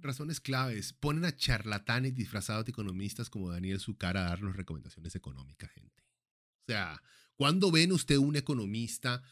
razones 0.00 0.40
claves. 0.40 0.92
Ponen 0.92 1.24
a 1.24 1.36
charlatanes 1.36 2.14
disfrazados 2.14 2.64
de 2.64 2.70
economistas 2.70 3.30
como 3.30 3.50
Daniel 3.50 3.80
Zucar 3.80 4.16
a 4.16 4.22
darnos 4.22 4.56
recomendaciones 4.56 5.14
económicas, 5.14 5.70
gente. 5.72 6.02
O 6.02 6.72
sea, 6.72 7.02
¿cuándo 7.34 7.70
ven 7.70 7.92
usted 7.92 8.16
un 8.16 8.36
economista 8.36 9.22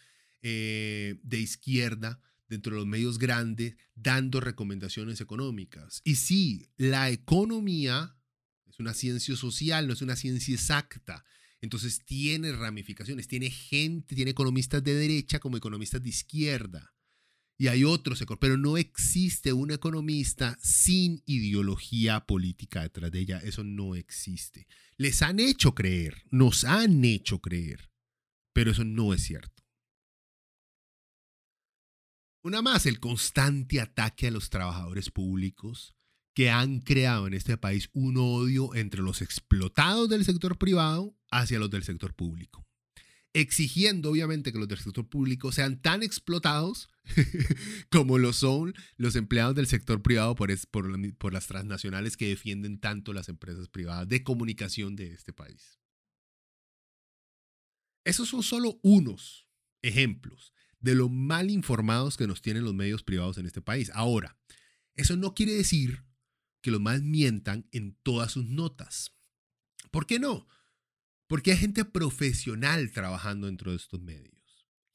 eh, 0.43 1.19
de 1.23 1.39
izquierda 1.39 2.21
dentro 2.49 2.73
de 2.73 2.79
los 2.79 2.87
medios 2.87 3.19
grandes 3.19 3.77
dando 3.95 4.41
recomendaciones 4.41 5.21
económicas? 5.21 6.01
Y 6.05 6.17
sí, 6.17 6.71
la 6.77 7.11
economía 7.11 8.17
es 8.67 8.79
una 8.81 8.95
ciencia 8.95 9.37
social, 9.37 9.87
no 9.87 9.93
es 9.93 10.03
una 10.03 10.17
ciencia 10.17 10.55
exacta. 10.55 11.25
Entonces 11.61 12.05
tiene 12.05 12.53
ramificaciones, 12.53 13.29
tiene 13.29 13.51
gente, 13.51 14.15
tiene 14.15 14.33
economistas 14.33 14.85
de 14.85 14.95
derecha 14.95 15.39
como 15.39 15.57
economistas 15.57 16.03
de 16.03 16.11
izquierda. 16.11 16.96
Y 17.59 17.69
hay 17.69 17.85
otros, 17.85 18.23
pero 18.39 18.59
no 18.59 18.77
existe 18.77 19.53
un 19.53 19.71
economista 19.71 20.59
sin 20.61 21.23
ideología 21.25 22.27
política 22.27 22.83
detrás 22.83 23.11
de 23.11 23.21
ella. 23.21 23.39
Eso 23.39 23.65
no 23.65 23.95
existe. 23.95 24.67
Les 24.99 25.23
han 25.23 25.41
hecho 25.41 25.75
creer, 25.75 26.25
nos 26.31 26.65
han 26.65 27.05
hecho 27.05 27.41
creer, 27.41 27.91
pero 28.53 28.73
eso 28.73 28.85
no 28.85 29.15
es 29.15 29.23
cierto. 29.23 29.65
Una 32.43 32.63
más, 32.63 32.87
el 32.87 33.01
constante 33.01 33.81
ataque 33.81 34.29
a 34.29 34.31
los 34.31 34.51
trabajadores 34.51 35.11
públicos 35.11 35.97
que 36.35 36.51
han 36.51 36.81
creado 36.81 37.27
en 37.27 37.33
este 37.33 37.57
país 37.57 37.89
un 37.95 38.19
odio 38.19 38.75
entre 38.75 39.01
los 39.01 39.23
explotados 39.23 40.11
del 40.11 40.25
sector 40.25 40.59
privado 40.59 41.17
hacia 41.31 41.59
los 41.59 41.71
del 41.71 41.83
sector 41.83 42.15
público. 42.15 42.67
Exigiendo, 43.33 44.11
obviamente, 44.11 44.53
que 44.53 44.59
los 44.59 44.69
del 44.69 44.79
sector 44.79 45.09
público 45.09 45.51
sean 45.51 45.81
tan 45.81 46.03
explotados 46.03 46.91
como 47.91 48.19
lo 48.19 48.33
son 48.33 48.75
los 48.97 49.17
empleados 49.17 49.55
del 49.55 49.67
sector 49.67 50.03
privado 50.03 50.35
por, 50.35 50.51
las 51.33 51.47
transnacionales 51.47 52.17
que 52.17 52.29
defienden 52.29 52.79
tanto 52.79 53.13
las 53.13 53.29
empresas 53.29 53.69
privadas 53.69 54.09
de 54.09 54.23
comunicación 54.23 54.97
de 54.97 55.13
este 55.13 55.33
país. 55.33 55.81
Esos 58.05 58.29
son 58.29 58.43
solo 58.43 58.79
unos 58.83 59.49
ejemplos 59.83 60.53
de 60.81 60.95
lo 60.95 61.09
mal 61.09 61.51
informados 61.51 62.17
que 62.17 62.27
nos 62.27 62.43
tienen 62.43 62.65
los 62.65 62.75
medios 62.75 63.03
privados 63.03 63.39
en 63.39 63.47
este 63.47 63.63
país. 63.63 63.91
Ahora, 63.95 64.39
eso 64.95 65.17
no 65.17 65.35
quiere 65.35 65.53
decir 65.53 66.05
que 66.61 66.71
los 66.71 66.81
más 66.81 67.03
mientan 67.03 67.69
en 67.73 67.97
todas 68.03 68.33
sus 68.33 68.47
notas. 68.47 69.13
¿Por 69.91 70.07
qué 70.07 70.19
no? 70.19 70.47
Porque 71.27 71.53
hay 71.53 71.59
gente 71.59 71.85
profesional 71.85 72.93
trabajando 72.93 73.47
dentro 73.47 73.73
de 73.73 73.79
estos 73.79 74.01
medios. 74.01 74.36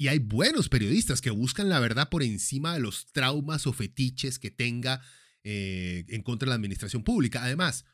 Y 0.02 0.08
hay 0.08 0.18
buenos 0.18 0.68
periodistas 0.68 1.22
que 1.22 1.30
buscan 1.30 1.70
la 1.70 1.80
verdad 1.80 2.10
por 2.10 2.24
encima 2.24 2.74
de 2.74 2.80
los 2.80 3.06
traumas 3.12 3.68
o 3.68 3.72
fetiches 3.72 4.40
que 4.40 4.50
tenga 4.50 5.00
eh, 5.44 6.06
en 6.08 6.24
contra 6.24 6.48
de 6.48 6.50
la 6.50 6.56
administración 6.56 7.04
pública. 7.04 7.44
Además, 7.44 7.86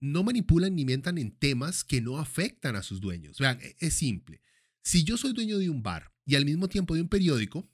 no 0.00 0.22
manipulan 0.24 0.74
ni 0.74 0.86
mientan 0.86 1.18
en 1.18 1.30
temas 1.30 1.84
que 1.84 2.00
no 2.00 2.16
afectan 2.16 2.74
a 2.74 2.82
sus 2.82 3.02
dueños. 3.02 3.36
Vean, 3.38 3.58
e, 3.60 3.76
es 3.80 3.92
simple. 3.92 4.40
Si 4.82 5.04
yo 5.04 5.18
soy 5.18 5.34
dueño 5.34 5.58
de 5.58 5.68
un 5.68 5.82
bar 5.82 6.10
y 6.24 6.36
al 6.36 6.46
mismo 6.46 6.70
tiempo 6.70 6.94
de 6.94 7.02
un 7.02 7.10
periódico, 7.10 7.70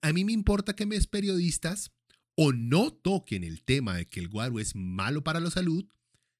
a 0.00 0.12
mí 0.12 0.24
me 0.24 0.32
importa 0.32 0.74
que 0.74 0.84
mis 0.84 1.06
periodistas 1.06 1.92
o 2.34 2.52
no 2.52 2.92
toquen 2.92 3.44
el 3.44 3.62
tema 3.62 3.94
de 3.94 4.08
que 4.08 4.18
el 4.18 4.26
guaro 4.26 4.58
es 4.58 4.74
malo 4.74 5.22
para 5.22 5.38
la 5.38 5.52
salud, 5.52 5.86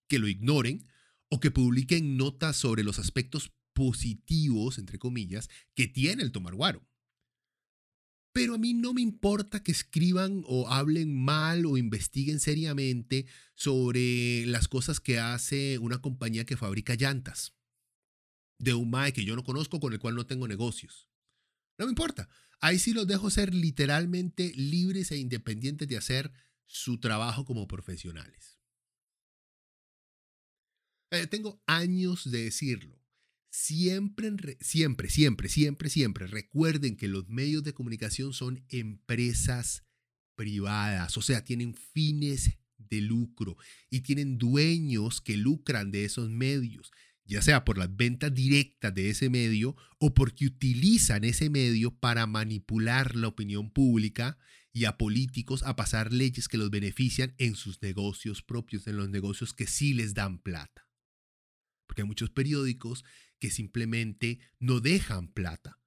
que 0.09 0.19
lo 0.19 0.27
ignoren 0.27 0.89
o 1.29 1.39
que 1.39 1.53
publiquen 1.53 2.17
notas 2.17 2.57
sobre 2.57 2.83
los 2.83 2.99
aspectos 2.99 3.53
positivos, 3.73 4.79
entre 4.79 4.99
comillas, 4.99 5.49
que 5.75 5.87
tiene 5.89 6.23
el 6.23 6.33
tomar 6.33 6.55
guaro. 6.55 6.87
Pero 8.33 8.55
a 8.55 8.59
mí 8.59 8.73
no 8.73 8.95
me 8.95 9.03
importa 9.03 9.63
que 9.63 9.73
escriban 9.73 10.43
o 10.47 10.69
hablen 10.69 11.15
mal 11.15 11.67
o 11.67 11.77
investiguen 11.77 12.41
seriamente 12.41 13.27
sobre 13.55 14.47
las 14.47 14.69
cosas 14.69 15.01
que 15.01 15.19
hace 15.19 15.79
una 15.79 16.01
compañía 16.01 16.47
que 16.47 16.57
fabrica 16.57 16.95
llantas 16.95 17.55
de 18.59 18.75
un 18.75 18.91
MAE 18.91 19.13
que 19.13 19.25
yo 19.25 19.37
no 19.37 19.45
conozco, 19.45 19.81
con 19.81 19.93
el 19.93 19.99
cual 19.99 20.15
no 20.15 20.25
tengo 20.25 20.49
negocios. 20.49 21.11
No 21.79 21.87
me 21.87 21.91
importa. 21.91 22.29
Ahí 22.61 22.79
sí 22.79 22.93
los 22.93 23.09
dejo 23.09 23.29
ser 23.29 23.53
literalmente 23.53 24.53
libres 24.55 25.11
e 25.11 25.19
independientes 25.19 25.89
de 25.89 25.97
hacer 25.97 26.33
su 26.67 27.01
trabajo 27.01 27.45
como 27.45 27.67
profesionales. 27.67 28.61
Eh, 31.11 31.27
tengo 31.27 31.61
años 31.67 32.31
de 32.31 32.45
decirlo. 32.45 33.02
Siempre, 33.55 34.57
siempre, 34.61 35.11
siempre, 35.11 35.49
siempre, 35.49 35.91
siempre 35.91 36.27
recuerden 36.27 36.97
que 36.97 37.07
los 37.07 37.29
medios 37.29 37.63
de 37.63 37.75
comunicación 37.75 38.33
son 38.33 38.65
empresas 38.71 39.85
privadas, 40.35 41.17
o 41.19 41.23
sea, 41.23 41.45
tienen 41.45 41.75
fines 41.75 42.59
de 42.79 43.03
lucro 43.03 43.57
y 43.91 44.01
tienen 44.01 44.39
dueños 44.39 45.21
que 45.21 45.37
lucran 45.37 45.91
de 45.91 46.05
esos 46.05 46.31
medios 46.31 46.91
ya 47.25 47.43
sea 47.43 47.65
por 47.65 47.79
las 47.79 47.95
ventas 47.95 48.35
directas 48.35 48.95
de 48.95 49.11
ese 49.11 49.31
medio 49.31 49.77
o 49.99 50.15
porque 50.15 50.47
utilizan 50.47 51.25
ese 51.25 51.51
medio 51.51 51.95
para 51.95 52.27
manipular 52.27 53.17
la 53.17 53.29
opinión 53.29 53.71
pública 53.71 54.39
y 54.73 54.87
a 54.87 54.97
políticos 54.97 55.63
a 55.63 55.77
pasar 55.77 56.13
leyes 56.13 56.49
que 56.49 56.59
los 56.59 56.71
benefician 56.71 57.35
en 57.39 57.55
sus 57.55 57.81
negocios 57.83 58.43
propios, 58.43 58.87
en 58.87 58.97
los 58.97 59.09
negocios 59.09 59.55
que 59.55 59.67
sí 59.67 59.95
les 59.95 60.15
dan 60.15 60.39
plata. 60.43 60.89
Porque 61.87 62.03
hay 62.03 62.09
muchos 62.09 62.31
periódicos 62.31 63.05
que 63.43 63.51
simplemente 63.51 64.39
no 64.61 64.79
dejan 64.79 65.27
plata 65.27 65.83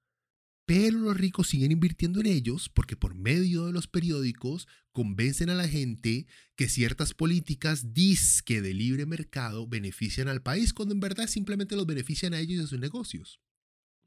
pero 0.66 0.97
los 0.97 1.16
ricos 1.16 1.47
siguen 1.47 1.72
invirtiendo 1.72 2.20
en 2.20 2.26
ellos 2.26 2.70
porque 2.70 2.97
por 2.97 3.14
medio 3.14 3.68
de 3.68 3.72
los 3.72 3.88
periódicos 3.88 4.68
convencen 4.91 5.49
a 5.49 5.56
la 5.56 5.68
gente 5.68 6.26
que 6.56 6.70
ciertas 6.70 7.14
políticas 7.14 7.93
disque 7.93 8.62
de 8.62 8.74
libre 8.74 9.06
mercado 9.06 9.68
benefician 9.68 10.28
al 10.28 10.41
país, 10.41 10.74
cuando 10.74 10.95
en 10.95 10.99
verdad 10.99 11.28
simplemente 11.28 11.76
los 11.76 11.86
benefician 11.86 12.34
a 12.34 12.39
ellos 12.39 12.60
y 12.60 12.64
a 12.64 12.68
sus 12.68 12.80
negocios. 12.80 13.39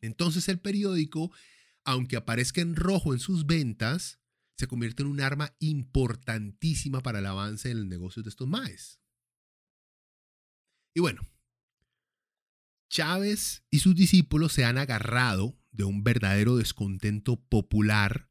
Entonces 0.00 0.48
el 0.48 0.58
periódico, 0.58 1.30
aunque 1.84 2.16
aparezca 2.16 2.60
en 2.60 2.74
rojo 2.74 3.14
en 3.14 3.20
sus 3.20 3.46
ventas, 3.46 4.18
se 4.56 4.66
convierte 4.66 5.02
en 5.02 5.08
un 5.08 5.20
arma 5.20 5.54
importantísima 5.60 7.02
para 7.02 7.20
el 7.20 7.26
avance 7.26 7.70
en 7.70 7.78
los 7.78 7.86
negocios 7.86 8.24
de 8.24 8.30
estos 8.30 8.48
maes. 8.48 8.98
Y 10.92 11.00
bueno, 11.00 11.22
Chávez 12.88 13.62
y 13.70 13.80
sus 13.80 13.94
discípulos 13.94 14.52
se 14.52 14.64
han 14.64 14.78
agarrado 14.78 15.58
de 15.72 15.84
un 15.84 16.02
verdadero 16.02 16.56
descontento 16.56 17.36
popular 17.36 18.30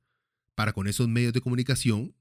para 0.56 0.74
con 0.74 0.88
esos 0.88 1.08
medios 1.08 1.34
de 1.34 1.42
comunicación 1.42 2.16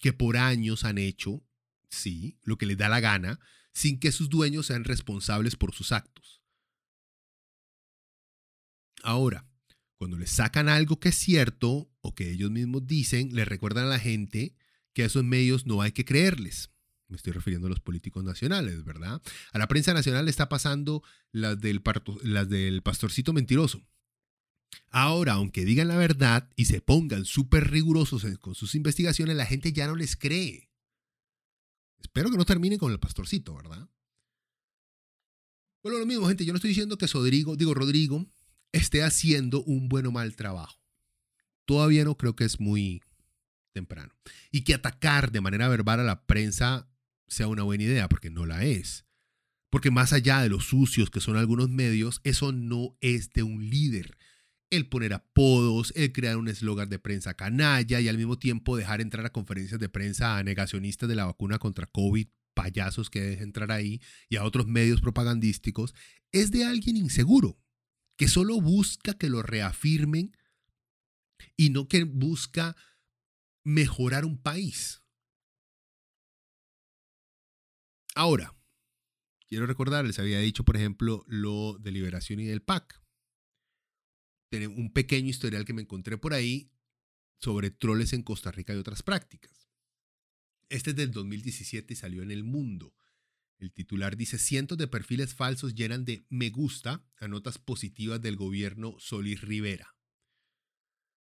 que 0.00 0.12
por 0.12 0.36
años 0.36 0.84
han 0.84 0.98
hecho, 0.98 1.42
sí, 1.88 2.38
lo 2.42 2.58
que 2.58 2.66
les 2.66 2.78
da 2.78 2.88
la 2.88 3.00
gana, 3.00 3.40
sin 3.72 3.98
que 3.98 4.12
sus 4.12 4.28
dueños 4.28 4.66
sean 4.66 4.84
responsables 4.84 5.56
por 5.56 5.74
sus 5.74 5.92
actos. 5.92 6.42
Ahora, 9.02 9.46
cuando 9.96 10.18
les 10.18 10.30
sacan 10.30 10.68
algo 10.68 11.00
que 11.00 11.10
es 11.10 11.16
cierto 11.16 11.90
o 12.00 12.14
que 12.14 12.30
ellos 12.30 12.50
mismos 12.50 12.86
dicen, 12.86 13.34
les 13.34 13.48
recuerdan 13.48 13.86
a 13.86 13.90
la 13.90 13.98
gente 13.98 14.54
que 14.92 15.02
a 15.02 15.06
esos 15.06 15.24
medios 15.24 15.66
no 15.66 15.82
hay 15.82 15.92
que 15.92 16.04
creerles. 16.04 16.70
Me 17.10 17.16
estoy 17.16 17.32
refiriendo 17.32 17.66
a 17.66 17.70
los 17.70 17.80
políticos 17.80 18.24
nacionales, 18.24 18.84
¿verdad? 18.84 19.20
A 19.52 19.58
la 19.58 19.68
prensa 19.68 19.92
nacional 19.92 20.24
le 20.24 20.30
está 20.30 20.48
pasando 20.48 21.02
las 21.32 21.60
del, 21.60 21.82
las 22.22 22.48
del 22.48 22.82
pastorcito 22.82 23.32
mentiroso. 23.32 23.82
Ahora, 24.90 25.34
aunque 25.34 25.64
digan 25.64 25.88
la 25.88 25.96
verdad 25.96 26.48
y 26.56 26.66
se 26.66 26.80
pongan 26.80 27.24
súper 27.24 27.70
rigurosos 27.70 28.24
con 28.40 28.54
sus 28.54 28.74
investigaciones, 28.74 29.36
la 29.36 29.46
gente 29.46 29.72
ya 29.72 29.86
no 29.86 29.96
les 29.96 30.16
cree. 30.16 30.70
Espero 32.00 32.30
que 32.30 32.36
no 32.36 32.44
terminen 32.44 32.78
con 32.78 32.92
el 32.92 33.00
pastorcito, 33.00 33.54
¿verdad? 33.54 33.88
Bueno, 35.82 35.98
lo 35.98 36.06
mismo, 36.06 36.28
gente. 36.28 36.44
Yo 36.44 36.52
no 36.52 36.56
estoy 36.56 36.70
diciendo 36.70 36.98
que 36.98 37.06
Rodrigo, 37.06 37.56
digo 37.56 37.74
Rodrigo, 37.74 38.26
esté 38.72 39.02
haciendo 39.02 39.62
un 39.62 39.88
buen 39.88 40.06
o 40.06 40.12
mal 40.12 40.36
trabajo. 40.36 40.78
Todavía 41.64 42.04
no 42.04 42.16
creo 42.16 42.36
que 42.36 42.44
es 42.44 42.60
muy 42.60 43.02
temprano. 43.72 44.12
Y 44.50 44.62
que 44.62 44.74
atacar 44.74 45.30
de 45.30 45.40
manera 45.40 45.68
verbal 45.68 46.00
a 46.00 46.04
la 46.04 46.26
prensa 46.26 46.89
sea 47.30 47.48
una 47.48 47.62
buena 47.62 47.84
idea, 47.84 48.08
porque 48.08 48.30
no 48.30 48.44
la 48.44 48.64
es. 48.64 49.06
Porque 49.70 49.90
más 49.90 50.12
allá 50.12 50.42
de 50.42 50.48
los 50.48 50.64
sucios 50.66 51.10
que 51.10 51.20
son 51.20 51.36
algunos 51.36 51.70
medios, 51.70 52.20
eso 52.24 52.52
no 52.52 52.96
es 53.00 53.32
de 53.32 53.44
un 53.44 53.70
líder 53.70 54.18
el 54.70 54.88
poner 54.88 55.12
apodos, 55.12 55.92
el 55.96 56.12
crear 56.12 56.36
un 56.36 56.48
eslogan 56.48 56.88
de 56.88 57.00
prensa 57.00 57.34
canalla 57.34 58.00
y 58.00 58.08
al 58.08 58.16
mismo 58.16 58.38
tiempo 58.38 58.76
dejar 58.76 59.00
entrar 59.00 59.26
a 59.26 59.32
conferencias 59.32 59.80
de 59.80 59.88
prensa 59.88 60.38
a 60.38 60.44
negacionistas 60.44 61.08
de 61.08 61.16
la 61.16 61.26
vacuna 61.26 61.58
contra 61.58 61.86
COVID, 61.86 62.28
payasos 62.54 63.10
que 63.10 63.20
dejen 63.20 63.48
entrar 63.48 63.72
ahí 63.72 64.00
y 64.28 64.36
a 64.36 64.44
otros 64.44 64.66
medios 64.66 65.00
propagandísticos, 65.00 65.94
es 66.30 66.52
de 66.52 66.64
alguien 66.64 66.96
inseguro, 66.96 67.58
que 68.16 68.28
solo 68.28 68.60
busca 68.60 69.14
que 69.14 69.28
lo 69.28 69.42
reafirmen 69.42 70.36
y 71.56 71.70
no 71.70 71.88
que 71.88 72.04
busca 72.04 72.76
mejorar 73.64 74.24
un 74.24 74.40
país. 74.40 74.99
Ahora, 78.14 78.56
quiero 79.48 79.66
recordar, 79.66 80.04
les 80.04 80.18
había 80.18 80.40
dicho, 80.40 80.64
por 80.64 80.76
ejemplo, 80.76 81.24
lo 81.26 81.78
de 81.78 81.92
Liberación 81.92 82.40
y 82.40 82.46
del 82.46 82.62
PAC 82.62 83.00
un 84.58 84.92
pequeño 84.92 85.28
historial 85.28 85.64
que 85.64 85.72
me 85.72 85.82
encontré 85.82 86.18
por 86.18 86.34
ahí 86.34 86.72
sobre 87.38 87.70
troles 87.70 88.12
en 88.12 88.22
Costa 88.22 88.50
Rica 88.50 88.74
y 88.74 88.78
otras 88.78 89.02
prácticas. 89.02 89.70
Este 90.68 90.90
es 90.90 90.96
del 90.96 91.12
2017 91.12 91.92
y 91.92 91.96
salió 91.96 92.22
en 92.22 92.30
El 92.30 92.44
Mundo. 92.44 92.94
El 93.58 93.72
titular 93.72 94.16
dice, 94.16 94.38
cientos 94.38 94.78
de 94.78 94.88
perfiles 94.88 95.34
falsos 95.34 95.74
llenan 95.74 96.04
de 96.04 96.26
me 96.30 96.50
gusta 96.50 97.04
a 97.18 97.28
notas 97.28 97.58
positivas 97.58 98.20
del 98.20 98.36
gobierno 98.36 98.96
Solís 98.98 99.40
Rivera. 99.42 99.94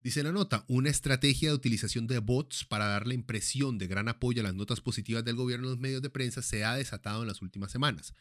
Dice 0.06 0.22
la 0.22 0.32
nota, 0.32 0.66
una 0.68 0.92
estrategia 0.92 1.50
de 1.50 1.56
utilización 1.56 2.06
de 2.06 2.20
bots 2.20 2.64
para 2.64 2.86
dar 2.86 3.08
la 3.08 3.16
impresión 3.16 3.80
de 3.80 3.88
gran 3.88 4.08
apoyo 4.08 4.42
a 4.42 4.44
las 4.44 4.54
notas 4.54 4.80
positivas 4.80 5.26
del 5.26 5.36
gobierno 5.36 5.66
en 5.66 5.72
los 5.72 5.80
medios 5.80 6.04
de 6.04 6.12
prensa 6.12 6.44
se 6.44 6.64
ha 6.64 6.76
desatado 6.76 7.24
en 7.24 7.28
las 7.28 7.42
últimas 7.42 7.72
semanas. 7.72 8.14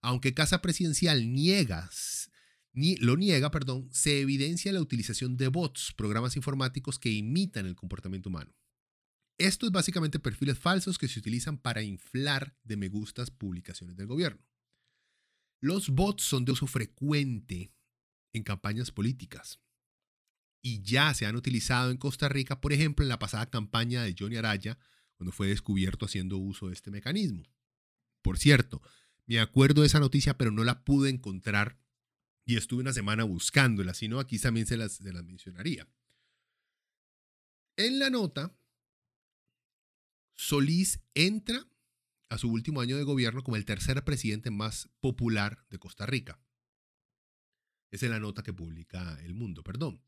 Aunque 0.00 0.32
Casa 0.32 0.62
Presidencial 0.62 1.34
niega 1.34 1.90
lo 2.72 3.18
niega, 3.18 3.50
perdón, 3.50 3.86
se 3.92 4.22
evidencia 4.22 4.72
la 4.72 4.80
utilización 4.80 5.36
de 5.36 5.48
bots, 5.48 5.92
programas 5.94 6.36
informáticos 6.36 6.98
que 6.98 7.10
imitan 7.10 7.66
el 7.66 7.76
comportamiento 7.76 8.30
humano. 8.30 8.56
Esto 9.36 9.66
es 9.66 9.72
básicamente 9.72 10.18
perfiles 10.18 10.58
falsos 10.58 10.96
que 10.96 11.06
se 11.06 11.18
utilizan 11.18 11.58
para 11.58 11.82
inflar 11.82 12.56
de 12.64 12.78
me 12.78 12.88
gustas 12.88 13.30
publicaciones 13.30 13.98
del 13.98 14.06
gobierno. 14.06 14.42
Los 15.60 15.90
bots 15.90 16.22
son 16.22 16.46
de 16.46 16.52
uso 16.52 16.66
frecuente 16.66 17.74
en 18.32 18.42
campañas 18.42 18.90
políticas 18.90 19.60
y 20.66 20.82
ya 20.82 21.14
se 21.14 21.26
han 21.26 21.36
utilizado 21.36 21.92
en 21.92 21.96
Costa 21.96 22.28
Rica, 22.28 22.60
por 22.60 22.72
ejemplo, 22.72 23.04
en 23.04 23.08
la 23.08 23.20
pasada 23.20 23.48
campaña 23.48 24.02
de 24.02 24.16
Johnny 24.18 24.34
Araya, 24.34 24.76
cuando 25.14 25.30
fue 25.30 25.46
descubierto 25.46 26.06
haciendo 26.06 26.38
uso 26.38 26.66
de 26.66 26.72
este 26.72 26.90
mecanismo. 26.90 27.44
Por 28.20 28.36
cierto, 28.36 28.82
me 29.26 29.38
acuerdo 29.38 29.82
de 29.82 29.86
esa 29.86 30.00
noticia, 30.00 30.36
pero 30.36 30.50
no 30.50 30.64
la 30.64 30.82
pude 30.82 31.08
encontrar 31.08 31.78
y 32.44 32.56
estuve 32.56 32.80
una 32.80 32.92
semana 32.92 33.22
buscándola, 33.22 33.94
si 33.94 34.08
no, 34.08 34.18
aquí 34.18 34.40
también 34.40 34.66
se 34.66 34.76
las, 34.76 35.00
mencionaría. 35.00 35.88
En 37.76 38.00
la 38.00 38.10
nota, 38.10 38.58
Solís 40.34 40.98
entra 41.14 41.64
a 42.28 42.38
su 42.38 42.50
último 42.50 42.80
año 42.80 42.96
de 42.96 43.04
gobierno 43.04 43.44
como 43.44 43.54
el 43.56 43.64
tercer 43.64 44.02
presidente 44.02 44.50
más 44.50 44.88
popular 44.98 45.64
de 45.70 45.78
Costa 45.78 46.06
Rica. 46.06 46.40
Esa 47.92 48.06
es 48.06 48.10
la 48.10 48.18
nota 48.18 48.42
que 48.42 48.52
publica 48.52 49.16
El 49.22 49.34
Mundo, 49.34 49.62
perdón. 49.62 50.02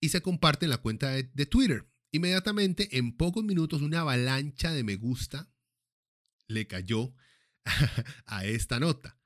Y 0.00 0.10
se 0.10 0.22
comparte 0.22 0.66
en 0.66 0.70
la 0.70 0.78
cuenta 0.78 1.10
de, 1.10 1.46
Twitter. 1.46 1.90
Inmediatamente, 2.12 2.98
en 2.98 3.16
pocos 3.16 3.44
minutos, 3.44 3.82
una 3.82 4.00
avalancha 4.00 4.72
de 4.72 4.84
me 4.84 4.96
gusta 4.96 5.52
le 6.46 6.66
cayó 6.66 7.14
a 8.26 8.44
esta 8.46 8.80
nota 8.80 9.18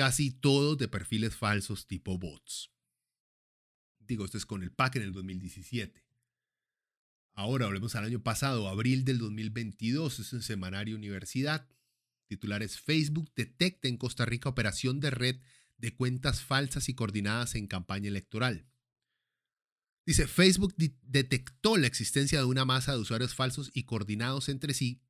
casi 0.00 0.30
todos 0.30 0.78
de 0.78 0.88
perfiles 0.88 1.36
falsos 1.36 1.86
tipo 1.86 2.16
bots. 2.16 2.72
Digo, 3.98 4.24
esto 4.24 4.38
es 4.38 4.46
con 4.46 4.62
el 4.62 4.72
PAC 4.72 4.96
en 4.96 5.02
el 5.02 5.12
2017. 5.12 6.06
Ahora 7.34 7.66
volvemos 7.66 7.94
al 7.96 8.04
año 8.04 8.22
pasado, 8.22 8.66
abril 8.68 9.04
del 9.04 9.18
2022, 9.18 10.20
es 10.20 10.32
un 10.32 10.42
semanario 10.42 10.96
universidad. 10.96 11.68
Titulares 12.28 12.80
Facebook 12.80 13.30
detecta 13.36 13.88
en 13.88 13.98
Costa 13.98 14.24
Rica 14.24 14.48
operación 14.48 15.00
de 15.00 15.10
red 15.10 15.36
de 15.76 15.94
cuentas 15.94 16.42
falsas 16.42 16.88
y 16.88 16.94
coordinadas 16.94 17.54
en 17.54 17.66
campaña 17.66 18.08
electoral. 18.08 18.69
Dice, 20.10 20.26
Facebook 20.26 20.74
detectó 20.76 21.76
la 21.76 21.86
existencia 21.86 22.40
de 22.40 22.44
una 22.44 22.64
masa 22.64 22.90
de 22.90 22.98
usuarios 22.98 23.36
falsos 23.36 23.70
y 23.74 23.84
coordinados 23.84 24.48
entre 24.48 24.74
sí 24.74 25.04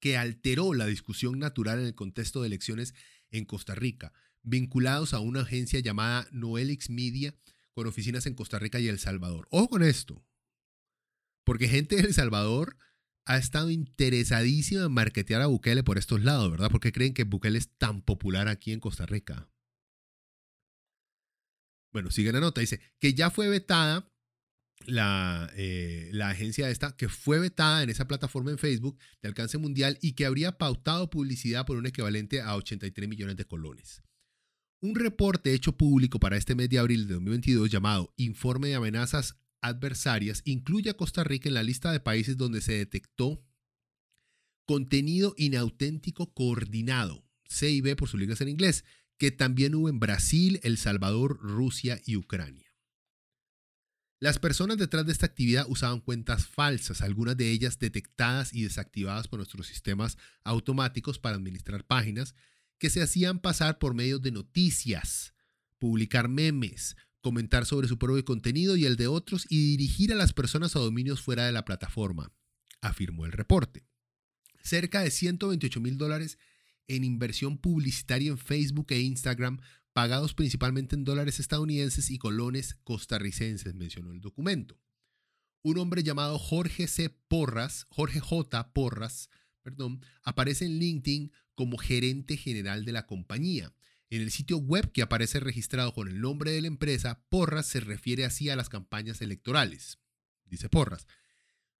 que 0.00 0.18
alteró 0.18 0.74
la 0.74 0.84
discusión 0.84 1.38
natural 1.38 1.78
en 1.78 1.86
el 1.86 1.94
contexto 1.94 2.42
de 2.42 2.48
elecciones 2.48 2.92
en 3.30 3.46
Costa 3.46 3.74
Rica, 3.74 4.12
vinculados 4.42 5.14
a 5.14 5.20
una 5.20 5.40
agencia 5.40 5.80
llamada 5.80 6.28
Noelix 6.30 6.90
Media 6.90 7.34
con 7.72 7.86
oficinas 7.86 8.26
en 8.26 8.34
Costa 8.34 8.58
Rica 8.58 8.78
y 8.78 8.88
El 8.88 8.98
Salvador. 8.98 9.48
Ojo 9.50 9.70
con 9.70 9.82
esto. 9.82 10.22
Porque 11.42 11.66
gente 11.66 11.96
de 11.96 12.02
El 12.02 12.12
Salvador 12.12 12.76
ha 13.24 13.38
estado 13.38 13.70
interesadísima 13.70 14.84
en 14.84 14.92
marketear 14.92 15.40
a 15.40 15.46
Bukele 15.46 15.82
por 15.84 15.96
estos 15.96 16.22
lados, 16.22 16.50
¿verdad? 16.50 16.68
Porque 16.70 16.92
creen 16.92 17.14
que 17.14 17.24
Bukele 17.24 17.56
es 17.56 17.70
tan 17.78 18.02
popular 18.02 18.48
aquí 18.48 18.72
en 18.72 18.80
Costa 18.80 19.06
Rica. 19.06 19.48
Bueno, 21.92 22.10
sigue 22.10 22.30
la 22.30 22.40
nota. 22.40 22.60
Dice 22.60 22.82
que 22.98 23.14
ya 23.14 23.30
fue 23.30 23.48
vetada 23.48 24.12
la, 24.86 25.50
eh, 25.56 26.08
la 26.12 26.30
agencia 26.30 26.70
esta, 26.70 26.96
que 26.96 27.08
fue 27.08 27.38
vetada 27.38 27.82
en 27.82 27.90
esa 27.90 28.08
plataforma 28.08 28.50
en 28.50 28.58
Facebook 28.58 28.98
de 29.22 29.28
alcance 29.28 29.58
mundial 29.58 29.98
y 30.00 30.12
que 30.12 30.26
habría 30.26 30.58
pautado 30.58 31.10
publicidad 31.10 31.66
por 31.66 31.76
un 31.76 31.86
equivalente 31.86 32.40
a 32.40 32.56
83 32.56 33.08
millones 33.08 33.36
de 33.36 33.44
colones. 33.44 34.02
Un 34.80 34.94
reporte 34.94 35.52
hecho 35.54 35.76
público 35.76 36.20
para 36.20 36.36
este 36.36 36.54
mes 36.54 36.68
de 36.68 36.78
abril 36.78 37.08
de 37.08 37.14
2022 37.14 37.70
llamado 37.70 38.14
Informe 38.16 38.68
de 38.68 38.76
amenazas 38.76 39.36
adversarias 39.60 40.42
incluye 40.44 40.90
a 40.90 40.94
Costa 40.94 41.24
Rica 41.24 41.48
en 41.48 41.54
la 41.54 41.64
lista 41.64 41.90
de 41.90 42.00
países 42.00 42.36
donde 42.36 42.60
se 42.60 42.74
detectó 42.74 43.44
contenido 44.66 45.34
inauténtico 45.36 46.32
coordinado, 46.32 47.26
CIB 47.48 47.96
por 47.96 48.08
sus 48.08 48.20
ligas 48.20 48.40
en 48.40 48.50
inglés, 48.50 48.84
que 49.16 49.30
también 49.30 49.74
hubo 49.74 49.88
en 49.88 49.98
Brasil, 49.98 50.60
El 50.62 50.76
Salvador, 50.76 51.38
Rusia 51.40 52.00
y 52.04 52.16
Ucrania. 52.16 52.67
Las 54.20 54.40
personas 54.40 54.78
detrás 54.78 55.06
de 55.06 55.12
esta 55.12 55.26
actividad 55.26 55.66
usaban 55.68 56.00
cuentas 56.00 56.46
falsas, 56.46 57.02
algunas 57.02 57.36
de 57.36 57.50
ellas 57.50 57.78
detectadas 57.78 58.52
y 58.52 58.64
desactivadas 58.64 59.28
por 59.28 59.38
nuestros 59.38 59.68
sistemas 59.68 60.18
automáticos 60.42 61.20
para 61.20 61.36
administrar 61.36 61.84
páginas, 61.86 62.34
que 62.78 62.90
se 62.90 63.00
hacían 63.00 63.38
pasar 63.38 63.78
por 63.78 63.94
medios 63.94 64.20
de 64.20 64.32
noticias, 64.32 65.34
publicar 65.78 66.28
memes, 66.28 66.96
comentar 67.20 67.64
sobre 67.64 67.86
su 67.86 67.96
propio 67.96 68.24
contenido 68.24 68.76
y 68.76 68.86
el 68.86 68.96
de 68.96 69.06
otros 69.06 69.46
y 69.48 69.76
dirigir 69.76 70.12
a 70.12 70.16
las 70.16 70.32
personas 70.32 70.74
a 70.74 70.80
dominios 70.80 71.20
fuera 71.20 71.46
de 71.46 71.52
la 71.52 71.64
plataforma, 71.64 72.32
afirmó 72.80 73.24
el 73.24 73.32
reporte. 73.32 73.86
Cerca 74.62 75.00
de 75.00 75.12
128 75.12 75.80
mil 75.80 75.96
dólares 75.96 76.38
en 76.88 77.04
inversión 77.04 77.58
publicitaria 77.58 78.30
en 78.30 78.38
Facebook 78.38 78.86
e 78.90 79.00
Instagram, 79.00 79.60
pagados 79.98 80.32
principalmente 80.32 80.94
en 80.94 81.02
dólares 81.02 81.40
estadounidenses 81.40 82.12
y 82.12 82.18
colones 82.18 82.76
costarricenses, 82.84 83.74
mencionó 83.74 84.12
el 84.12 84.20
documento. 84.20 84.78
Un 85.62 85.76
hombre 85.78 86.04
llamado 86.04 86.38
Jorge 86.38 86.86
C. 86.86 87.10
Porras, 87.10 87.84
Jorge 87.88 88.20
J. 88.20 88.72
Porras, 88.72 89.28
perdón, 89.60 90.00
aparece 90.22 90.66
en 90.66 90.78
LinkedIn 90.78 91.32
como 91.56 91.78
gerente 91.78 92.36
general 92.36 92.84
de 92.84 92.92
la 92.92 93.06
compañía. 93.06 93.74
En 94.08 94.22
el 94.22 94.30
sitio 94.30 94.58
web 94.58 94.92
que 94.92 95.02
aparece 95.02 95.40
registrado 95.40 95.92
con 95.92 96.06
el 96.06 96.20
nombre 96.20 96.52
de 96.52 96.60
la 96.60 96.68
empresa, 96.68 97.24
Porras 97.28 97.66
se 97.66 97.80
refiere 97.80 98.24
así 98.24 98.50
a 98.50 98.54
las 98.54 98.68
campañas 98.68 99.20
electorales. 99.20 99.98
Dice 100.44 100.68
Porras, 100.68 101.08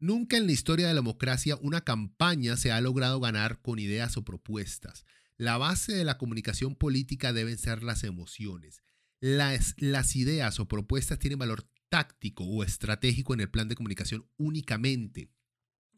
Nunca 0.00 0.36
en 0.36 0.46
la 0.46 0.52
historia 0.52 0.88
de 0.88 0.94
la 0.94 1.02
democracia 1.02 1.56
una 1.62 1.82
campaña 1.82 2.56
se 2.56 2.72
ha 2.72 2.80
logrado 2.80 3.20
ganar 3.20 3.62
con 3.62 3.78
ideas 3.78 4.16
o 4.16 4.24
propuestas. 4.24 5.04
La 5.38 5.56
base 5.56 5.94
de 5.94 6.04
la 6.04 6.18
comunicación 6.18 6.74
política 6.74 7.32
deben 7.32 7.58
ser 7.58 7.84
las 7.84 8.02
emociones. 8.02 8.82
Las, 9.20 10.16
ideas 10.16 10.58
o 10.58 10.66
propuestas 10.66 11.20
tienen 11.20 11.38
valor 11.38 11.70
táctico 11.88 12.44
o 12.44 12.64
estratégico 12.64 13.34
en 13.34 13.40
el 13.40 13.50
plan 13.50 13.68
de 13.68 13.76
comunicación 13.76 14.28
únicamente 14.36 15.32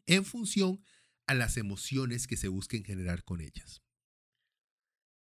en 0.05 0.25
función 0.25 0.83
a 1.25 1.33
las 1.33 1.57
emociones 1.57 2.27
que 2.27 2.37
se 2.37 2.47
busquen 2.47 2.83
generar 2.83 3.23
con 3.23 3.41
ellas. 3.41 3.81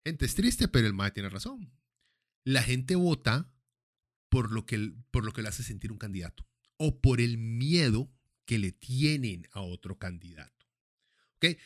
Gente, 0.05 0.25
es 0.25 0.35
triste, 0.35 0.67
pero 0.69 0.87
el 0.87 0.93
MAE 0.93 1.11
tiene 1.11 1.29
razón. 1.29 1.73
La 2.45 2.63
gente 2.63 2.95
vota 2.95 3.53
por 4.29 4.51
lo, 4.51 4.65
que, 4.65 4.93
por 5.11 5.25
lo 5.25 5.33
que 5.33 5.41
le 5.41 5.49
hace 5.49 5.63
sentir 5.63 5.91
un 5.91 5.97
candidato 5.97 6.47
o 6.77 7.01
por 7.01 7.19
el 7.19 7.37
miedo 7.37 8.09
que 8.45 8.57
le 8.57 8.71
tienen 8.71 9.47
a 9.51 9.61
otro 9.61 9.97
candidato. 9.99 10.65
¿Okay? 11.35 11.57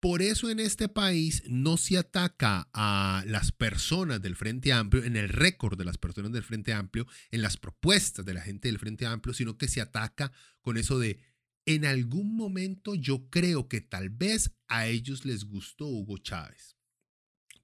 Por 0.00 0.22
eso 0.22 0.48
en 0.48 0.60
este 0.60 0.88
país 0.88 1.42
no 1.46 1.76
se 1.76 1.98
ataca 1.98 2.70
a 2.72 3.22
las 3.26 3.52
personas 3.52 4.22
del 4.22 4.34
Frente 4.34 4.72
Amplio, 4.72 5.04
en 5.04 5.14
el 5.14 5.28
récord 5.28 5.76
de 5.76 5.84
las 5.84 5.98
personas 5.98 6.32
del 6.32 6.42
Frente 6.42 6.72
Amplio, 6.72 7.06
en 7.30 7.42
las 7.42 7.58
propuestas 7.58 8.24
de 8.24 8.32
la 8.32 8.40
gente 8.40 8.68
del 8.68 8.78
Frente 8.78 9.04
Amplio, 9.04 9.34
sino 9.34 9.58
que 9.58 9.68
se 9.68 9.82
ataca 9.82 10.32
con 10.62 10.78
eso 10.78 10.98
de, 10.98 11.20
en 11.66 11.84
algún 11.84 12.34
momento 12.34 12.94
yo 12.94 13.28
creo 13.28 13.68
que 13.68 13.82
tal 13.82 14.08
vez 14.08 14.56
a 14.68 14.86
ellos 14.86 15.26
les 15.26 15.44
gustó 15.44 15.86
Hugo 15.86 16.16
Chávez. 16.16 16.78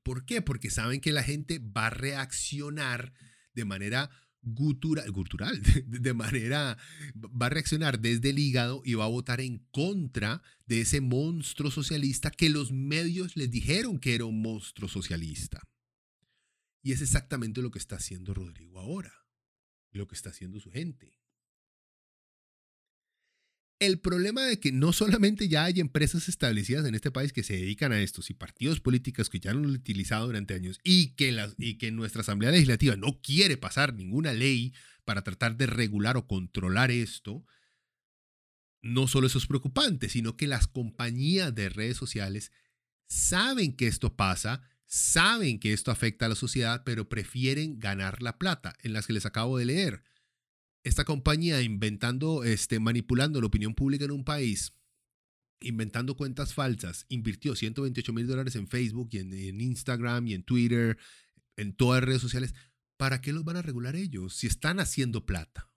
¿Por 0.02 0.26
qué? 0.26 0.42
Porque 0.42 0.70
saben 0.70 1.00
que 1.00 1.12
la 1.12 1.22
gente 1.22 1.58
va 1.58 1.86
a 1.86 1.90
reaccionar 1.90 3.14
de 3.54 3.64
manera 3.64 4.10
gutural, 4.46 5.60
de 5.86 6.14
manera, 6.14 6.78
va 7.14 7.46
a 7.46 7.50
reaccionar 7.50 8.00
desde 8.00 8.30
el 8.30 8.38
hígado 8.38 8.80
y 8.84 8.94
va 8.94 9.04
a 9.04 9.08
votar 9.08 9.40
en 9.40 9.58
contra 9.70 10.42
de 10.66 10.80
ese 10.82 11.00
monstruo 11.00 11.70
socialista 11.70 12.30
que 12.30 12.48
los 12.48 12.72
medios 12.72 13.36
les 13.36 13.50
dijeron 13.50 13.98
que 13.98 14.14
era 14.14 14.24
un 14.24 14.40
monstruo 14.40 14.88
socialista. 14.88 15.62
Y 16.82 16.92
es 16.92 17.02
exactamente 17.02 17.62
lo 17.62 17.70
que 17.70 17.80
está 17.80 17.96
haciendo 17.96 18.32
Rodrigo 18.32 18.78
ahora, 18.78 19.12
lo 19.90 20.06
que 20.06 20.14
está 20.14 20.30
haciendo 20.30 20.60
su 20.60 20.70
gente. 20.70 21.15
El 23.78 24.00
problema 24.00 24.42
de 24.42 24.58
que 24.58 24.72
no 24.72 24.94
solamente 24.94 25.48
ya 25.48 25.64
hay 25.64 25.80
empresas 25.80 26.30
establecidas 26.30 26.86
en 26.86 26.94
este 26.94 27.10
país 27.10 27.34
que 27.34 27.42
se 27.42 27.54
dedican 27.54 27.92
a 27.92 28.00
esto, 28.00 28.22
y 28.26 28.32
partidos 28.32 28.80
políticos 28.80 29.28
que 29.28 29.38
ya 29.38 29.52
lo 29.52 29.58
han 29.58 29.66
utilizado 29.66 30.26
durante 30.26 30.54
años 30.54 30.80
y 30.82 31.08
que, 31.08 31.30
las, 31.30 31.54
y 31.58 31.76
que 31.76 31.92
nuestra 31.92 32.22
Asamblea 32.22 32.52
Legislativa 32.52 32.96
no 32.96 33.20
quiere 33.20 33.58
pasar 33.58 33.92
ninguna 33.92 34.32
ley 34.32 34.72
para 35.04 35.22
tratar 35.22 35.58
de 35.58 35.66
regular 35.66 36.16
o 36.16 36.26
controlar 36.26 36.90
esto, 36.90 37.44
no 38.80 39.08
solo 39.08 39.26
eso 39.26 39.38
es 39.38 39.46
preocupante, 39.46 40.08
sino 40.08 40.38
que 40.38 40.46
las 40.46 40.66
compañías 40.66 41.54
de 41.54 41.68
redes 41.68 41.98
sociales 41.98 42.52
saben 43.08 43.76
que 43.76 43.88
esto 43.88 44.16
pasa, 44.16 44.62
saben 44.86 45.60
que 45.60 45.74
esto 45.74 45.90
afecta 45.90 46.24
a 46.24 46.28
la 46.30 46.34
sociedad, 46.34 46.82
pero 46.84 47.10
prefieren 47.10 47.78
ganar 47.78 48.22
la 48.22 48.38
plata, 48.38 48.74
en 48.82 48.94
las 48.94 49.06
que 49.06 49.12
les 49.12 49.26
acabo 49.26 49.58
de 49.58 49.66
leer 49.66 50.02
esta 50.86 51.04
compañía 51.04 51.60
inventando, 51.62 52.44
este, 52.44 52.78
manipulando 52.78 53.40
la 53.40 53.48
opinión 53.48 53.74
pública 53.74 54.04
en 54.04 54.12
un 54.12 54.22
país, 54.22 54.72
inventando 55.60 56.16
cuentas 56.16 56.54
falsas, 56.54 57.06
invirtió 57.08 57.56
128 57.56 58.12
mil 58.12 58.28
dólares 58.28 58.54
en 58.54 58.68
Facebook 58.68 59.08
y 59.10 59.18
en, 59.18 59.60
Instagram 59.60 60.28
y 60.28 60.34
en 60.34 60.44
Twitter, 60.44 60.96
en 61.56 61.74
todas 61.74 62.00
las 62.00 62.06
redes 62.08 62.22
sociales. 62.22 62.54
¿Para 62.96 63.20
qué 63.20 63.32
los 63.32 63.42
van 63.42 63.56
a 63.56 63.62
regular 63.62 63.96
ellos 63.96 64.36
si 64.36 64.46
están 64.46 64.78
haciendo 64.78 65.26
plata? 65.26 65.68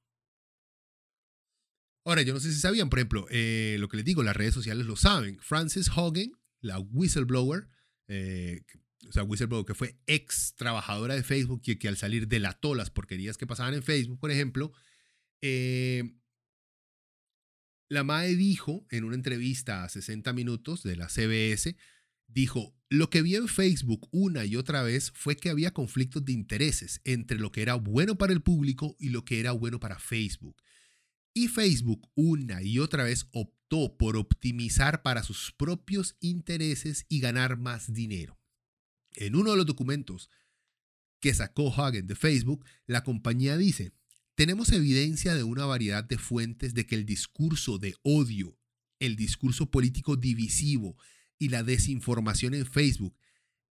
Ahora, 2.05 2.21
yo 2.21 2.35
no 2.35 2.39
sé 2.39 2.53
si 2.53 2.59
sabían, 2.59 2.91
por 2.91 2.99
ejemplo, 2.99 3.25
eh, 3.31 3.77
lo 3.79 3.89
que 3.89 3.97
les 3.97 4.05
digo, 4.05 4.21
las 4.21 4.37
redes 4.37 4.53
sociales 4.53 4.85
lo 4.85 4.95
saben. 4.95 5.39
Frances 5.39 5.89
Hogan, 5.89 6.33
la 6.61 6.77
whistleblower, 6.77 7.67
eh, 8.09 8.61
o 9.07 9.11
sea, 9.11 9.23
whistleblower 9.23 9.65
que 9.65 9.73
fue 9.73 9.97
ex 10.05 10.53
trabajadora 10.55 11.15
de 11.15 11.23
Facebook 11.23 11.63
y 11.65 11.77
que 11.77 11.87
al 11.87 11.97
salir 11.97 12.27
delató 12.27 12.75
las 12.75 12.91
porquerías 12.91 13.37
que 13.37 13.47
pasaban 13.47 13.73
en 13.73 13.81
Facebook, 13.81 14.19
por 14.19 14.29
ejemplo, 14.29 14.71
eh, 15.41 16.15
la 17.89 18.03
MAE 18.03 18.35
dijo 18.35 18.85
en 18.91 19.03
una 19.03 19.15
entrevista 19.15 19.83
a 19.83 19.89
60 19.89 20.31
minutos 20.33 20.83
de 20.83 20.95
la 20.95 21.09
CBS, 21.09 21.75
dijo, 22.27 22.75
lo 22.89 23.09
que 23.09 23.21
vi 23.21 23.35
en 23.35 23.47
Facebook 23.47 24.07
una 24.11 24.45
y 24.45 24.55
otra 24.55 24.83
vez 24.83 25.11
fue 25.11 25.35
que 25.35 25.49
había 25.49 25.73
conflictos 25.73 26.23
de 26.25 26.33
intereses 26.33 27.01
entre 27.03 27.37
lo 27.37 27.51
que 27.51 27.61
era 27.61 27.75
bueno 27.75 28.17
para 28.17 28.33
el 28.33 28.41
público 28.41 28.95
y 28.99 29.09
lo 29.09 29.25
que 29.25 29.39
era 29.39 29.51
bueno 29.51 29.79
para 29.79 29.99
Facebook. 29.99 30.61
Y 31.33 31.47
Facebook 31.47 32.09
una 32.15 32.61
y 32.61 32.79
otra 32.79 33.03
vez 33.03 33.27
optó 33.31 33.97
por 33.97 34.17
optimizar 34.17 35.01
para 35.01 35.23
sus 35.23 35.51
propios 35.51 36.15
intereses 36.19 37.05
y 37.09 37.19
ganar 37.19 37.57
más 37.57 37.93
dinero. 37.93 38.39
En 39.13 39.35
uno 39.35 39.51
de 39.51 39.57
los 39.57 39.65
documentos 39.65 40.29
que 41.19 41.33
sacó 41.33 41.73
Hagen 41.73 42.07
de 42.07 42.15
Facebook, 42.15 42.65
la 42.85 43.03
compañía 43.03 43.57
dice, 43.57 43.93
tenemos 44.39 44.71
evidencia 44.71 45.35
de 45.35 45.43
una 45.43 45.65
variedad 45.65 46.01
de 46.01 46.17
fuentes 46.17 46.73
de 46.73 46.85
que 46.85 46.95
el 46.95 47.05
discurso 47.05 47.77
de 47.77 47.97
odio, 48.03 48.57
el 48.99 49.17
discurso 49.17 49.69
político 49.69 50.15
divisivo 50.15 50.95
y 51.37 51.49
la 51.49 51.61
desinformación 51.61 52.53
en 52.53 52.65
Facebook 52.65 53.13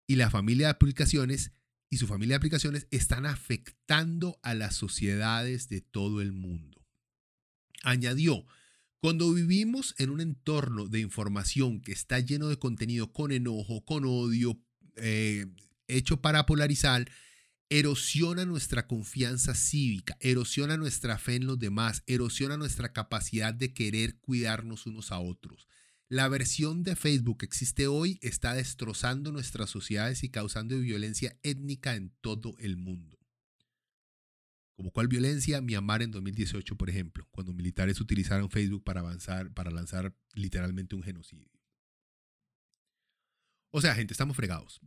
y 0.05 0.17
la 0.17 0.29
familia 0.29 0.67
de 0.67 0.73
aplicaciones 0.73 1.53
y 1.89 1.97
su 1.97 2.05
familia 2.05 2.33
de 2.33 2.37
aplicaciones 2.37 2.85
están 2.91 3.25
afectando 3.25 4.39
a 4.43 4.53
las 4.53 4.75
sociedades 4.75 5.69
de 5.69 5.81
todo 5.81 6.21
el 6.21 6.33
mundo. 6.33 6.85
Añadió, 7.81 8.45
cuando 8.99 9.33
vivimos 9.33 9.95
en 9.97 10.11
un 10.11 10.21
entorno 10.21 10.85
de 10.85 10.99
información 10.99 11.81
que 11.81 11.93
está 11.93 12.19
lleno 12.19 12.47
de 12.47 12.59
contenido 12.59 13.11
con 13.11 13.31
enojo, 13.31 13.83
con 13.85 14.05
odio, 14.05 14.61
eh, 14.97 15.47
hecho 15.87 16.21
para 16.21 16.45
polarizar, 16.45 17.09
erosiona 17.69 18.45
nuestra 18.45 18.87
confianza 18.87 19.53
cívica, 19.53 20.17
erosiona 20.19 20.75
nuestra 20.75 21.17
fe 21.19 21.35
en 21.35 21.45
los 21.45 21.59
demás, 21.59 22.03
erosiona 22.07 22.57
nuestra 22.57 22.91
capacidad 22.93 23.53
de 23.53 23.73
querer 23.73 24.17
cuidarnos 24.19 24.87
unos 24.87 25.11
a 25.11 25.19
otros. 25.19 25.67
La 26.07 26.27
versión 26.27 26.81
de 26.81 26.95
Facebook 26.95 27.39
que 27.39 27.45
existe 27.45 27.85
hoy 27.85 28.17
está 28.23 28.55
destrozando 28.55 29.31
nuestras 29.31 29.69
sociedades 29.69 30.23
y 30.23 30.29
causando 30.29 30.79
violencia 30.79 31.37
étnica 31.43 31.95
en 31.95 32.11
todo 32.21 32.55
el 32.57 32.77
mundo. 32.77 33.19
Como 34.75 34.91
cuál 34.91 35.07
violencia, 35.07 35.61
Myanmar 35.61 36.01
en 36.01 36.09
2018, 36.09 36.75
por 36.77 36.89
ejemplo, 36.89 37.27
cuando 37.29 37.53
militares 37.53 38.01
utilizaron 38.01 38.49
Facebook 38.49 38.83
para 38.83 39.01
avanzar, 39.01 39.53
para 39.53 39.69
lanzar 39.69 40.15
literalmente 40.33 40.95
un 40.95 41.03
genocidio. 41.03 41.51
O 43.71 43.81
sea, 43.81 43.93
gente, 43.93 44.13
estamos 44.13 44.35
fregados. 44.35 44.81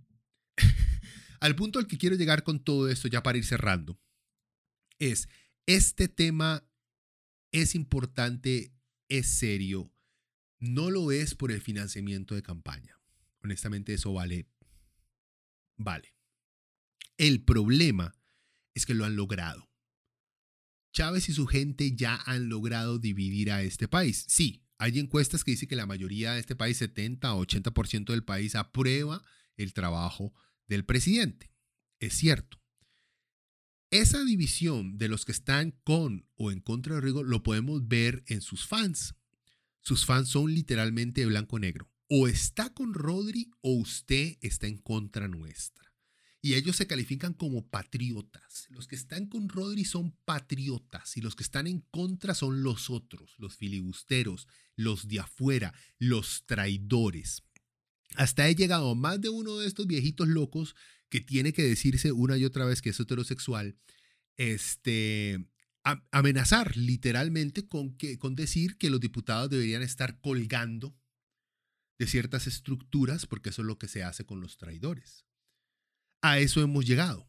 Al 1.43 1.57
punto 1.57 1.81
al 1.81 1.89
que 1.89 1.99
quiero 1.99 2.15
llegar 2.15 2.45
con 2.45 2.63
todo 2.63 2.89
esto, 2.89 3.09
ya 3.09 3.25
para 3.25 3.37
ir 3.37 3.45
cerrando, 3.45 4.01
es, 5.01 5.29
este 5.67 6.07
tema 6.07 6.65
es 7.51 7.75
importante, 7.75 8.73
es 9.09 9.27
serio, 9.27 9.93
no 10.61 10.89
lo 10.93 11.11
es 11.11 11.35
por 11.35 11.51
el 11.51 11.61
financiamiento 11.61 12.37
de 12.37 12.45
campaña. 12.45 12.97
Honestamente, 13.43 13.93
eso 13.93 14.13
vale, 14.13 14.47
vale. 15.77 16.15
El 17.19 17.43
problema 17.43 18.15
es 18.73 18.87
que 18.87 18.95
lo 18.95 19.05
han 19.05 19.17
logrado. 19.17 19.69
Chávez 20.93 21.29
y 21.29 21.33
su 21.33 21.49
gente 21.49 21.97
ya 21.97 22.23
han 22.25 22.49
logrado 22.49 23.01
dividir 23.01 23.51
a 23.51 23.63
este 23.63 23.89
país. 23.89 24.27
Sí, 24.29 24.65
hay 24.79 24.97
encuestas 25.01 25.43
que 25.43 25.51
dicen 25.51 25.69
que 25.69 25.75
la 25.75 25.87
mayoría 25.87 26.35
de 26.35 26.41
este 26.41 26.55
país, 26.55 26.77
70 26.77 27.35
o 27.35 27.45
80% 27.45 28.13
del 28.13 28.23
país, 28.23 28.55
aprueba 28.55 29.25
el 29.57 29.73
trabajo 29.75 30.33
del 30.73 30.85
presidente. 30.85 31.53
Es 32.01 32.15
cierto. 32.15 32.61
Esa 33.91 34.25
división 34.25 34.97
de 34.97 35.09
los 35.09 35.25
que 35.25 35.33
están 35.33 35.73
con 35.85 36.27
o 36.35 36.51
en 36.51 36.61
contra 36.61 36.95
de 36.95 37.01
Rodrigo 37.01 37.23
lo 37.23 37.43
podemos 37.43 37.87
ver 37.87 38.25
en 38.27 38.41
sus 38.41 38.67
fans. 38.67 39.15
Sus 39.83 40.07
fans 40.07 40.29
son 40.29 40.53
literalmente 40.53 41.21
de 41.21 41.27
blanco-negro. 41.27 41.91
O 42.09 42.27
está 42.27 42.73
con 42.73 42.95
Rodri 42.95 43.51
o 43.61 43.73
usted 43.73 44.39
está 44.41 44.67
en 44.67 44.79
contra 44.79 45.29
nuestra 45.29 45.83
y 46.43 46.55
ellos 46.55 46.75
se 46.75 46.89
califican 46.89 47.35
como 47.35 47.69
patriotas. 47.69 48.67
Los 48.71 48.89
que 48.89 48.97
están 48.97 49.27
con 49.27 49.49
Rodri 49.49 49.85
son 49.85 50.11
patriotas 50.25 51.17
y 51.17 51.21
los 51.21 51.37
que 51.37 51.45
están 51.45 51.69
en 51.69 51.81
contra 51.93 52.35
son 52.35 52.65
los 52.65 52.91
otros, 52.91 53.37
los 53.39 53.57
filibusteros, 53.57 54.49
los 54.75 55.07
de 55.07 55.21
afuera, 55.21 55.73
los 55.99 56.45
traidores. 56.45 57.45
Hasta 58.17 58.49
he 58.49 58.55
llegado 58.55 58.91
a 58.91 58.95
más 58.95 59.21
de 59.21 59.29
uno 59.29 59.59
de 59.59 59.67
estos 59.67 59.87
viejitos 59.87 60.29
locos 60.29 60.75
que 61.09 61.21
tiene 61.21 61.53
que 61.53 61.63
decirse 61.63 62.13
una 62.13 62.37
y 62.37 62.45
otra 62.45 62.65
vez 62.65 62.83
que 62.83 62.91
es 62.91 63.01
heterosexual, 63.01 63.77
este, 64.37 65.47
amenazar 66.11 66.77
literalmente 66.77 67.69
con, 67.69 67.97
que, 67.97 68.19
con 68.19 68.35
decir 68.35 68.79
que 68.79 68.91
los 68.91 69.01
diputados 69.01 69.51
deberían 69.51 69.83
estar 69.83 70.21
colgando 70.21 70.97
de 71.99 72.07
ciertas 72.07 72.47
estructuras 72.47 73.27
porque 73.27 73.51
eso 73.51 73.63
es 73.63 73.67
lo 73.67 73.79
que 73.79 73.89
se 73.89 74.03
hace 74.03 74.25
con 74.25 74.41
los 74.41 74.57
traidores 74.57 75.27
a 76.23 76.39
eso 76.39 76.63
hemos 76.63 76.87
llegado. 76.87 77.29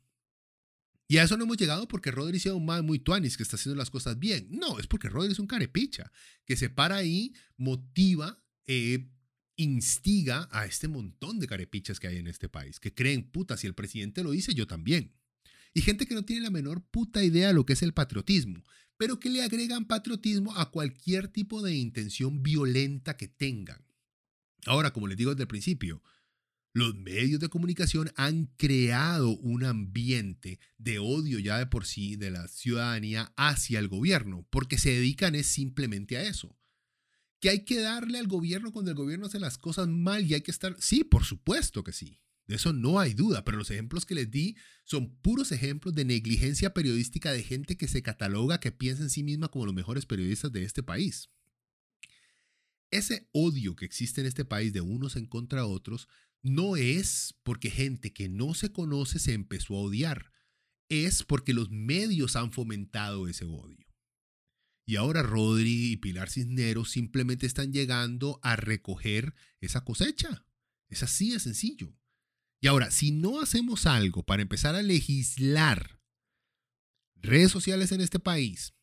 Y 1.07 1.17
a 1.17 1.23
eso 1.23 1.35
no 1.35 1.43
hemos 1.43 1.57
llegado 1.57 1.87
porque 1.87 2.11
Rodri 2.11 2.39
sea 2.39 2.53
un 2.53 2.65
man 2.65 2.85
muy 2.85 2.99
tuanis 2.99 3.35
que 3.35 3.43
está 3.43 3.57
haciendo 3.57 3.77
las 3.77 3.89
cosas 3.89 4.17
bien. 4.17 4.47
No, 4.49 4.79
es 4.79 4.87
porque 4.87 5.09
Rodri 5.09 5.33
es 5.33 5.39
un 5.39 5.47
carepicha 5.47 6.11
que 6.45 6.55
se 6.55 6.69
para 6.69 6.95
ahí, 6.95 7.33
motiva, 7.57 8.41
eh, 8.65 9.09
instiga 9.55 10.47
a 10.51 10.65
este 10.65 10.87
montón 10.87 11.39
de 11.39 11.47
carepichas 11.47 11.99
que 11.99 12.07
hay 12.07 12.17
en 12.17 12.27
este 12.27 12.49
país, 12.49 12.79
que 12.79 12.93
creen, 12.93 13.23
puta, 13.23 13.57
si 13.57 13.67
el 13.67 13.75
presidente 13.75 14.23
lo 14.23 14.31
dice, 14.31 14.53
yo 14.53 14.67
también. 14.67 15.13
Y 15.73 15.81
gente 15.81 16.05
que 16.05 16.15
no 16.15 16.23
tiene 16.23 16.43
la 16.43 16.49
menor 16.49 16.83
puta 16.83 17.23
idea 17.23 17.47
de 17.47 17.53
lo 17.53 17.65
que 17.65 17.73
es 17.73 17.81
el 17.81 17.93
patriotismo, 17.93 18.63
pero 18.97 19.19
que 19.19 19.29
le 19.29 19.43
agregan 19.43 19.85
patriotismo 19.85 20.55
a 20.55 20.71
cualquier 20.71 21.27
tipo 21.27 21.61
de 21.61 21.75
intención 21.75 22.43
violenta 22.43 23.17
que 23.17 23.27
tengan. 23.27 23.85
Ahora, 24.65 24.93
como 24.93 25.07
les 25.07 25.17
digo 25.17 25.31
desde 25.31 25.43
el 25.43 25.47
principio, 25.47 26.01
los 26.73 26.95
medios 26.95 27.39
de 27.39 27.49
comunicación 27.49 28.11
han 28.15 28.47
creado 28.57 29.37
un 29.37 29.63
ambiente 29.63 30.59
de 30.77 30.97
odio 30.99 31.37
ya 31.37 31.59
de 31.59 31.67
por 31.67 31.85
sí 31.85 32.15
de 32.15 32.31
la 32.31 32.47
ciudadanía 32.47 33.31
hacia 33.37 33.79
el 33.79 33.87
gobierno, 33.87 34.47
porque 34.49 34.77
se 34.77 34.89
dedican 34.89 35.35
es 35.35 35.47
simplemente 35.47 36.17
a 36.17 36.23
eso. 36.23 36.57
Que 37.43 37.49
hay 37.49 37.65
que 37.65 37.81
darle 37.81 38.19
al 38.19 38.27
gobierno 38.27 38.71
cuando 38.71 38.91
el 38.91 38.95
gobierno 38.95 39.25
hace 39.25 39.37
las 39.37 39.57
cosas 39.57 39.89
mal 39.89 40.23
y 40.23 40.33
hay 40.33 40.39
que 40.39 40.51
estar... 40.51 40.77
Sí, 40.79 41.03
por 41.03 41.25
supuesto 41.25 41.83
que 41.83 41.91
sí. 41.91 42.21
De 42.47 42.55
eso 42.55 42.71
no 42.71 43.01
hay 43.01 43.13
duda, 43.13 43.43
pero 43.43 43.57
los 43.57 43.69
ejemplos 43.69 44.05
que 44.05 44.15
les 44.15 44.31
di 44.31 44.55
son 44.85 45.17
puros 45.17 45.51
ejemplos 45.51 45.93
de 45.93 46.05
negligencia 46.05 46.73
periodística 46.73 47.33
de 47.33 47.43
gente 47.43 47.75
que 47.75 47.89
se 47.89 48.01
cataloga, 48.01 48.61
que 48.61 48.71
piensa 48.71 49.03
en 49.03 49.09
sí 49.09 49.23
misma 49.23 49.49
como 49.49 49.65
los 49.65 49.75
mejores 49.75 50.05
periodistas 50.05 50.53
de 50.53 50.63
este 50.63 50.83
país. 50.83 51.31
Ese 52.91 53.27
odio 53.33 53.75
que 53.75 53.83
existe 53.83 54.21
en 54.21 54.27
este 54.27 54.45
país 54.45 54.71
de 54.71 54.79
unos 54.79 55.17
en 55.17 55.25
contra 55.25 55.63
de 55.63 55.67
otros 55.67 56.07
no 56.41 56.77
es 56.77 57.35
porque 57.43 57.69
gente 57.69 58.13
que 58.13 58.29
no 58.29 58.53
se 58.53 58.71
conoce 58.71 59.19
se 59.19 59.33
empezó 59.33 59.75
a 59.75 59.81
odiar, 59.81 60.31
es 60.87 61.23
porque 61.23 61.53
los 61.53 61.69
medios 61.71 62.37
han 62.37 62.53
fomentado 62.53 63.27
ese 63.27 63.43
odio. 63.43 63.92
Y 64.85 64.97
ahora 64.97 65.23
Rodri 65.23 65.91
y 65.91 65.97
Pilar 65.97 66.29
Cisneros 66.29 66.91
simplemente 66.91 67.45
están 67.45 67.71
llegando 67.71 68.39
a 68.43 68.55
recoger 68.55 69.33
esa 69.61 69.85
cosecha. 69.85 70.45
Es 70.89 71.03
así 71.03 71.31
de 71.31 71.39
sencillo. 71.39 71.97
Y 72.61 72.67
ahora, 72.67 72.91
si 72.91 73.11
no 73.11 73.41
hacemos 73.41 73.85
algo 73.85 74.23
para 74.23 74.41
empezar 74.41 74.75
a 74.75 74.81
legislar 74.81 76.01
redes 77.15 77.51
sociales 77.51 77.91
en 77.91 78.01
este 78.01 78.19
país, 78.19 78.73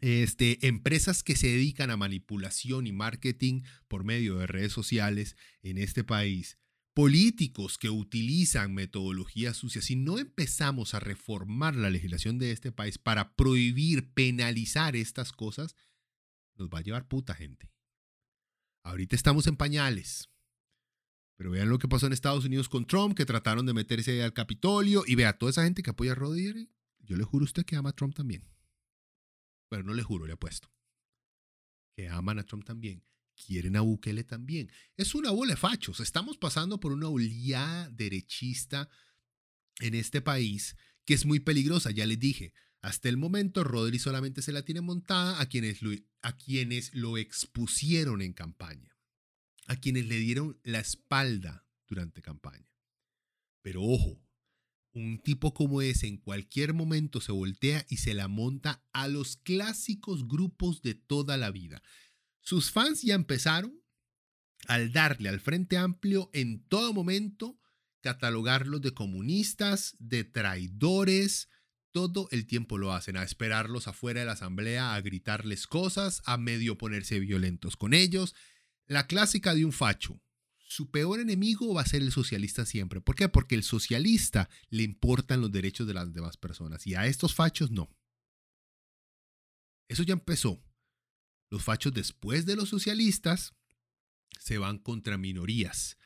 este, 0.00 0.66
empresas 0.66 1.22
que 1.22 1.36
se 1.36 1.48
dedican 1.48 1.90
a 1.90 1.96
manipulación 1.96 2.86
y 2.86 2.92
marketing 2.92 3.62
por 3.88 4.04
medio 4.04 4.38
de 4.38 4.46
redes 4.46 4.72
sociales 4.72 5.36
en 5.62 5.78
este 5.78 6.04
país, 6.04 6.58
políticos 6.98 7.78
que 7.78 7.90
utilizan 7.90 8.74
metodologías 8.74 9.56
sucias, 9.56 9.84
si 9.84 9.94
no 9.94 10.18
empezamos 10.18 10.94
a 10.94 10.98
reformar 10.98 11.76
la 11.76 11.90
legislación 11.90 12.40
de 12.40 12.50
este 12.50 12.72
país 12.72 12.98
para 12.98 13.36
prohibir, 13.36 14.12
penalizar 14.14 14.96
estas 14.96 15.30
cosas, 15.30 15.76
nos 16.56 16.68
va 16.68 16.80
a 16.80 16.82
llevar 16.82 17.06
puta 17.06 17.34
gente. 17.34 17.70
Ahorita 18.82 19.14
estamos 19.14 19.46
en 19.46 19.54
pañales. 19.54 20.28
Pero 21.36 21.52
vean 21.52 21.68
lo 21.68 21.78
que 21.78 21.86
pasó 21.86 22.08
en 22.08 22.14
Estados 22.14 22.44
Unidos 22.44 22.68
con 22.68 22.84
Trump, 22.84 23.16
que 23.16 23.24
trataron 23.24 23.64
de 23.64 23.74
meterse 23.74 24.20
al 24.24 24.32
Capitolio. 24.32 25.04
Y 25.06 25.14
vea, 25.14 25.38
toda 25.38 25.50
esa 25.50 25.62
gente 25.62 25.84
que 25.84 25.90
apoya 25.90 26.10
a 26.10 26.16
Rodri, 26.16 26.68
yo 26.98 27.16
le 27.16 27.22
juro 27.22 27.44
a 27.44 27.46
usted 27.46 27.64
que 27.64 27.76
ama 27.76 27.90
a 27.90 27.94
Trump 27.94 28.16
también. 28.16 28.42
Pero 29.68 29.84
no 29.84 29.94
le 29.94 30.02
juro, 30.02 30.26
le 30.26 30.32
apuesto. 30.32 30.68
Que 31.94 32.08
aman 32.08 32.40
a 32.40 32.42
Trump 32.42 32.64
también. 32.64 33.04
Quieren 33.46 33.76
a 33.76 33.80
Bukele 33.80 34.24
también. 34.24 34.70
Es 34.96 35.14
una 35.14 35.30
bola 35.30 35.54
de 35.54 35.56
fachos. 35.56 36.00
Estamos 36.00 36.36
pasando 36.38 36.80
por 36.80 36.92
una 36.92 37.08
oleada 37.08 37.88
derechista 37.90 38.88
en 39.80 39.94
este 39.94 40.20
país 40.20 40.76
que 41.04 41.14
es 41.14 41.24
muy 41.24 41.40
peligrosa. 41.40 41.90
Ya 41.90 42.06
les 42.06 42.18
dije, 42.18 42.52
hasta 42.80 43.08
el 43.08 43.16
momento 43.16 43.64
Rodri 43.64 43.98
solamente 43.98 44.42
se 44.42 44.52
la 44.52 44.62
tiene 44.62 44.80
montada 44.80 45.40
a 45.40 45.46
quienes 45.46 45.82
lo, 45.82 45.90
a 46.22 46.36
quienes 46.36 46.94
lo 46.94 47.16
expusieron 47.16 48.22
en 48.22 48.32
campaña, 48.32 48.96
a 49.66 49.76
quienes 49.76 50.06
le 50.06 50.18
dieron 50.18 50.60
la 50.62 50.80
espalda 50.80 51.66
durante 51.86 52.22
campaña. 52.22 52.68
Pero 53.62 53.82
ojo, 53.82 54.20
un 54.92 55.18
tipo 55.18 55.54
como 55.54 55.82
ese 55.82 56.06
en 56.06 56.18
cualquier 56.18 56.74
momento 56.74 57.20
se 57.20 57.32
voltea 57.32 57.86
y 57.88 57.98
se 57.98 58.14
la 58.14 58.28
monta 58.28 58.84
a 58.92 59.08
los 59.08 59.36
clásicos 59.36 60.26
grupos 60.26 60.82
de 60.82 60.94
toda 60.94 61.36
la 61.36 61.50
vida. 61.50 61.82
Sus 62.48 62.70
fans 62.70 63.02
ya 63.02 63.14
empezaron 63.14 63.78
al 64.68 64.90
darle 64.90 65.28
al 65.28 65.38
Frente 65.38 65.76
Amplio 65.76 66.30
en 66.32 66.66
todo 66.66 66.94
momento 66.94 67.60
catalogarlos 68.00 68.80
de 68.80 68.94
comunistas, 68.94 69.96
de 69.98 70.24
traidores, 70.24 71.50
todo 71.92 72.26
el 72.30 72.46
tiempo 72.46 72.78
lo 72.78 72.94
hacen, 72.94 73.18
a 73.18 73.22
esperarlos 73.22 73.86
afuera 73.86 74.20
de 74.20 74.26
la 74.26 74.32
asamblea, 74.32 74.94
a 74.94 75.00
gritarles 75.02 75.66
cosas, 75.66 76.22
a 76.24 76.38
medio 76.38 76.78
ponerse 76.78 77.20
violentos 77.20 77.76
con 77.76 77.92
ellos. 77.92 78.34
La 78.86 79.06
clásica 79.06 79.54
de 79.54 79.66
un 79.66 79.72
facho, 79.72 80.18
su 80.56 80.90
peor 80.90 81.20
enemigo 81.20 81.74
va 81.74 81.82
a 81.82 81.86
ser 81.86 82.00
el 82.00 82.12
socialista 82.12 82.64
siempre. 82.64 83.02
¿Por 83.02 83.14
qué? 83.14 83.28
Porque 83.28 83.56
el 83.56 83.62
socialista 83.62 84.48
le 84.70 84.84
importan 84.84 85.42
los 85.42 85.52
derechos 85.52 85.86
de 85.86 85.92
las 85.92 86.14
demás 86.14 86.38
personas 86.38 86.86
y 86.86 86.94
a 86.94 87.06
estos 87.08 87.34
fachos 87.34 87.70
no. 87.70 87.94
Eso 89.86 90.02
ya 90.02 90.14
empezó. 90.14 90.64
Los 91.50 91.64
fachos 91.64 91.94
después 91.94 92.46
de 92.46 92.56
los 92.56 92.68
socialistas 92.68 93.54
se 94.38 94.58
van 94.58 94.78
contra 94.78 95.18
minorías. 95.18 95.96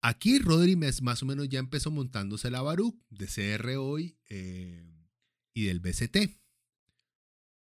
Aquí 0.00 0.38
Rodri 0.38 0.76
más 0.76 1.22
o 1.22 1.26
menos 1.26 1.48
ya 1.48 1.58
empezó 1.58 1.90
montándose 1.90 2.50
la 2.50 2.62
Baruch 2.62 2.96
de 3.10 3.26
CR 3.26 3.76
hoy 3.76 4.16
eh, 4.28 5.08
y 5.52 5.64
del 5.64 5.80
BCT. 5.80 6.38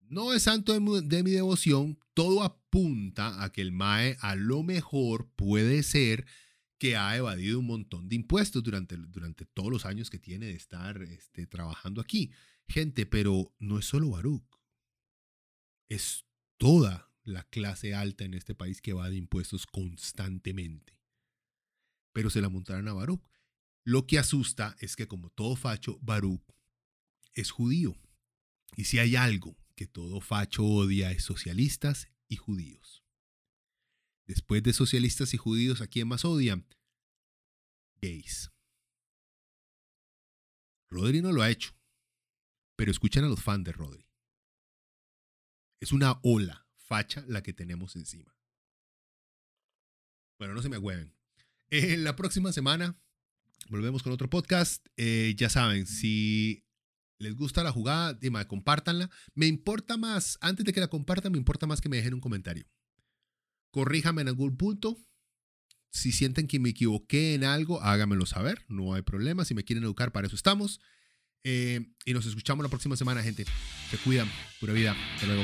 No 0.01 0.34
es 0.34 0.43
santo 0.43 0.74
de 0.74 1.24
mi, 1.24 1.32
devoción, 1.32 1.97
todo 2.13 2.43
apunta 2.43 3.43
a 3.43 3.51
que 3.51 3.61
el 3.61 3.72
MAE 3.72 4.18
a 4.20 4.36
lo 4.36 4.61
mejor 4.61 5.32
puede 5.36 5.82
ser 5.82 6.26
que 6.78 6.95
ha 6.95 7.16
evadido 7.16 7.59
un 7.59 7.66
montón 7.66 8.09
de 8.09 8.18
impuestos 8.18 8.61
durante, 8.61 8.97
durante 8.97 9.45
todos 9.45 9.72
los 9.72 9.86
años 9.86 10.09
que 10.09 10.20
tiene 10.20 10.47
de 10.47 10.55
estar 10.55 11.01
este, 11.01 11.47
trabajando 11.47 12.01
aquí. 12.01 12.32
Gente, 12.68 13.05
pero 13.05 13.53
no 13.59 13.80
es 13.80 13.86
solo 13.86 14.09
Baruch, 14.09 14.43
es 15.89 16.25
toda 16.58 17.12
la 17.24 17.43
clase 17.43 17.93
alta 17.93 18.24
en 18.24 18.34
este 18.34 18.56
país 18.56 18.82
que 18.82 18.91
evade 18.91 19.16
impuestos 19.16 19.66
constantemente. 19.66 20.99
Pero 22.14 22.30
se 22.30 22.41
la 22.41 22.49
montaron 22.49 22.88
a 22.88 22.93
Baruch. 22.93 23.24
Lo 23.84 24.08
que 24.08 24.20
asusta 24.20 24.76
es 24.80 24.95
que 24.95 25.08
como 25.08 25.30
todo 25.30 25.56
facho, 25.56 25.99
Baruch 26.01 26.43
es 27.34 27.51
judío. 27.51 27.95
Y 28.76 28.86
si 28.86 28.99
hay 28.99 29.16
algo 29.16 29.58
que 29.76 29.88
todo 29.88 30.22
facho 30.22 30.64
odia 30.64 31.12
es 31.12 31.24
socialistas 31.24 32.08
y 32.28 32.38
judíos. 32.38 33.03
Después 34.26 34.64
de 34.64 34.74
socialistas 34.74 35.34
y 35.34 35.38
judíos, 35.38 35.82
¿a 35.82 35.88
quién 35.88 36.08
más 36.08 36.26
odian? 36.26 36.66
Gays. 38.01 38.51
Rodri 40.89 41.22
no 41.22 41.32
lo 41.32 41.41
ha 41.41 41.49
hecho, 41.49 41.76
pero 42.76 42.91
escuchen 42.91 43.24
a 43.24 43.28
los 43.28 43.43
fans 43.43 43.66
de 43.66 43.72
Rodri. 43.72 44.05
Es 45.80 45.92
una 45.92 46.20
ola 46.24 46.68
facha 46.76 47.24
la 47.28 47.44
que 47.44 47.54
tenemos 47.54 47.96
encima. 47.96 48.36
Bueno, 50.38 50.54
no 50.54 50.62
se 50.62 50.70
me 50.70 50.76
agüeven. 50.76 51.14
En 51.70 52.04
la 52.04 52.16
próxima 52.16 52.52
semana 52.52 52.98
volvemos 53.70 54.04
con 54.04 54.14
otro 54.14 54.30
podcast. 54.30 54.86
Eh, 54.98 55.34
ya 55.38 55.50
saben, 55.50 55.88
si 55.88 56.66
les 57.18 57.36
gusta 57.36 57.64
la 57.64 57.72
jugada, 57.72 58.14
dime, 58.14 58.46
compártanla. 58.48 59.10
Me 59.34 59.48
importa 59.48 59.98
más, 59.98 60.38
antes 60.42 60.66
de 60.66 60.74
que 60.74 60.80
la 60.80 60.88
compartan, 60.88 61.32
me 61.32 61.38
importa 61.38 61.66
más 61.66 61.82
que 61.82 61.90
me 61.90 61.98
dejen 61.98 62.14
un 62.14 62.22
comentario. 62.22 62.66
Corríjame 63.72 64.22
en 64.22 64.30
algún 64.30 64.58
punto. 64.58 64.98
Si 65.92 66.12
sienten 66.12 66.48
que 66.48 66.60
me 66.60 66.70
equivoqué 66.70 67.36
en 67.36 67.46
algo, 67.46 67.82
háganmelo 67.82 68.26
saber. 68.26 68.66
No 68.68 68.94
hay 68.94 69.02
problema. 69.02 69.46
Si 69.46 69.54
me 69.54 69.64
quieren 69.64 69.84
educar, 69.84 70.12
para 70.12 70.28
eso 70.28 70.36
estamos. 70.36 70.82
Eh, 71.48 71.80
y 72.06 72.14
nos 72.14 72.26
escuchamos 72.26 72.64
la 72.64 72.70
próxima 72.70 72.98
semana, 72.98 73.22
gente. 73.22 73.46
Se 73.91 73.98
cuidan. 74.00 74.28
Pura 74.60 74.74
vida. 74.74 74.96
Hasta 75.14 75.28
luego. 75.28 75.43